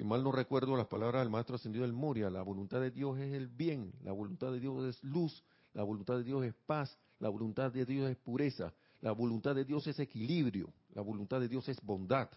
Si 0.00 0.06
mal 0.06 0.24
no 0.24 0.32
recuerdo 0.32 0.78
las 0.78 0.86
palabras 0.86 1.20
del 1.20 1.28
Maestro 1.28 1.56
Ascendido 1.56 1.84
del 1.84 1.92
Moria, 1.92 2.30
la 2.30 2.40
voluntad 2.40 2.80
de 2.80 2.90
Dios 2.90 3.18
es 3.18 3.34
el 3.34 3.48
bien, 3.48 3.92
la 4.02 4.12
voluntad 4.12 4.50
de 4.50 4.58
Dios 4.58 4.82
es 4.86 5.04
luz, 5.04 5.44
la 5.74 5.82
voluntad 5.82 6.16
de 6.16 6.24
Dios 6.24 6.42
es 6.42 6.54
paz, 6.54 6.98
la 7.18 7.28
voluntad 7.28 7.70
de 7.70 7.84
Dios 7.84 8.10
es 8.10 8.16
pureza, 8.16 8.72
la 9.02 9.12
voluntad 9.12 9.54
de 9.54 9.66
Dios 9.66 9.86
es 9.88 9.98
equilibrio, 9.98 10.72
la 10.94 11.02
voluntad 11.02 11.38
de 11.38 11.48
Dios 11.48 11.68
es 11.68 11.78
bondad. 11.82 12.30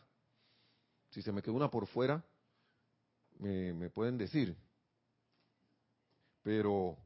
Si 1.12 1.22
se 1.22 1.32
me 1.32 1.42
quedó 1.42 1.54
una 1.54 1.72
por 1.72 1.88
fuera, 1.88 2.22
me, 3.40 3.90
pueden 3.92 4.18
decir. 4.18 4.58
Pero 6.42 6.98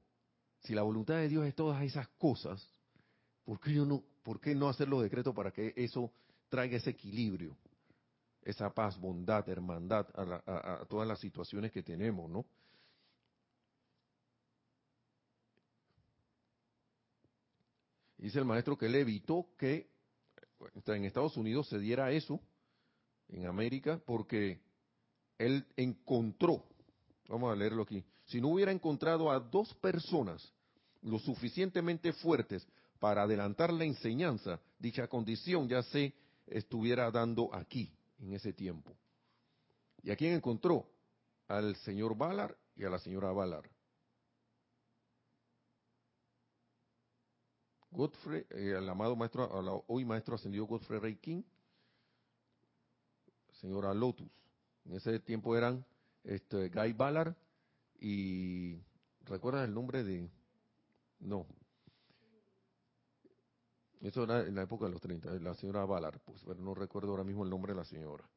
si 0.63 0.73
la 0.73 0.81
voluntad 0.81 1.17
de 1.17 1.29
Dios 1.29 1.45
es 1.45 1.53
todas 1.53 1.83
esas 1.83 2.07
cosas, 2.17 2.67
¿por 3.45 3.59
qué 3.59 3.75
yo 3.75 3.85
no, 3.85 4.03
por 4.23 4.39
qué 4.39 4.55
no 4.55 4.69
hacer 4.69 4.87
los 4.87 5.03
decretos 5.03 5.35
para 5.35 5.51
que 5.51 5.75
eso 5.75 6.11
traiga 6.49 6.77
ese 6.77 6.89
equilibrio? 6.89 7.55
Esa 8.47 8.73
paz, 8.73 8.97
bondad, 8.97 9.47
hermandad 9.49 10.07
a, 10.15 10.85
todas 10.85 11.05
las 11.05 11.19
situaciones 11.19 11.69
que 11.69 11.83
tenemos, 11.83 12.29
¿no? 12.29 12.45
Dice 18.17 18.39
el 18.39 18.45
maestro 18.45 18.77
que 18.77 18.85
él 18.85 18.95
evitó 18.95 19.49
que 19.57 19.89
en 20.85 21.03
Estados 21.03 21.35
Unidos 21.35 21.67
se 21.67 21.77
diera 21.77 22.09
eso, 22.11 22.39
en 23.27 23.45
América, 23.47 23.99
porque 24.05 24.61
él 25.37 25.67
encontró, 25.75 26.63
vamos 27.27 27.51
a 27.51 27.55
leerlo 27.55 27.83
aquí, 27.83 28.01
si 28.27 28.39
no 28.39 28.47
hubiera 28.47 28.71
encontrado 28.71 29.29
a 29.29 29.41
dos 29.41 29.73
personas 29.75 30.53
lo 31.01 31.19
suficientemente 31.19 32.13
fuertes 32.13 32.65
para 32.97 33.23
adelantar 33.23 33.73
la 33.73 33.83
enseñanza, 33.83 34.61
dicha 34.79 35.05
condición 35.09 35.67
ya 35.67 35.83
se 35.83 36.13
estuviera 36.47 37.11
dando 37.11 37.53
aquí 37.53 37.91
en 38.20 38.34
ese 38.34 38.53
tiempo. 38.53 38.95
¿Y 40.03 40.11
a 40.11 40.15
quién 40.15 40.34
encontró? 40.34 40.89
Al 41.47 41.76
señor 41.78 42.18
Ballard 42.18 42.55
y 42.76 42.84
a 42.84 42.89
la 42.89 42.99
señora 42.99 43.32
Ballard. 43.32 43.70
Godfrey, 47.89 48.45
el 48.51 48.86
eh, 48.86 48.89
amado 48.89 49.15
maestro, 49.15 49.84
hoy 49.88 50.05
maestro 50.05 50.36
ascendido 50.36 50.65
Godfrey 50.65 50.99
Ray 50.99 51.15
King, 51.15 51.41
señora 53.53 53.93
Lotus. 53.93 54.30
En 54.86 54.93
ese 54.93 55.20
tiempo 55.20 55.55
eran 55.55 55.86
este, 56.24 56.70
Guy 56.70 56.93
Ballard 56.93 57.36
y 57.99 58.80
¿recuerdan 59.26 59.63
el 59.65 59.74
nombre 59.74 60.03
de? 60.03 60.30
No, 61.20 61.47
eso 64.01 64.23
era 64.23 64.41
en 64.41 64.55
la 64.55 64.63
época 64.63 64.85
de 64.85 64.91
los 64.91 65.01
30, 65.01 65.31
la 65.39 65.53
señora 65.55 65.85
Ballard, 65.85 66.19
pues, 66.25 66.43
pero 66.45 66.59
no 66.59 66.73
recuerdo 66.75 67.11
ahora 67.11 67.23
mismo 67.23 67.43
el 67.43 67.49
nombre 67.49 67.73
de 67.73 67.79
la 67.79 67.85
señora. 67.85 68.29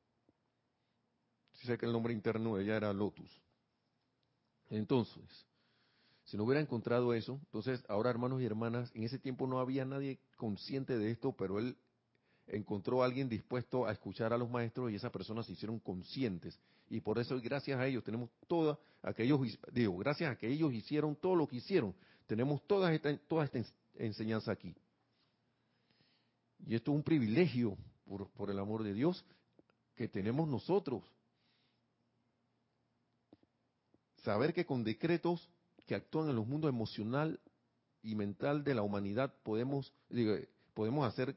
Sí 1.52 1.66
sé 1.66 1.76
que 1.76 1.86
el 1.86 1.92
nombre 1.92 2.12
interno 2.12 2.56
de 2.56 2.64
ella 2.64 2.76
era 2.76 2.92
Lotus. 2.92 3.30
Entonces, 4.70 5.46
si 6.24 6.36
no 6.36 6.44
hubiera 6.44 6.60
encontrado 6.60 7.12
eso, 7.12 7.40
entonces 7.46 7.84
ahora 7.88 8.10
hermanos 8.10 8.40
y 8.40 8.46
hermanas, 8.46 8.90
en 8.94 9.02
ese 9.02 9.18
tiempo 9.18 9.46
no 9.46 9.58
había 9.58 9.84
nadie 9.84 10.20
consciente 10.36 10.96
de 10.96 11.10
esto, 11.10 11.32
pero 11.32 11.58
él 11.58 11.76
encontró 12.46 13.02
a 13.02 13.06
alguien 13.06 13.28
dispuesto 13.28 13.86
a 13.86 13.92
escuchar 13.92 14.32
a 14.32 14.38
los 14.38 14.48
maestros 14.48 14.90
y 14.90 14.94
esas 14.94 15.10
personas 15.10 15.46
se 15.46 15.52
hicieron 15.52 15.78
conscientes. 15.80 16.58
Y 16.88 17.00
por 17.00 17.18
eso, 17.18 17.40
gracias 17.40 17.78
a 17.78 17.86
ellos, 17.86 18.04
tenemos 18.04 18.30
toda 18.46 18.78
aquellos, 19.02 19.40
digo, 19.72 19.96
gracias 19.98 20.32
a 20.32 20.36
que 20.36 20.48
ellos 20.48 20.72
hicieron 20.72 21.16
todo 21.16 21.36
lo 21.36 21.46
que 21.46 21.56
hicieron, 21.56 21.94
tenemos 22.26 22.66
toda 22.66 22.92
esta, 22.92 23.16
toda 23.28 23.44
esta 23.44 23.60
enseñanza 23.94 24.52
aquí. 24.52 24.74
Y 26.66 26.74
esto 26.74 26.90
es 26.92 26.96
un 26.96 27.02
privilegio, 27.02 27.76
por, 28.34 28.50
el 28.50 28.58
amor 28.58 28.82
de 28.82 28.94
Dios, 28.94 29.24
que 29.94 30.08
tenemos 30.08 30.48
nosotros. 30.48 31.02
Saber 34.22 34.52
que 34.52 34.66
con 34.66 34.84
decretos 34.84 35.48
que 35.86 35.94
actúan 35.94 36.28
en 36.28 36.36
los 36.36 36.46
mundos 36.46 36.68
emocional 36.68 37.40
y 38.02 38.14
mental 38.14 38.64
de 38.64 38.74
la 38.74 38.82
humanidad 38.82 39.34
podemos, 39.42 39.92
podemos 40.74 41.06
hacer 41.06 41.36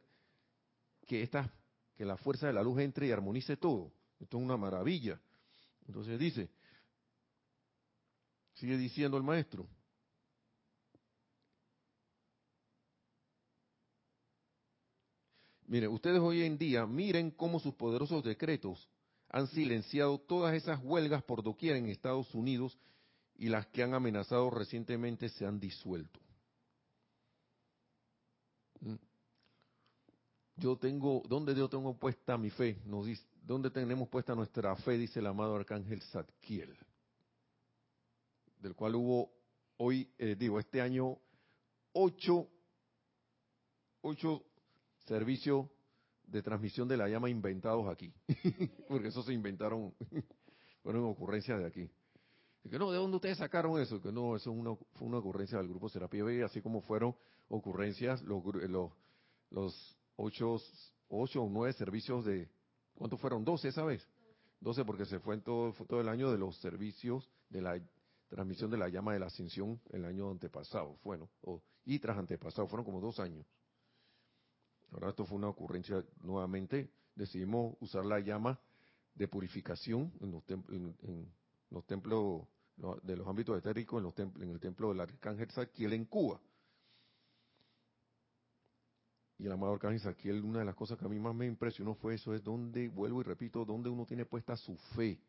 que 1.06 1.24
esta, 1.24 1.52
que 1.96 2.06
la 2.06 2.18
fuerza 2.18 2.48
de 2.48 2.54
la 2.54 2.64
luz 2.64 2.80
entre 2.80 3.08
y 3.08 3.12
armonice 3.12 3.58
todo. 3.58 3.92
Esto 4.20 4.38
es 4.38 4.44
una 4.44 4.58
maravilla. 4.58 5.20
Entonces 5.88 6.20
dice, 6.20 6.50
sigue 8.54 8.78
diciendo 8.78 9.18
el 9.18 9.24
maestro, 9.24 9.68
Miren, 15.74 15.90
ustedes 15.90 16.20
hoy 16.20 16.44
en 16.44 16.56
día 16.56 16.86
miren 16.86 17.32
cómo 17.32 17.60
sus 17.60 17.74
poderosos 17.74 18.24
decretos 18.24 18.88
han 19.28 19.48
silenciado 19.48 20.20
todas 20.20 20.54
esas 20.54 20.80
huelgas 20.84 21.24
por 21.24 21.42
doquier 21.42 21.78
en 21.78 21.88
Estados 21.88 22.32
Unidos 22.36 22.78
y 23.40 23.50
las 23.50 23.66
que 23.66 23.82
han 23.82 23.96
amenazado 23.96 24.52
recientemente 24.52 25.30
se 25.30 25.48
han 25.48 25.60
disuelto. 25.60 26.20
¿Mm? 28.82 28.94
Yo 30.58 30.78
tengo, 30.78 31.24
¿dónde 31.28 31.56
yo 31.56 31.68
tengo 31.68 31.98
puesta 31.98 32.38
mi 32.38 32.52
fe? 32.52 32.80
Nos 32.86 33.08
dice, 33.08 33.26
¿dónde 33.42 33.72
tenemos 33.72 34.08
puesta 34.10 34.36
nuestra 34.36 34.76
fe? 34.76 34.96
Dice 35.00 35.22
el 35.22 35.26
amado 35.26 35.56
arcángel 35.56 36.04
Zadkiel, 36.04 36.78
del 38.60 38.76
cual 38.76 38.94
hubo 38.94 39.32
hoy, 39.78 40.08
eh, 40.20 40.36
digo, 40.38 40.60
este 40.60 40.82
año 40.82 41.18
ocho, 41.94 42.48
ocho 44.02 44.44
servicio 45.06 45.70
de 46.26 46.42
transmisión 46.42 46.88
de 46.88 46.98
la 46.98 47.08
llama 47.08 47.30
inventados 47.30 47.88
aquí, 47.90 48.14
porque 48.88 49.10
eso 49.10 49.24
se 49.24 49.34
inventaron, 49.34 49.94
fueron 50.82 51.06
ocurrencias 51.06 51.60
de 51.60 51.66
aquí. 51.66 51.90
Y 52.64 52.70
que 52.70 52.80
no, 52.80 52.92
¿de 52.92 52.98
dónde 52.98 53.18
ustedes 53.18 53.38
sacaron 53.38 53.80
eso? 53.80 54.02
Que 54.02 54.12
no, 54.12 54.36
eso 54.36 54.54
fue 54.94 55.08
una 55.08 55.18
ocurrencia 55.18 55.58
del 55.58 55.68
grupo 55.68 55.90
Serapia 55.90 56.24
B, 56.24 56.44
así 56.44 56.62
como 56.62 56.82
fueron 56.82 57.16
ocurrencias 57.50 58.22
los, 58.24 58.44
los, 58.46 58.92
los 59.50 59.98
ocho, 60.16 60.58
ocho 61.10 61.44
o 61.44 61.50
nueve 61.50 61.74
servicios 61.74 62.24
de, 62.24 62.50
¿cuántos 62.96 63.20
fueron? 63.20 63.44
Doce 63.44 63.68
esa 63.68 63.84
vez. 63.84 64.08
Doce 64.62 64.86
porque 64.86 65.06
se 65.06 65.20
fue 65.20 65.36
en 65.36 65.42
todo, 65.42 65.74
todo 65.74 66.00
el 66.00 66.08
año 66.08 66.32
de 66.32 66.38
los 66.38 66.58
servicios 66.60 67.30
de 67.50 67.62
la 67.62 67.82
transmisión 68.30 68.72
de 68.72 68.78
la 68.78 68.88
llama 68.88 69.14
de 69.14 69.20
la 69.20 69.26
ascensión 69.26 69.80
el 69.92 70.06
año 70.06 70.32
antepasado, 70.32 70.98
bueno, 71.04 71.30
o, 71.42 71.62
y 71.86 72.00
tras 72.00 72.18
antepasado, 72.18 72.68
fueron 72.68 72.86
como 72.86 73.02
dos 73.02 73.20
años. 73.20 73.46
Ahora 74.94 75.10
esto 75.10 75.26
fue 75.26 75.38
una 75.38 75.50
ocurrencia 75.50 76.04
nuevamente. 76.22 76.90
Decidimos 77.16 77.76
usar 77.80 78.06
la 78.06 78.20
llama 78.20 78.60
de 79.16 79.28
purificación 79.28 80.12
en 80.22 80.32
los, 80.32 81.86
templos 81.86 82.48
de 83.04 83.16
los 83.16 83.28
ámbitos 83.28 83.58
etéricos, 83.58 83.98
en, 83.98 84.04
los 84.04 84.42
en 84.42 84.50
el 84.50 84.60
templo 84.60 84.90
del 84.90 85.02
arcángel 85.02 85.50
Saquiel 85.52 85.94
en 85.94 86.06
Cuba. 86.06 86.40
Y 89.38 89.46
el 89.46 89.52
amado 89.52 89.74
arcángel 89.74 90.00
Saquiel, 90.00 90.44
una 90.44 90.60
de 90.60 90.66
las 90.66 90.76
cosas 90.76 90.98
que 90.98 91.06
a 91.06 91.10
mí 91.10 91.20
más 91.20 91.36
me 91.36 91.48
impresionó 91.48 91.96
fue 91.96 92.16
eso, 92.16 92.34
es 92.34 92.44
donde, 92.44 92.88
vuelvo 92.88 93.22
y 93.22 93.24
repito, 93.24 93.66
donde 93.66 93.90
uno 93.90 94.06
tiene 94.06 94.26
puesta 94.26 94.56
su 94.56 94.76
fe. 94.96 95.20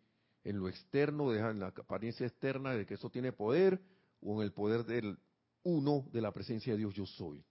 En 0.45 0.59
lo 0.59 0.69
externo, 0.69 1.33
en 1.35 1.59
la 1.59 1.69
apariencia 1.69 2.27
externa 2.27 2.75
de 2.75 2.85
que 2.85 2.95
eso 2.95 3.11
tiene 3.11 3.33
poder, 3.33 3.81
o 4.21 4.37
en 4.37 4.43
el 4.43 4.53
poder 4.53 4.85
del 4.85 5.19
uno 5.63 6.07
de 6.13 6.21
la 6.21 6.33
presencia 6.33 6.75
de 6.75 6.79
Dios 6.79 6.95
yo 6.95 7.07
soy. 7.07 7.45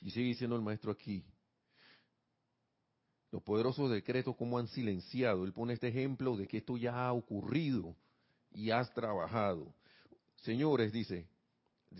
Y 0.00 0.10
sigue 0.10 0.26
diciendo 0.26 0.56
el 0.56 0.62
maestro 0.62 0.92
aquí, 0.92 1.24
Los 3.30 3.42
poderosos 3.42 3.90
decretos, 3.90 4.36
cómo 4.36 4.58
han 4.58 4.68
silenciado. 4.68 5.44
Él 5.44 5.52
pone 5.52 5.74
este 5.74 5.88
ejemplo 5.88 6.36
de 6.36 6.46
que 6.46 6.58
esto 6.58 6.76
ya 6.76 7.06
ha 7.06 7.12
ocurrido 7.12 7.94
y 8.52 8.70
has 8.70 8.92
trabajado. 8.94 9.74
Señores, 10.36 10.92
dice, 10.92 11.26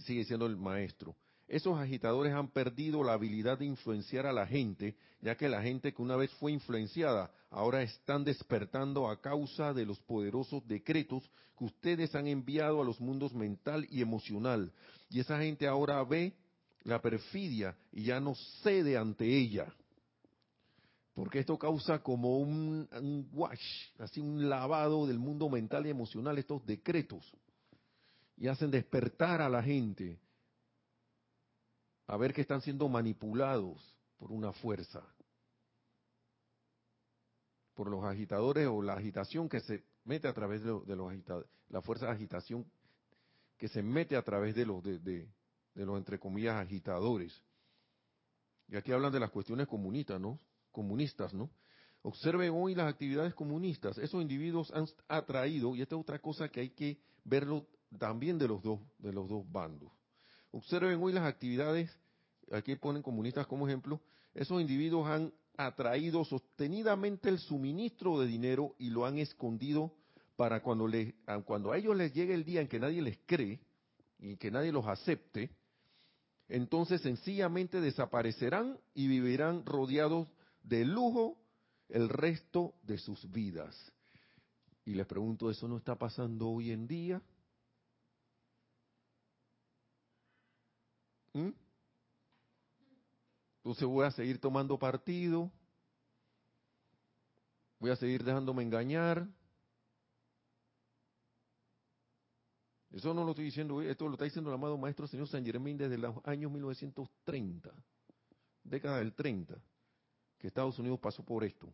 sigue 0.05 0.25
siendo 0.25 0.47
el 0.47 0.57
maestro, 0.57 1.15
esos 1.49 1.79
agitadores 1.79 2.35
han 2.35 2.49
perdido 2.49 3.03
la 3.03 3.15
habilidad 3.15 3.59
de 3.59 3.65
influenciar 3.65 4.27
a 4.27 4.35
la 4.35 4.47
gente, 4.47 4.95
ya 5.23 5.35
que 5.35 5.49
la 5.49 5.63
gente 5.63 5.95
que 5.95 6.03
una 6.03 6.15
vez 6.15 6.31
fue 6.35 6.53
influenciada, 6.53 7.31
ahora 7.51 7.83
están 7.83 8.23
despertando 8.23 9.09
a 9.09 9.19
causa 9.23 9.73
de 9.73 9.87
los 9.87 9.99
poderosos 10.01 10.67
decretos 10.69 11.29
que 11.59 11.65
ustedes 11.65 12.15
han 12.15 12.27
enviado 12.27 12.83
a 12.83 12.85
los 12.85 13.01
mundos 13.01 13.33
mental 13.33 13.87
y 13.91 14.03
emocional. 14.03 14.71
Y 15.09 15.21
esa 15.21 15.39
gente 15.39 15.67
ahora 15.67 16.05
ve 16.05 16.35
la 16.89 17.01
perfidia 17.01 17.77
y 17.93 18.05
ya 18.05 18.19
no 18.19 18.35
cede 18.63 18.97
ante 18.97 19.25
ella. 19.27 19.73
Porque 21.15 21.41
esto 21.41 21.59
causa 21.59 22.03
como 22.03 22.39
un, 22.39 22.89
un 22.93 23.29
wash, 23.33 23.61
así 23.99 24.21
un 24.21 24.49
lavado 24.49 25.07
del 25.07 25.19
mundo 25.19 25.49
mental 25.49 25.87
y 25.87 25.91
emocional, 25.91 26.39
estos 26.39 26.65
decretos. 26.65 27.31
Y 28.37 28.47
hacen 28.47 28.71
despertar 28.71 29.43
a 29.43 29.49
la 29.49 29.63
gente 29.63 30.19
a 32.07 32.17
ver 32.17 32.33
que 32.33 32.41
están 32.41 32.63
siendo 32.63 32.89
manipulados 32.89 33.99
por 34.17 34.33
una 34.33 34.53
fuerza, 34.53 35.05
por 37.75 37.91
los 37.91 38.05
agitadores 38.05 38.67
o 38.67 38.81
la 38.81 38.95
agitación 38.95 39.49
que 39.49 39.61
se 39.61 39.85
mete 40.05 40.27
a 40.27 40.33
través 40.33 40.63
de, 40.63 40.97
los 40.97 41.11
agitadores, 41.11 41.51
la 41.69 41.83
fuerza 41.83 42.07
de 42.07 42.13
agitación 42.13 42.65
que 43.59 43.69
se 43.69 43.83
mete 43.83 44.17
a 44.17 44.23
través 44.23 44.55
de 44.55 44.65
los, 44.65 44.83
de, 44.83 44.99
de, 45.01 45.29
los 45.85 45.99
entre 45.99 46.19
comillas 46.19 46.57
agitadores. 46.57 47.43
Y 48.69 48.77
aquí 48.77 48.93
hablan 48.93 49.13
de 49.13 49.21
las 49.21 49.31
cuestiones 49.31 49.67
comunistas, 49.67 50.21
¿no? 50.21 50.39
Comunistas, 50.71 51.33
¿no? 51.33 51.51
Observen 52.03 52.53
hoy 52.55 52.75
las 52.75 52.89
actividades 52.89 53.35
comunistas. 53.35 53.99
Esos 53.99 54.23
individuos 54.23 54.71
han 54.73 54.87
atraído, 55.09 55.75
y 55.75 55.83
esta 55.83 55.97
es 55.97 56.01
otra 56.01 56.19
cosa 56.21 56.49
que 56.49 56.61
hay 56.61 56.71
que 56.71 56.99
verlo 57.25 57.67
también 57.99 58.39
de 58.39 58.49
los 58.49 58.63
dos, 58.63 58.81
de 58.99 59.13
los 59.13 59.29
dos 59.29 59.51
bandos. 59.51 59.91
Observen 60.51 61.03
hoy 61.03 61.13
las 61.13 61.25
actividades, 61.25 61.91
aquí 62.53 62.77
ponen 62.77 63.03
comunistas 63.03 63.47
como 63.47 63.67
ejemplo, 63.67 64.01
esos 64.35 64.61
individuos 64.61 65.07
han 65.09 65.33
atraído 65.57 66.25
sostenidamente 66.25 67.29
el 67.29 67.39
suministro 67.39 68.21
de 68.21 68.27
dinero 68.27 68.75
y 68.79 68.91
lo 68.91 69.05
han 69.05 69.19
escondido 69.19 69.93
para 70.37 70.63
cuando, 70.63 70.87
le, 70.87 71.17
cuando 71.45 71.73
a 71.73 71.79
ellos 71.79 71.97
les 71.97 72.13
llegue 72.13 72.33
el 72.33 72.45
día 72.45 72.61
en 72.61 72.69
que 72.69 72.79
nadie 72.79 73.03
les 73.03 73.19
cree 73.27 73.61
y 74.21 74.37
que 74.37 74.53
nadie 74.53 74.71
los 74.71 74.87
acepte, 74.87 75.51
entonces 76.49 77.03
sencillamente 77.03 77.81
desaparecerán 77.81 78.79
y 78.95 79.07
vivirán 79.07 79.67
rodeados 79.67 80.29
de 80.63 80.85
lujo 80.85 81.37
el 81.89 82.09
resto 82.09 82.75
de 82.83 82.99
sus 82.99 83.31
vidas. 83.31 83.93
Y 84.85 84.95
les 84.95 85.07
pregunto, 85.07 85.51
¿eso 85.51 85.69
no 85.69 85.77
está 85.77 85.95
pasando 85.95 86.49
hoy 86.49 86.71
en 86.71 86.87
día? 86.87 87.21
¿Mm? 91.35 91.51
Entonces 93.59 93.87
voy 93.87 94.07
a 94.07 94.11
seguir 94.11 94.41
tomando 94.41 94.79
partido, 94.79 95.53
voy 97.79 97.91
a 97.91 97.97
seguir 97.97 98.25
dejándome 98.25 98.63
engañar. 98.63 99.29
Eso 102.91 103.13
no 103.13 103.23
lo 103.23 103.31
estoy 103.31 103.47
diciendo, 103.47 103.83
esto 103.83 104.07
lo 104.07 104.15
está 104.15 104.25
diciendo 104.25 104.51
el 104.51 104.55
amado 104.55 104.79
maestro 104.79 105.07
señor 105.07 105.29
San 105.29 105.45
Germán 105.45 105.77
desde 105.77 105.99
los 105.99 106.17
años 106.25 106.51
1930, 106.51 107.71
década 108.65 108.99
del 108.99 109.13
30, 109.13 109.61
que 110.39 110.47
Estados 110.47 110.79
Unidos 110.79 110.99
pasó 110.99 111.23
por 111.23 111.45
esto. 111.45 111.73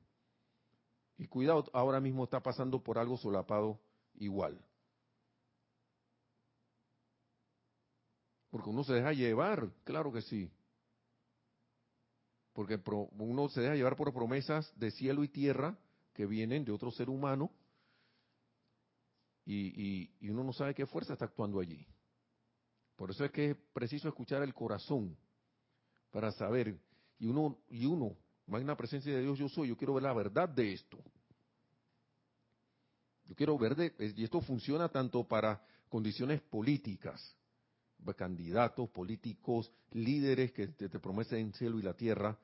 Y 1.16 1.28
cuidado, 1.28 1.70
ahora 1.72 2.00
mismo 2.00 2.24
está 2.24 2.40
pasando 2.40 2.82
por 2.82 2.98
algo 2.98 3.16
solapado 3.16 3.78
igual. 4.14 4.60
Porque 8.50 8.70
uno 8.70 8.82
se 8.82 8.94
deja 8.94 9.12
llevar, 9.12 9.70
claro 9.84 10.12
que 10.12 10.22
sí. 10.22 10.50
Porque 12.52 12.80
uno 13.18 13.48
se 13.48 13.60
deja 13.60 13.74
llevar 13.74 13.96
por 13.96 14.12
promesas 14.12 14.72
de 14.76 14.90
cielo 14.90 15.22
y 15.22 15.28
tierra 15.28 15.76
que 16.12 16.26
vienen 16.26 16.64
de 16.64 16.72
otro 16.72 16.90
ser 16.90 17.08
humano 17.08 17.50
y, 19.46 20.10
uno 20.30 20.44
no 20.44 20.52
sabe 20.52 20.74
qué 20.74 20.86
fuerza 20.86 21.12
está 21.12 21.26
actuando 21.26 21.60
allí. 21.60 21.86
Por 22.96 23.10
eso 23.10 23.24
es 23.24 23.30
que 23.30 23.50
es 23.50 23.56
preciso 23.72 24.08
escuchar 24.08 24.42
el 24.42 24.54
corazón 24.54 25.16
para 26.10 26.30
saber. 26.32 26.78
Y 27.18 27.26
uno, 27.26 27.58
y 27.68 27.86
uno, 27.86 28.16
magna 28.46 28.76
presencia 28.76 29.14
de 29.14 29.22
Dios 29.22 29.38
yo 29.38 29.48
soy, 29.48 29.68
yo 29.68 29.76
quiero 29.76 29.94
ver 29.94 30.04
la 30.04 30.12
verdad 30.12 30.48
de 30.48 30.72
esto. 30.72 30.98
Yo 33.26 33.34
quiero 33.34 33.58
ver, 33.58 33.74
de, 33.74 33.92
y 34.16 34.24
esto 34.24 34.40
funciona 34.40 34.88
tanto 34.88 35.26
para 35.26 35.62
condiciones 35.88 36.40
políticas, 36.42 37.36
candidatos 38.12 38.90
políticos, 38.90 39.72
líderes 39.92 40.52
que 40.52 40.68
te, 40.68 40.88
prometen 40.98 41.46
el 41.46 41.54
cielo 41.54 41.78
y 41.78 41.82
la 41.82 41.94
tierra, 41.94 42.38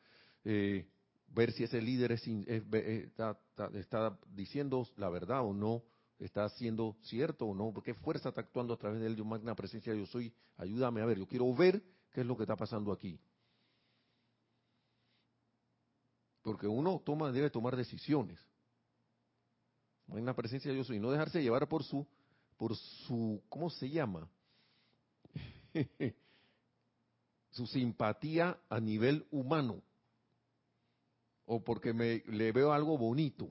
eh, 0.45 0.89
ver 1.29 1.53
si 1.53 1.65
ese 1.65 1.83
líder 1.83 2.13
es, 2.13 2.27
está, 2.27 3.39
está, 3.75 4.19
diciendo 4.29 4.87
la 4.97 5.11
verdad 5.11 5.45
o 5.45 5.53
no, 5.53 5.83
está 6.21 6.49
siendo 6.51 6.97
cierto 7.03 7.47
o 7.47 7.55
no, 7.55 7.73
qué 7.83 7.95
fuerza 7.95 8.29
está 8.29 8.43
actuando 8.43 8.75
a 8.75 8.77
través 8.77 9.01
de 9.01 9.07
él, 9.07 9.17
yo 9.17 9.25
magna 9.25 9.55
presencia, 9.55 9.95
yo 9.95 10.07
soy, 10.07 10.33
ayúdame 10.59 11.01
a 11.01 11.07
ver, 11.07 11.19
yo 11.19 11.27
quiero 11.27 11.53
ver 11.55 11.83
qué 12.13 12.21
es 12.21 12.27
lo 12.27 12.37
que 12.37 12.43
está 12.43 12.57
pasando 12.57 12.93
aquí. 12.93 13.19
Porque 16.43 16.67
uno 16.67 17.01
toma, 17.05 17.33
debe 17.33 17.51
tomar 17.51 17.75
decisiones. 17.75 18.39
Magna 20.07 20.35
presencia, 20.35 20.73
yo 20.73 20.85
soy, 20.85 20.99
no 20.99 21.11
dejarse 21.11 21.43
llevar 21.43 21.67
por 21.69 21.85
su, 21.85 22.07
por 22.57 22.77
su, 22.77 23.43
¿cómo 23.49 23.71
se 23.71 23.89
llama? 23.89 24.29
su 27.51 27.67
simpatía 27.67 28.59
a 28.69 28.79
nivel 28.79 29.27
humano, 29.31 29.83
o 31.47 31.65
porque 31.65 31.93
me, 31.93 32.23
le 32.27 32.53
veo 32.53 32.73
algo 32.73 32.99
bonito, 32.99 33.51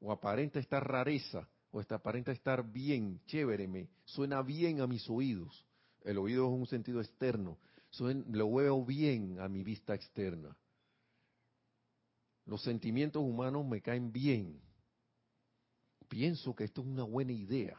o 0.00 0.12
aparenta 0.12 0.58
estar 0.58 0.86
rareza, 0.86 1.48
o 1.70 1.80
está, 1.80 1.96
aparenta 1.96 2.32
estar 2.32 2.64
bien, 2.64 3.20
chévere, 3.26 3.68
me 3.68 3.88
suena 4.04 4.42
bien 4.42 4.80
a 4.80 4.86
mis 4.86 5.08
oídos. 5.08 5.64
El 6.02 6.18
oído 6.18 6.46
es 6.46 6.52
un 6.52 6.66
sentido 6.66 7.00
externo, 7.00 7.58
lo 7.98 8.52
veo 8.54 8.84
bien 8.84 9.38
a 9.40 9.48
mi 9.48 9.62
vista 9.62 9.94
externa. 9.94 10.56
Los 12.46 12.62
sentimientos 12.62 13.22
humanos 13.22 13.64
me 13.66 13.80
caen 13.80 14.10
bien. 14.10 14.60
Pienso 16.08 16.54
que 16.54 16.64
esto 16.64 16.80
es 16.80 16.86
una 16.88 17.04
buena 17.04 17.32
idea. 17.32 17.76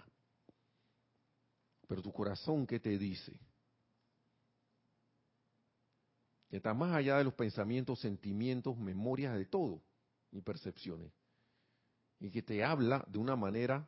Pero 1.87 2.01
tu 2.01 2.13
corazón, 2.13 2.65
¿qué 2.65 2.79
te 2.79 2.97
dice? 2.97 3.37
Que 6.49 6.57
está 6.57 6.73
más 6.73 6.95
allá 6.95 7.17
de 7.17 7.25
los 7.25 7.33
pensamientos, 7.33 7.99
sentimientos, 7.99 8.77
memorias, 8.77 9.35
de 9.35 9.45
todo, 9.45 9.81
y 10.31 10.41
percepciones. 10.41 11.11
Y 12.21 12.31
que 12.31 12.41
te 12.41 12.63
habla 12.63 13.03
de 13.09 13.19
una 13.19 13.35
manera 13.35 13.85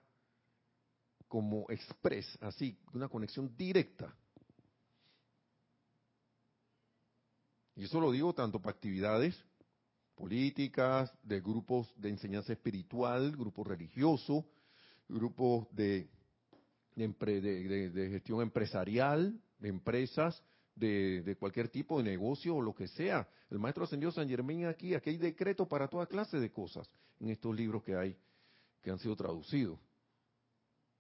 como 1.29 1.65
express, 1.69 2.38
así, 2.41 2.77
una 2.93 3.07
conexión 3.07 3.55
directa. 3.55 4.13
Y 7.75 7.86
eso 7.86 8.01
lo 8.01 8.11
digo 8.11 8.34
tanto 8.34 8.59
para 8.59 8.75
actividades 8.75 9.41
políticas, 10.15 11.11
de 11.23 11.39
grupos 11.39 11.91
de 11.95 12.09
enseñanza 12.09 12.51
espiritual, 12.53 13.31
grupos 13.31 13.65
religiosos, 13.65 14.43
grupos 15.07 15.67
de 15.71 16.09
de, 16.95 18.09
gestión 18.11 18.41
empresarial, 18.41 19.39
de 19.59 19.69
empresas, 19.69 20.41
de, 20.76 21.36
cualquier 21.39 21.69
tipo 21.69 21.97
de 21.97 22.03
negocio 22.03 22.55
o 22.55 22.61
lo 22.61 22.74
que 22.74 22.88
sea. 22.88 23.28
El 23.49 23.59
maestro 23.59 23.84
ascendió 23.84 24.11
San 24.11 24.28
Germán 24.28 24.65
aquí, 24.65 24.95
aquí 24.95 25.11
hay 25.11 25.17
decretos 25.17 25.67
para 25.67 25.88
toda 25.88 26.05
clase 26.05 26.39
de 26.39 26.51
cosas 26.51 26.89
en 27.19 27.30
estos 27.30 27.55
libros 27.55 27.84
que 27.84 27.95
hay, 27.95 28.17
que 28.82 28.91
han 28.91 28.99
sido 28.99 29.15
traducidos. 29.15 29.80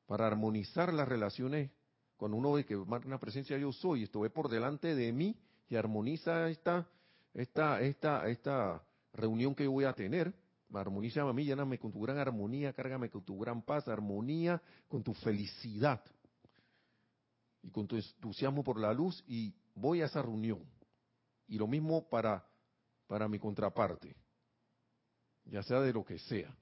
Para 0.05 0.27
armonizar 0.27 0.93
las 0.93 1.07
relaciones, 1.07 1.71
cuando 2.17 2.37
uno 2.37 2.53
ve 2.53 2.65
que 2.65 2.75
una 2.75 3.19
presencia 3.19 3.57
yo 3.57 3.71
soy, 3.71 4.03
esto 4.03 4.21
ve 4.21 4.29
por 4.29 4.49
delante 4.49 4.95
de 4.95 5.11
mí 5.11 5.35
y 5.69 5.75
armoniza 5.75 6.49
esta, 6.49 6.87
esta, 7.33 7.81
esta, 7.81 8.27
esta 8.27 8.83
reunión 9.13 9.55
que 9.55 9.67
voy 9.67 9.85
a 9.85 9.93
tener, 9.93 10.33
Armoniza 10.79 11.21
a 11.21 11.33
mí, 11.33 11.45
lléname 11.45 11.77
con 11.77 11.91
tu 11.91 12.01
gran 12.01 12.17
armonía, 12.17 12.73
cárgame 12.73 13.09
con 13.09 13.23
tu 13.23 13.37
gran 13.37 13.61
paz, 13.61 13.87
armonía, 13.87 14.61
con 14.87 15.03
tu 15.03 15.13
felicidad 15.13 16.01
y 17.61 17.69
con 17.69 17.87
tu 17.87 17.95
entusiasmo 17.95 18.63
por 18.63 18.79
la 18.79 18.91
luz 18.93 19.23
voy 19.75 20.01
a 20.01 20.05
esa 20.05 20.21
reunión. 20.21 20.63
Y 21.47 21.57
lo 21.57 21.67
mismo 21.67 22.07
para, 22.09 22.45
para 23.07 23.27
mi 23.27 23.39
contraparte, 23.39 24.15
ya 25.45 25.61
sea 25.63 25.81
de 25.81 25.93
lo 25.93 26.03
que 26.05 26.19
sea. 26.19 26.55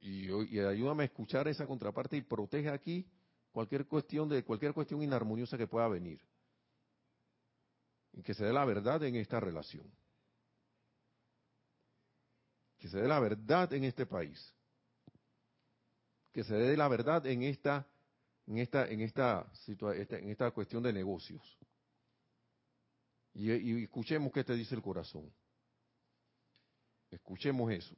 Y, 0.00 0.30
ayúdame 0.60 1.02
a 1.02 1.06
escuchar 1.06 1.48
esa 1.48 1.66
contraparte 1.66 2.16
y 2.16 2.22
protege 2.22 2.70
aquí 2.70 3.06
cualquier 3.50 3.86
cuestión 3.86 4.28
de 4.28 4.44
cualquier 4.44 4.72
cuestión 4.72 5.02
inarmoniosa 5.02 5.58
que 5.58 5.66
pueda 5.66 5.88
venir. 5.88 6.20
Y 8.12 8.22
que 8.22 8.34
se 8.34 8.44
dé 8.44 8.52
la 8.52 8.64
verdad 8.64 9.02
en 9.02 9.16
esta 9.16 9.40
relación. 9.40 9.90
que 12.78 12.88
se 12.88 12.98
dé 12.98 13.08
la 13.08 13.18
verdad 13.20 13.72
en 13.72 13.84
este 13.84 14.06
país, 14.06 14.54
que 16.32 16.44
se 16.44 16.54
dé 16.54 16.76
la 16.76 16.88
verdad 16.88 17.26
en 17.26 17.42
esta 17.42 17.86
en 18.48 18.58
esta 18.58 18.88
en 18.88 19.02
esta, 19.02 19.46
en 19.56 20.30
esta 20.30 20.50
cuestión 20.50 20.82
de 20.82 20.92
negocios. 20.92 21.58
Y, 23.34 23.84
escuchemos 23.84 24.32
qué 24.32 24.42
te 24.42 24.54
dice 24.54 24.74
el 24.74 24.82
corazón. 24.82 25.30
Escuchemos 27.10 27.70
eso. 27.70 27.94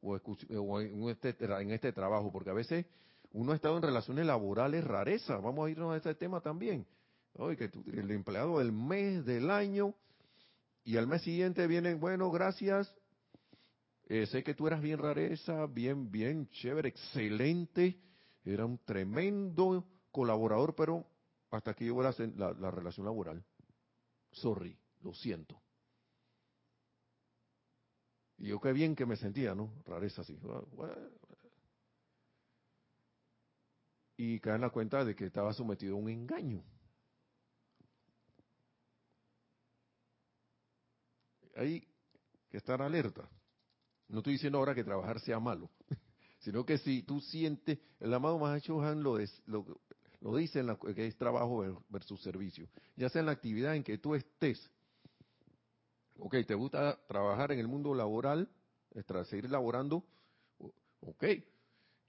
O, 0.00 0.80
en, 0.80 1.08
este, 1.08 1.36
en 1.40 1.70
este 1.70 1.92
trabajo, 1.92 2.32
porque 2.32 2.50
a 2.50 2.54
veces 2.54 2.84
uno 3.30 3.52
ha 3.52 3.54
estado 3.54 3.76
en 3.76 3.82
relaciones 3.84 4.26
laborales 4.26 4.84
rareza. 4.84 5.36
Vamos 5.36 5.66
a 5.66 5.70
irnos 5.70 5.94
a 5.94 5.96
este 5.96 6.14
tema 6.14 6.40
también. 6.40 6.84
Oye, 7.34 7.56
que 7.56 7.70
el 7.92 8.10
empleado 8.10 8.58
del 8.58 8.72
mes, 8.72 9.24
del 9.24 9.50
año, 9.50 9.94
y 10.84 10.96
al 10.96 11.06
mes 11.06 11.22
siguiente 11.22 11.66
vienen, 11.66 12.00
bueno, 12.00 12.30
gracias, 12.30 12.92
eh, 14.08 14.26
sé 14.26 14.42
que 14.42 14.52
tú 14.52 14.66
eras 14.66 14.82
bien 14.82 14.98
rareza, 14.98 15.64
bien, 15.66 16.10
bien 16.10 16.48
chévere, 16.50 16.90
excelente, 16.90 17.98
era 18.44 18.66
un 18.66 18.78
tremendo 18.78 19.84
colaborador, 20.10 20.74
pero 20.74 21.06
hasta 21.50 21.72
aquí 21.72 21.84
llegó 21.84 22.02
la, 22.02 22.14
la, 22.36 22.70
relación 22.70 23.06
laboral. 23.06 23.44
Sorry, 24.32 24.76
lo 25.02 25.14
siento. 25.14 25.60
Y 28.38 28.48
yo 28.48 28.60
qué 28.60 28.72
bien 28.72 28.96
que 28.96 29.06
me 29.06 29.16
sentía, 29.16 29.54
¿no? 29.54 29.72
Rareza 29.84 30.22
así. 30.22 30.38
Y 34.16 34.40
cae 34.40 34.58
la 34.58 34.70
cuenta 34.70 35.04
de 35.04 35.14
que 35.14 35.26
estaba 35.26 35.52
sometido 35.52 35.94
a 35.94 35.98
un 35.98 36.08
engaño. 36.08 36.64
Hay 41.56 41.86
que 42.48 42.56
estar 42.56 42.80
alerta. 42.80 43.28
No 44.08 44.18
estoy 44.18 44.34
diciendo 44.34 44.58
ahora 44.58 44.74
que 44.74 44.84
trabajar 44.84 45.20
sea 45.20 45.38
malo, 45.38 45.70
sino 46.42 46.64
que 46.64 46.78
si 46.78 47.02
tú 47.02 47.20
sientes, 47.20 47.78
el 47.98 48.12
amado 48.12 48.38
Mahacho 48.38 48.82
Han 48.82 49.02
lo, 49.02 49.18
lo, 49.46 49.80
lo 50.20 50.36
dice 50.36 50.60
en 50.60 50.66
la, 50.66 50.76
que 50.76 51.06
es 51.06 51.16
trabajo 51.16 51.82
versus 51.88 52.20
servicio, 52.20 52.68
ya 52.96 53.08
sea 53.08 53.20
en 53.20 53.26
la 53.26 53.32
actividad 53.32 53.74
en 53.74 53.82
que 53.82 53.98
tú 53.98 54.14
estés. 54.14 54.70
Ok, 56.18 56.36
¿te 56.46 56.54
gusta 56.54 56.98
trabajar 57.08 57.52
en 57.52 57.58
el 57.58 57.68
mundo 57.68 57.94
laboral, 57.94 58.48
seguir 59.24 59.50
laborando? 59.50 60.04
Ok, 61.00 61.24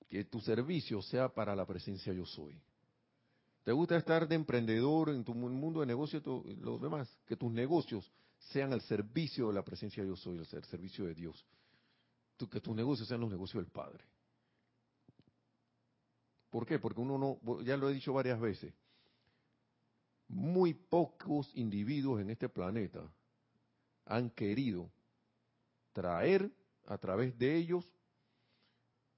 que 0.09 0.25
tu 0.25 0.39
servicio 0.41 1.01
sea 1.01 1.29
para 1.29 1.55
la 1.55 1.65
presencia 1.65 2.13
yo 2.13 2.25
soy. 2.25 2.59
¿Te 3.63 3.71
gusta 3.71 3.95
estar 3.95 4.27
de 4.27 4.35
emprendedor 4.35 5.09
en 5.09 5.23
tu 5.23 5.33
mundo 5.33 5.79
de 5.79 5.85
negocio, 5.85 6.21
los 6.59 6.81
demás? 6.81 7.09
Que 7.25 7.37
tus 7.37 7.51
negocios 7.51 8.11
sean 8.51 8.73
al 8.73 8.81
servicio 8.81 9.47
de 9.47 9.53
la 9.53 9.63
presencia 9.63 10.03
yo 10.03 10.15
soy, 10.17 10.37
el 10.37 10.63
servicio 10.65 11.05
de 11.05 11.15
Dios 11.15 11.45
que 12.49 12.61
tus 12.61 12.75
negocios 12.75 13.07
sean 13.07 13.21
los 13.21 13.29
negocios 13.29 13.63
del 13.63 13.71
Padre. 13.71 14.03
¿Por 16.53 16.67
qué? 16.67 16.77
Porque 16.77 17.01
uno 17.01 17.17
no, 17.17 17.61
ya 17.63 17.75
lo 17.77 17.89
he 17.89 17.93
dicho 17.95 18.13
varias 18.13 18.39
veces, 18.39 18.71
muy 20.27 20.75
pocos 20.75 21.51
individuos 21.55 22.21
en 22.21 22.29
este 22.29 22.47
planeta 22.47 23.01
han 24.05 24.29
querido 24.29 24.91
traer 25.93 26.51
a 26.85 26.99
través 26.99 27.35
de 27.39 27.55
ellos 27.55 27.91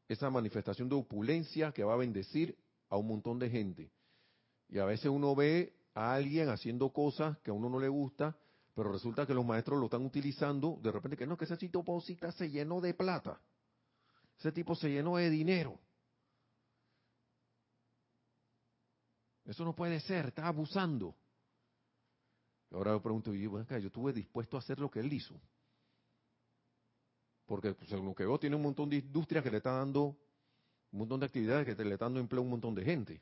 esa 0.07 0.29
manifestación 0.29 0.88
de 0.88 0.95
opulencia 0.95 1.73
que 1.73 1.83
va 1.83 1.95
a 1.95 1.97
bendecir 1.97 2.57
a 2.88 2.95
un 2.95 3.07
montón 3.07 3.38
de 3.38 3.49
gente. 3.49 3.91
Y 4.69 4.79
a 4.79 4.86
veces 4.86 5.07
uno 5.07 5.36
ve 5.36 5.75
a 5.93 6.13
alguien 6.13 6.47
haciendo 6.47 6.93
cosas 6.93 7.38
que 7.39 7.51
a 7.51 7.53
uno 7.53 7.69
no 7.69 7.81
le 7.81 7.89
gusta 7.89 8.38
pero 8.73 8.91
resulta 8.91 9.25
que 9.25 9.33
los 9.33 9.45
maestros 9.45 9.79
lo 9.79 9.86
están 9.86 10.05
utilizando, 10.05 10.77
de 10.81 10.91
repente 10.91 11.15
que 11.15 11.25
no, 11.25 11.38
que 11.38 11.45
ese 11.45 11.55
tipo 11.55 12.01
se 12.01 12.49
llenó 12.49 12.81
de 12.81 12.93
plata, 12.93 13.39
ese 14.38 14.51
tipo 14.51 14.75
se 14.75 14.89
llenó 14.89 15.15
de 15.15 15.29
dinero. 15.29 15.79
Eso 19.45 19.63
no 19.63 19.75
puede 19.75 19.99
ser, 19.99 20.27
está 20.27 20.47
abusando. 20.47 21.15
ahora 22.71 22.91
yo 22.91 23.01
pregunto, 23.01 23.33
yo, 23.33 23.63
yo 23.63 23.87
estuve 23.87 24.11
dispuesto 24.11 24.57
a 24.57 24.59
hacer 24.59 24.79
lo 24.79 24.89
que 24.89 24.99
él 24.99 25.13
hizo. 25.13 25.39
Porque 27.45 27.73
pues, 27.73 27.91
lo 27.91 28.15
que 28.15 28.25
veo 28.25 28.39
tiene 28.39 28.55
un 28.55 28.63
montón 28.63 28.89
de 28.89 28.97
industrias 28.97 29.43
que 29.43 29.51
le 29.51 29.57
está 29.57 29.71
dando, 29.71 30.17
un 30.91 30.99
montón 30.99 31.19
de 31.19 31.27
actividades 31.27 31.65
que 31.65 31.83
le 31.83 31.93
están 31.93 32.07
dando 32.07 32.19
empleo 32.19 32.41
a 32.41 32.43
un 32.43 32.49
montón 32.49 32.73
de 32.73 32.83
gente. 32.83 33.21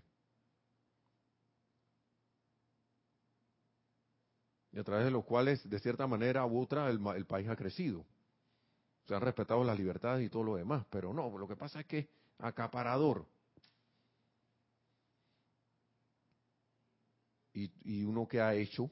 y 4.73 4.79
a 4.79 4.83
través 4.83 5.05
de 5.05 5.11
los 5.11 5.23
cuales, 5.23 5.69
de 5.69 5.79
cierta 5.79 6.07
manera 6.07 6.45
u 6.45 6.59
otra, 6.59 6.89
el, 6.89 7.25
país 7.25 7.47
ha 7.47 7.55
crecido. 7.55 8.05
Se 9.05 9.13
han 9.13 9.21
respetado 9.21 9.63
las 9.63 9.77
libertades 9.77 10.25
y 10.25 10.29
todo 10.29 10.43
lo 10.43 10.55
demás, 10.55 10.83
pero 10.89 11.13
no, 11.13 11.37
lo 11.37 11.47
que 11.47 11.55
pasa 11.55 11.81
es 11.81 11.85
que 11.85 12.09
acaparador. 12.39 13.27
Y, 17.53 18.03
uno 18.03 18.27
que 18.27 18.41
ha 18.41 18.53
hecho, 18.55 18.89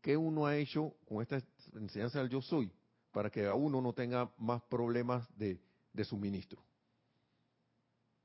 ¿qué 0.00 0.16
uno 0.16 0.46
ha 0.46 0.56
hecho 0.56 0.94
con 1.06 1.20
esta 1.20 1.42
enseñanza 1.74 2.20
del 2.20 2.30
yo 2.30 2.40
soy? 2.40 2.72
Para 3.12 3.30
que 3.30 3.46
a 3.46 3.54
uno 3.54 3.80
no 3.80 3.92
tenga 3.92 4.32
más 4.38 4.62
problemas 4.62 5.28
de, 5.36 5.60
de 5.92 6.04
suministro. 6.04 6.62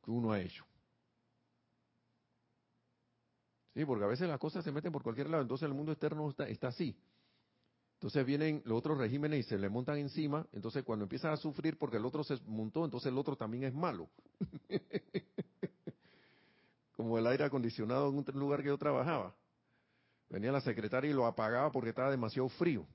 ¿Qué 0.04 0.12
uno 0.12 0.32
ha 0.32 0.40
hecho? 0.40 0.66
Sí, 3.74 3.86
porque 3.86 4.04
a 4.04 4.08
veces 4.08 4.28
las 4.28 4.40
cosas 4.40 4.64
se 4.64 4.72
meten 4.72 4.92
por 4.92 5.04
cualquier 5.04 5.30
lado, 5.30 5.44
entonces 5.44 5.68
el 5.68 5.74
mundo 5.74 5.92
externo 5.92 6.30
está, 6.30 6.48
está 6.48 6.68
así. 6.70 6.98
Entonces 7.96 8.26
vienen 8.26 8.62
los 8.66 8.80
otros 8.80 8.98
regímenes 8.98 9.46
y 9.46 9.50
se 9.50 9.58
le 9.58 9.70
montan 9.70 9.98
encima, 9.98 10.48
entonces 10.54 10.84
cuando 10.84 11.04
empiezan 11.04 11.34
a 11.34 11.38
sufrir 11.38 11.78
porque 11.78 11.98
el 11.98 12.06
otro 12.06 12.24
se 12.24 12.36
montó, 12.48 12.84
entonces 12.84 13.12
el 13.12 13.18
otro 13.18 13.36
también 13.36 13.64
es 13.66 13.74
malo. 13.74 14.10
Como 17.02 17.18
el 17.18 17.26
aire 17.26 17.46
acondicionado 17.46 18.10
en 18.10 18.18
un 18.18 18.40
lugar 18.40 18.62
que 18.62 18.68
yo 18.68 18.78
trabajaba. 18.78 19.36
Venía 20.30 20.52
la 20.52 20.62
secretaria 20.62 21.10
y 21.10 21.14
lo 21.16 21.26
apagaba 21.26 21.72
porque 21.72 21.90
estaba 21.90 22.12
demasiado 22.12 22.48
frío. 22.48 22.86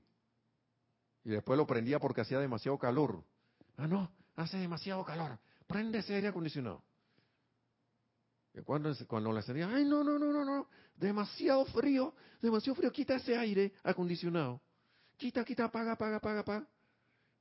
Y 1.25 1.31
después 1.31 1.57
lo 1.57 1.67
prendía 1.67 1.99
porque 1.99 2.21
hacía 2.21 2.39
demasiado 2.39 2.77
calor. 2.77 3.21
Ah, 3.75 3.85
no, 3.85 4.09
hace 4.37 4.55
demasiado 4.59 5.03
calor. 5.03 5.37
Prende 5.67 5.97
ese 5.97 6.15
aire 6.15 6.29
acondicionado. 6.29 6.81
Cuando, 8.63 8.95
cuando 9.07 9.33
la 9.33 9.41
salía, 9.41 9.67
ay, 9.67 9.83
no, 9.83 10.05
no, 10.05 10.17
no, 10.17 10.31
no, 10.31 10.45
no, 10.45 10.69
demasiado 10.95 11.65
frío, 11.65 12.15
demasiado 12.41 12.75
frío, 12.75 12.93
quita 12.93 13.15
ese 13.15 13.37
aire 13.37 13.73
acondicionado. 13.83 14.61
Quita, 15.17 15.43
quita, 15.43 15.65
apaga, 15.65 15.91
apaga, 15.91 16.15
apaga, 16.15 16.39
apaga. 16.39 16.67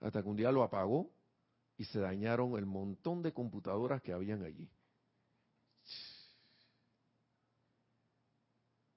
Hasta 0.00 0.20
que 0.20 0.28
un 0.28 0.36
día 0.36 0.50
lo 0.50 0.64
apagó 0.64 1.08
y 1.76 1.84
se 1.84 2.00
dañaron 2.00 2.58
el 2.58 2.66
montón 2.66 3.22
de 3.22 3.32
computadoras 3.32 4.02
que 4.02 4.12
habían 4.12 4.42
allí. 4.42 4.68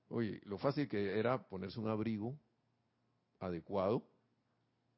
Oye, 0.09 0.41
lo 0.45 0.57
fácil 0.57 0.87
que 0.87 1.19
era 1.19 1.47
ponerse 1.47 1.79
un 1.79 1.87
abrigo 1.87 2.35
adecuado 3.39 4.03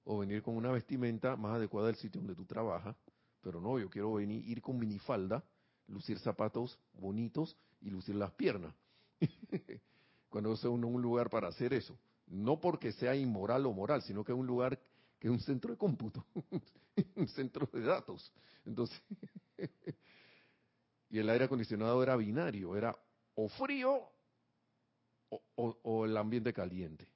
o 0.03 0.19
venir 0.19 0.41
con 0.41 0.55
una 0.55 0.71
vestimenta 0.71 1.35
más 1.35 1.55
adecuada 1.55 1.87
del 1.87 1.97
sitio 1.97 2.21
donde 2.21 2.35
tú 2.35 2.45
trabajas, 2.45 2.95
pero 3.41 3.59
no, 3.59 3.77
yo 3.77 3.89
quiero 3.89 4.13
venir 4.13 4.47
ir 4.47 4.61
con 4.61 4.79
minifalda 4.79 5.43
lucir 5.87 6.17
zapatos 6.19 6.79
bonitos 6.93 7.57
y 7.81 7.89
lucir 7.89 8.15
las 8.15 8.31
piernas. 8.31 8.73
Cuando 10.29 10.53
es 10.53 10.63
uno 10.63 10.87
un 10.87 11.01
lugar 11.01 11.29
para 11.29 11.49
hacer 11.49 11.73
eso. 11.73 11.97
No 12.27 12.61
porque 12.61 12.93
sea 12.93 13.13
inmoral 13.13 13.65
o 13.65 13.73
moral, 13.73 14.01
sino 14.03 14.23
que 14.23 14.31
es 14.31 14.37
un 14.37 14.47
lugar 14.47 14.79
que 15.19 15.27
es 15.27 15.31
un 15.31 15.41
centro 15.41 15.71
de 15.71 15.77
cómputo, 15.77 16.25
un 17.15 17.27
centro 17.27 17.69
de 17.71 17.81
datos. 17.81 18.31
Entonces, 18.65 18.99
y 21.09 21.19
el 21.19 21.29
aire 21.29 21.45
acondicionado 21.45 22.01
era 22.01 22.15
binario, 22.15 22.77
era 22.77 22.97
o 23.35 23.49
frío 23.49 24.09
o, 25.55 26.05
el 26.05 26.17
ambiente 26.17 26.53
caliente. 26.53 27.07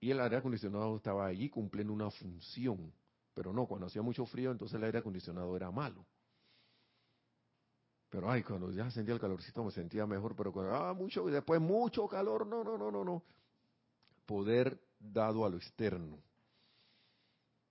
Y 0.00 0.10
el 0.10 0.20
aire 0.20 0.36
acondicionado 0.36 0.96
estaba 0.96 1.26
allí 1.26 1.48
cumpliendo 1.48 1.92
una 1.92 2.10
función 2.10 2.92
pero 3.34 3.52
no, 3.52 3.66
cuando 3.66 3.88
hacía 3.88 4.00
mucho 4.00 4.24
frío, 4.26 4.52
entonces 4.52 4.76
el 4.76 4.84
aire 4.84 4.98
acondicionado 4.98 5.54
era 5.56 5.70
malo. 5.70 6.06
Pero 8.08 8.30
ay, 8.30 8.44
cuando 8.44 8.70
ya 8.70 8.88
sentía 8.92 9.12
el 9.12 9.20
calorcito 9.20 9.64
me 9.64 9.72
sentía 9.72 10.06
mejor, 10.06 10.36
pero 10.36 10.52
cuando, 10.52 10.72
ah, 10.72 10.94
mucho, 10.94 11.28
y 11.28 11.32
después 11.32 11.60
mucho 11.60 12.06
calor, 12.06 12.46
no, 12.46 12.62
no, 12.62 12.78
no, 12.78 12.92
no, 12.92 13.04
no. 13.04 13.24
Poder 14.24 14.80
dado 15.00 15.44
a 15.44 15.50
lo 15.50 15.56
externo. 15.56 16.18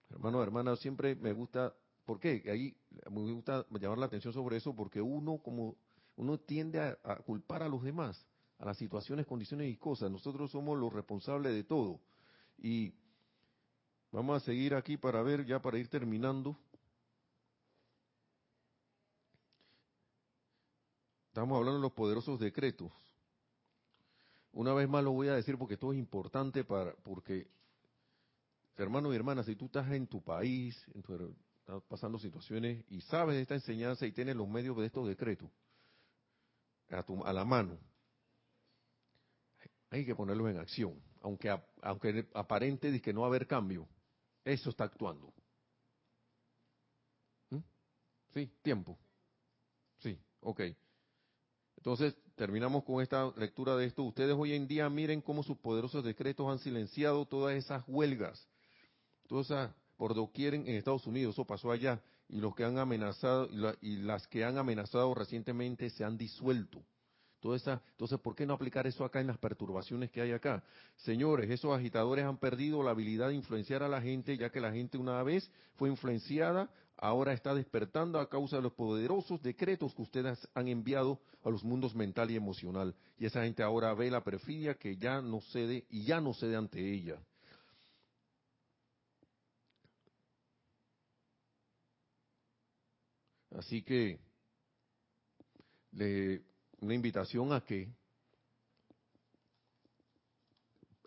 Hermano, 0.10 0.44
hermana, 0.44 0.76
siempre 0.76 1.16
me 1.16 1.32
gusta, 1.32 1.74
¿por 2.04 2.20
qué? 2.20 2.44
Ahí 2.52 2.76
me 3.10 3.34
gusta 3.34 3.66
llamar 3.72 3.98
la 3.98 4.06
atención 4.08 4.34
sobre 4.34 4.58
eso, 4.58 4.76
porque 4.76 5.02
uno 5.02 5.38
como, 5.38 5.78
uno 6.16 6.40
tiende 6.40 6.80
a, 6.80 7.16
culpar 7.26 7.64
a 7.64 7.68
los 7.68 7.84
demás, 7.84 8.26
a 8.60 8.66
las 8.66 8.78
situaciones, 8.78 9.26
condiciones 9.26 9.72
y 9.72 9.78
cosas. 9.78 10.12
Nosotros 10.12 10.52
somos 10.52 10.78
los 10.78 10.94
responsables 10.94 11.54
de 11.54 11.64
todo. 11.64 12.00
Y 12.58 12.94
Vamos 14.14 14.40
a 14.40 14.46
seguir 14.46 14.76
aquí 14.76 14.96
para 14.96 15.24
ver, 15.24 15.44
ya 15.44 15.60
para 15.60 15.80
ir 15.80 15.90
terminando. 15.90 16.56
Estamos 21.30 21.58
hablando 21.58 21.80
de 21.80 21.82
los 21.82 21.94
poderosos 21.94 22.40
decretos. 22.40 22.92
Una 24.52 24.72
vez 24.76 24.88
más 24.88 25.04
lo 25.04 25.14
voy 25.14 25.30
a 25.30 25.34
decir 25.34 25.58
porque 25.58 25.74
esto 25.74 25.92
es 25.92 25.98
importante 25.98 26.64
para, 26.64 26.94
porque 26.98 27.48
hermano 28.78 29.12
y 29.12 29.16
hermana, 29.16 29.44
si 29.44 29.56
tú 29.56 29.66
estás 29.66 29.92
en 29.92 30.06
tu 30.06 30.22
país, 30.22 30.80
en 30.94 31.02
tu, 31.02 31.36
estás 31.62 31.82
pasando 31.90 32.20
situaciones 32.20 32.86
y 32.90 33.02
sabes 33.02 33.36
de 33.36 33.42
esta 33.42 33.56
enseñanza 33.56 34.06
y 34.06 34.12
tienes 34.12 34.36
los 34.36 34.48
medios 34.48 34.78
de 34.78 34.86
estos 34.86 35.08
decretos 35.08 35.50
a, 36.94 37.34
la 37.34 37.46
mano, 37.46 37.78
hay 39.90 40.06
que 40.06 40.16
ponerlos 40.16 40.50
en 40.50 40.58
acción. 40.58 41.02
Aunque, 41.22 41.56
aunque 41.82 42.28
aparente 42.34 43.02
que 43.02 43.14
no 43.14 43.22
va 43.22 43.28
a 43.28 43.30
haber 43.30 43.48
cambio, 43.48 43.88
eso 44.44 44.70
está 44.70 44.84
actuando. 44.86 45.34
¿Mm? 47.50 47.60
¿Sí? 48.34 48.52
¿Tiempo? 48.62 48.98
Sí, 50.00 50.20
ok. 50.42 50.62
Entonces, 51.78 52.16
terminamos 52.36 52.84
con 52.84 53.02
esta 53.02 53.32
lectura 53.38 53.76
de 53.76 53.86
esto. 53.86 54.04
Ustedes 54.04 54.36
hoy 54.38 54.54
en 54.54 54.68
día 54.68 54.90
miren 54.90 55.22
cómo 55.22 55.44
sus 55.44 55.58
poderosos 55.58 56.04
decretos 56.04 56.50
han 56.50 56.60
silenciado 56.60 57.26
todas 57.26 57.56
esas 57.56 57.84
huelgas, 57.88 58.48
todas 59.28 59.46
esas 59.48 59.72
por 59.98 60.14
doquier 60.14 60.56
en 60.56 60.68
Estados 60.68 61.06
Unidos, 61.08 61.36
eso 61.36 61.46
pasó 61.46 61.72
allá, 61.72 62.02
y 62.34 62.38
los 62.38 62.56
que 62.56 62.64
han 62.64 62.80
amenazado 62.80 63.48
y, 63.80 63.98
las 63.98 64.28
que 64.28 64.44
han 64.44 64.58
amenazado 64.58 65.14
recientemente 65.14 65.92
se 65.92 66.04
han 66.04 66.18
disuelto. 66.18 66.84
Esa, 67.54 67.82
entonces, 67.92 68.20
¿por 68.20 68.36
qué 68.36 68.46
no 68.46 68.54
aplicar 68.54 68.88
eso 68.88 69.04
acá 69.04 69.20
en 69.20 69.28
las 69.28 69.38
perturbaciones 69.38 70.10
que 70.10 70.22
hay 70.22 70.32
acá? 70.32 70.64
Señores, 70.96 71.50
esos 71.50 71.78
agitadores 71.78 72.24
han 72.24 72.38
perdido 72.38 72.82
la 72.82 72.92
habilidad 72.92 73.28
de 73.28 73.36
influenciar 73.36 73.84
a 73.84 73.90
la 73.90 74.02
gente, 74.02 74.38
ya 74.38 74.50
que 74.50 74.62
la 74.62 74.72
gente 74.72 74.98
una 74.98 75.22
vez 75.24 75.52
fue 75.76 75.90
influenciada, 75.90 76.70
ahora 76.98 77.34
está 77.34 77.54
despertando 77.54 78.18
a 78.20 78.30
causa 78.30 78.56
de 78.56 78.62
los 78.62 78.72
poderosos 78.72 79.44
decretos 79.44 79.94
que 79.94 80.04
ustedes 80.04 80.48
han 80.56 80.70
enviado 80.70 81.20
a 81.44 81.50
los 81.50 81.66
mundos 81.66 81.94
mental 81.94 82.32
y 82.32 82.38
emocional. 82.38 82.96
Y 83.18 83.26
esa 83.26 83.44
gente 83.44 83.62
ahora 83.62 83.94
ve 83.94 84.10
la 84.10 84.24
perfidia 84.24 84.76
que 84.76 84.96
ya 84.96 85.22
no 85.22 85.42
cede 85.42 85.86
y 85.90 86.06
ya 86.06 86.22
no 86.22 86.34
cede 86.34 86.56
ante 86.56 86.80
ella. 86.80 87.20
Así 93.58 93.84
que 93.84 94.20
una 96.80 96.94
invitación 96.94 97.54
a 97.54 97.62
que 97.62 97.90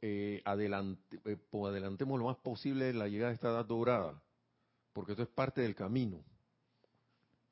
eh, 0.03 0.43
eh, 0.43 0.43
adelantemos 0.45 2.19
lo 2.19 2.27
más 2.27 2.37
posible 2.37 2.93
la 2.93 3.09
llegada 3.09 3.31
de 3.31 3.35
esta 3.35 3.49
edad 3.49 3.65
dorada, 3.65 4.23
porque 4.93 5.13
esto 5.13 5.23
es 5.25 5.29
parte 5.29 5.61
del 5.63 5.75
camino. 5.75 6.23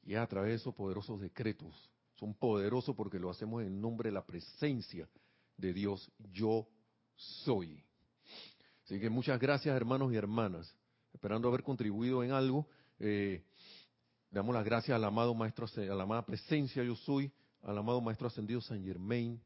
Y 0.04 0.14
es 0.14 0.18
a 0.18 0.26
través 0.26 0.50
de 0.50 0.56
esos 0.56 0.74
poderosos 0.74 1.20
decretos. 1.20 1.90
Son 2.14 2.34
poderosos 2.34 2.94
porque 2.94 3.18
lo 3.18 3.30
hacemos 3.30 3.62
en 3.62 3.80
nombre 3.80 4.10
de 4.10 4.14
la 4.14 4.24
presencia 4.24 5.08
de 5.56 5.72
Dios. 5.72 6.10
Yo 6.32 6.68
soy. 7.16 7.82
Así 8.84 9.00
que 9.00 9.08
muchas 9.08 9.40
gracias 9.40 9.74
hermanos 9.74 10.12
y 10.12 10.16
hermanas. 10.16 10.74
Esperando 11.12 11.48
haber 11.48 11.62
contribuido 11.62 12.22
en 12.22 12.32
algo. 12.32 12.68
Eh, 13.00 13.42
damos 14.34 14.52
las 14.52 14.64
gracias 14.64 14.96
al 14.96 15.04
amado 15.04 15.32
Maestro, 15.32 15.66
a 15.76 15.94
la 15.94 16.02
amada 16.02 16.26
presencia 16.26 16.82
yo 16.82 16.96
soy, 16.96 17.32
al 17.62 17.78
amado 17.78 18.00
Maestro 18.00 18.26
Ascendido 18.26 18.60
San 18.60 18.84
Germain, 18.84 19.40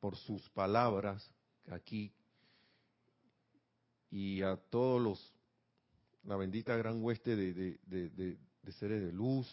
por 0.00 0.16
sus 0.16 0.50
palabras 0.50 1.30
aquí, 1.70 2.12
y 4.10 4.42
a 4.42 4.56
todos 4.56 5.00
los, 5.00 5.34
la 6.24 6.34
bendita 6.34 6.76
gran 6.76 7.02
hueste 7.02 7.36
de, 7.36 8.38
seres 8.72 9.02
de 9.02 9.12
luz, 9.12 9.46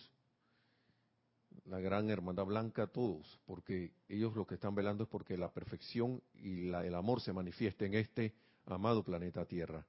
la 1.65 1.79
gran 1.79 2.09
hermandad 2.09 2.45
blanca, 2.45 2.87
todos, 2.87 3.39
porque 3.45 3.93
ellos 4.09 4.35
lo 4.35 4.47
que 4.47 4.55
están 4.55 4.73
velando 4.73 5.03
es 5.03 5.09
porque 5.09 5.37
la 5.37 5.51
perfección 5.53 6.23
y 6.33 6.69
el 6.69 6.95
amor 6.95 7.21
se 7.21 7.33
manifieste 7.33 7.85
en 7.85 7.93
este 7.93 8.33
amado 8.65 9.03
planeta 9.03 9.45
Tierra. 9.45 9.85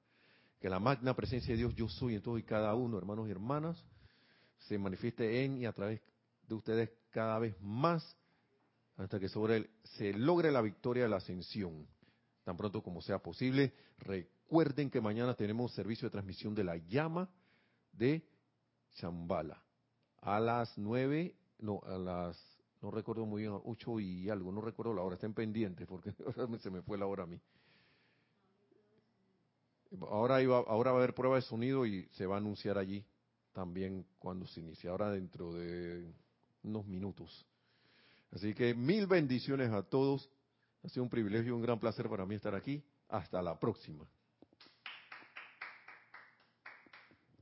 Que 0.59 0.69
la 0.69 0.79
magna 0.79 1.15
presencia 1.15 1.53
de 1.53 1.57
Dios 1.57 1.75
yo 1.75 1.89
soy 1.89 2.15
en 2.15 2.21
todo 2.21 2.37
y 2.37 2.43
cada 2.43 2.73
uno, 2.75 2.97
hermanos 2.97 3.27
y 3.27 3.31
hermanas, 3.31 3.83
se 4.59 4.77
manifieste 4.77 5.43
en 5.43 5.57
y 5.57 5.65
a 5.65 5.73
través 5.73 6.01
de 6.47 6.55
ustedes 6.55 6.89
cada 7.11 7.39
vez 7.39 7.59
más 7.61 8.17
hasta 8.97 9.19
que 9.19 9.29
sobre 9.29 9.57
él 9.57 9.69
se 9.83 10.13
logre 10.13 10.51
la 10.51 10.61
victoria 10.61 11.03
de 11.03 11.09
la 11.09 11.17
ascensión, 11.17 11.87
tan 12.43 12.57
pronto 12.57 12.81
como 12.81 13.01
sea 13.01 13.19
posible. 13.19 13.73
Recuerden 13.99 14.89
que 14.89 15.01
mañana 15.01 15.35
tenemos 15.35 15.73
servicio 15.73 16.07
de 16.07 16.11
transmisión 16.11 16.55
de 16.55 16.63
la 16.63 16.77
llama 16.77 17.29
de 17.91 18.27
Chambala 18.95 19.63
a 20.21 20.39
las 20.39 20.77
nueve, 20.77 21.35
no, 21.59 21.79
a 21.85 21.97
las, 21.97 22.37
no 22.81 22.91
recuerdo 22.91 23.25
muy 23.25 23.43
bien, 23.43 23.57
ocho 23.63 23.99
y 23.99 24.29
algo, 24.29 24.51
no 24.51 24.61
recuerdo 24.61 24.93
la 24.93 25.03
hora, 25.03 25.15
estén 25.15 25.33
pendientes 25.33 25.87
porque 25.87 26.11
se 26.61 26.69
me 26.69 26.81
fue 26.81 26.97
la 26.97 27.05
hora 27.05 27.23
a 27.23 27.27
mí. 27.27 27.39
Ahora, 30.01 30.41
iba, 30.41 30.57
ahora 30.57 30.91
va 30.91 30.97
a 30.97 31.01
haber 31.01 31.13
prueba 31.13 31.35
de 31.37 31.43
sonido 31.43 31.85
y 31.85 32.07
se 32.11 32.25
va 32.25 32.35
a 32.35 32.37
anunciar 32.39 32.77
allí 32.77 33.05
también 33.57 34.05
cuando 34.19 34.45
se 34.45 34.59
inicia, 34.59 34.91
ahora 34.91 35.09
dentro 35.09 35.51
de 35.51 36.13
unos 36.61 36.85
minutos. 36.85 37.43
Así 38.31 38.53
que 38.53 38.75
mil 38.75 39.07
bendiciones 39.07 39.71
a 39.71 39.81
todos. 39.81 40.29
Ha 40.83 40.89
sido 40.89 41.01
un 41.01 41.09
privilegio 41.09 41.49
y 41.49 41.55
un 41.55 41.63
gran 41.63 41.79
placer 41.79 42.07
para 42.07 42.23
mí 42.27 42.35
estar 42.35 42.53
aquí. 42.53 42.83
Hasta 43.09 43.41
la 43.41 43.59
próxima. 43.59 44.07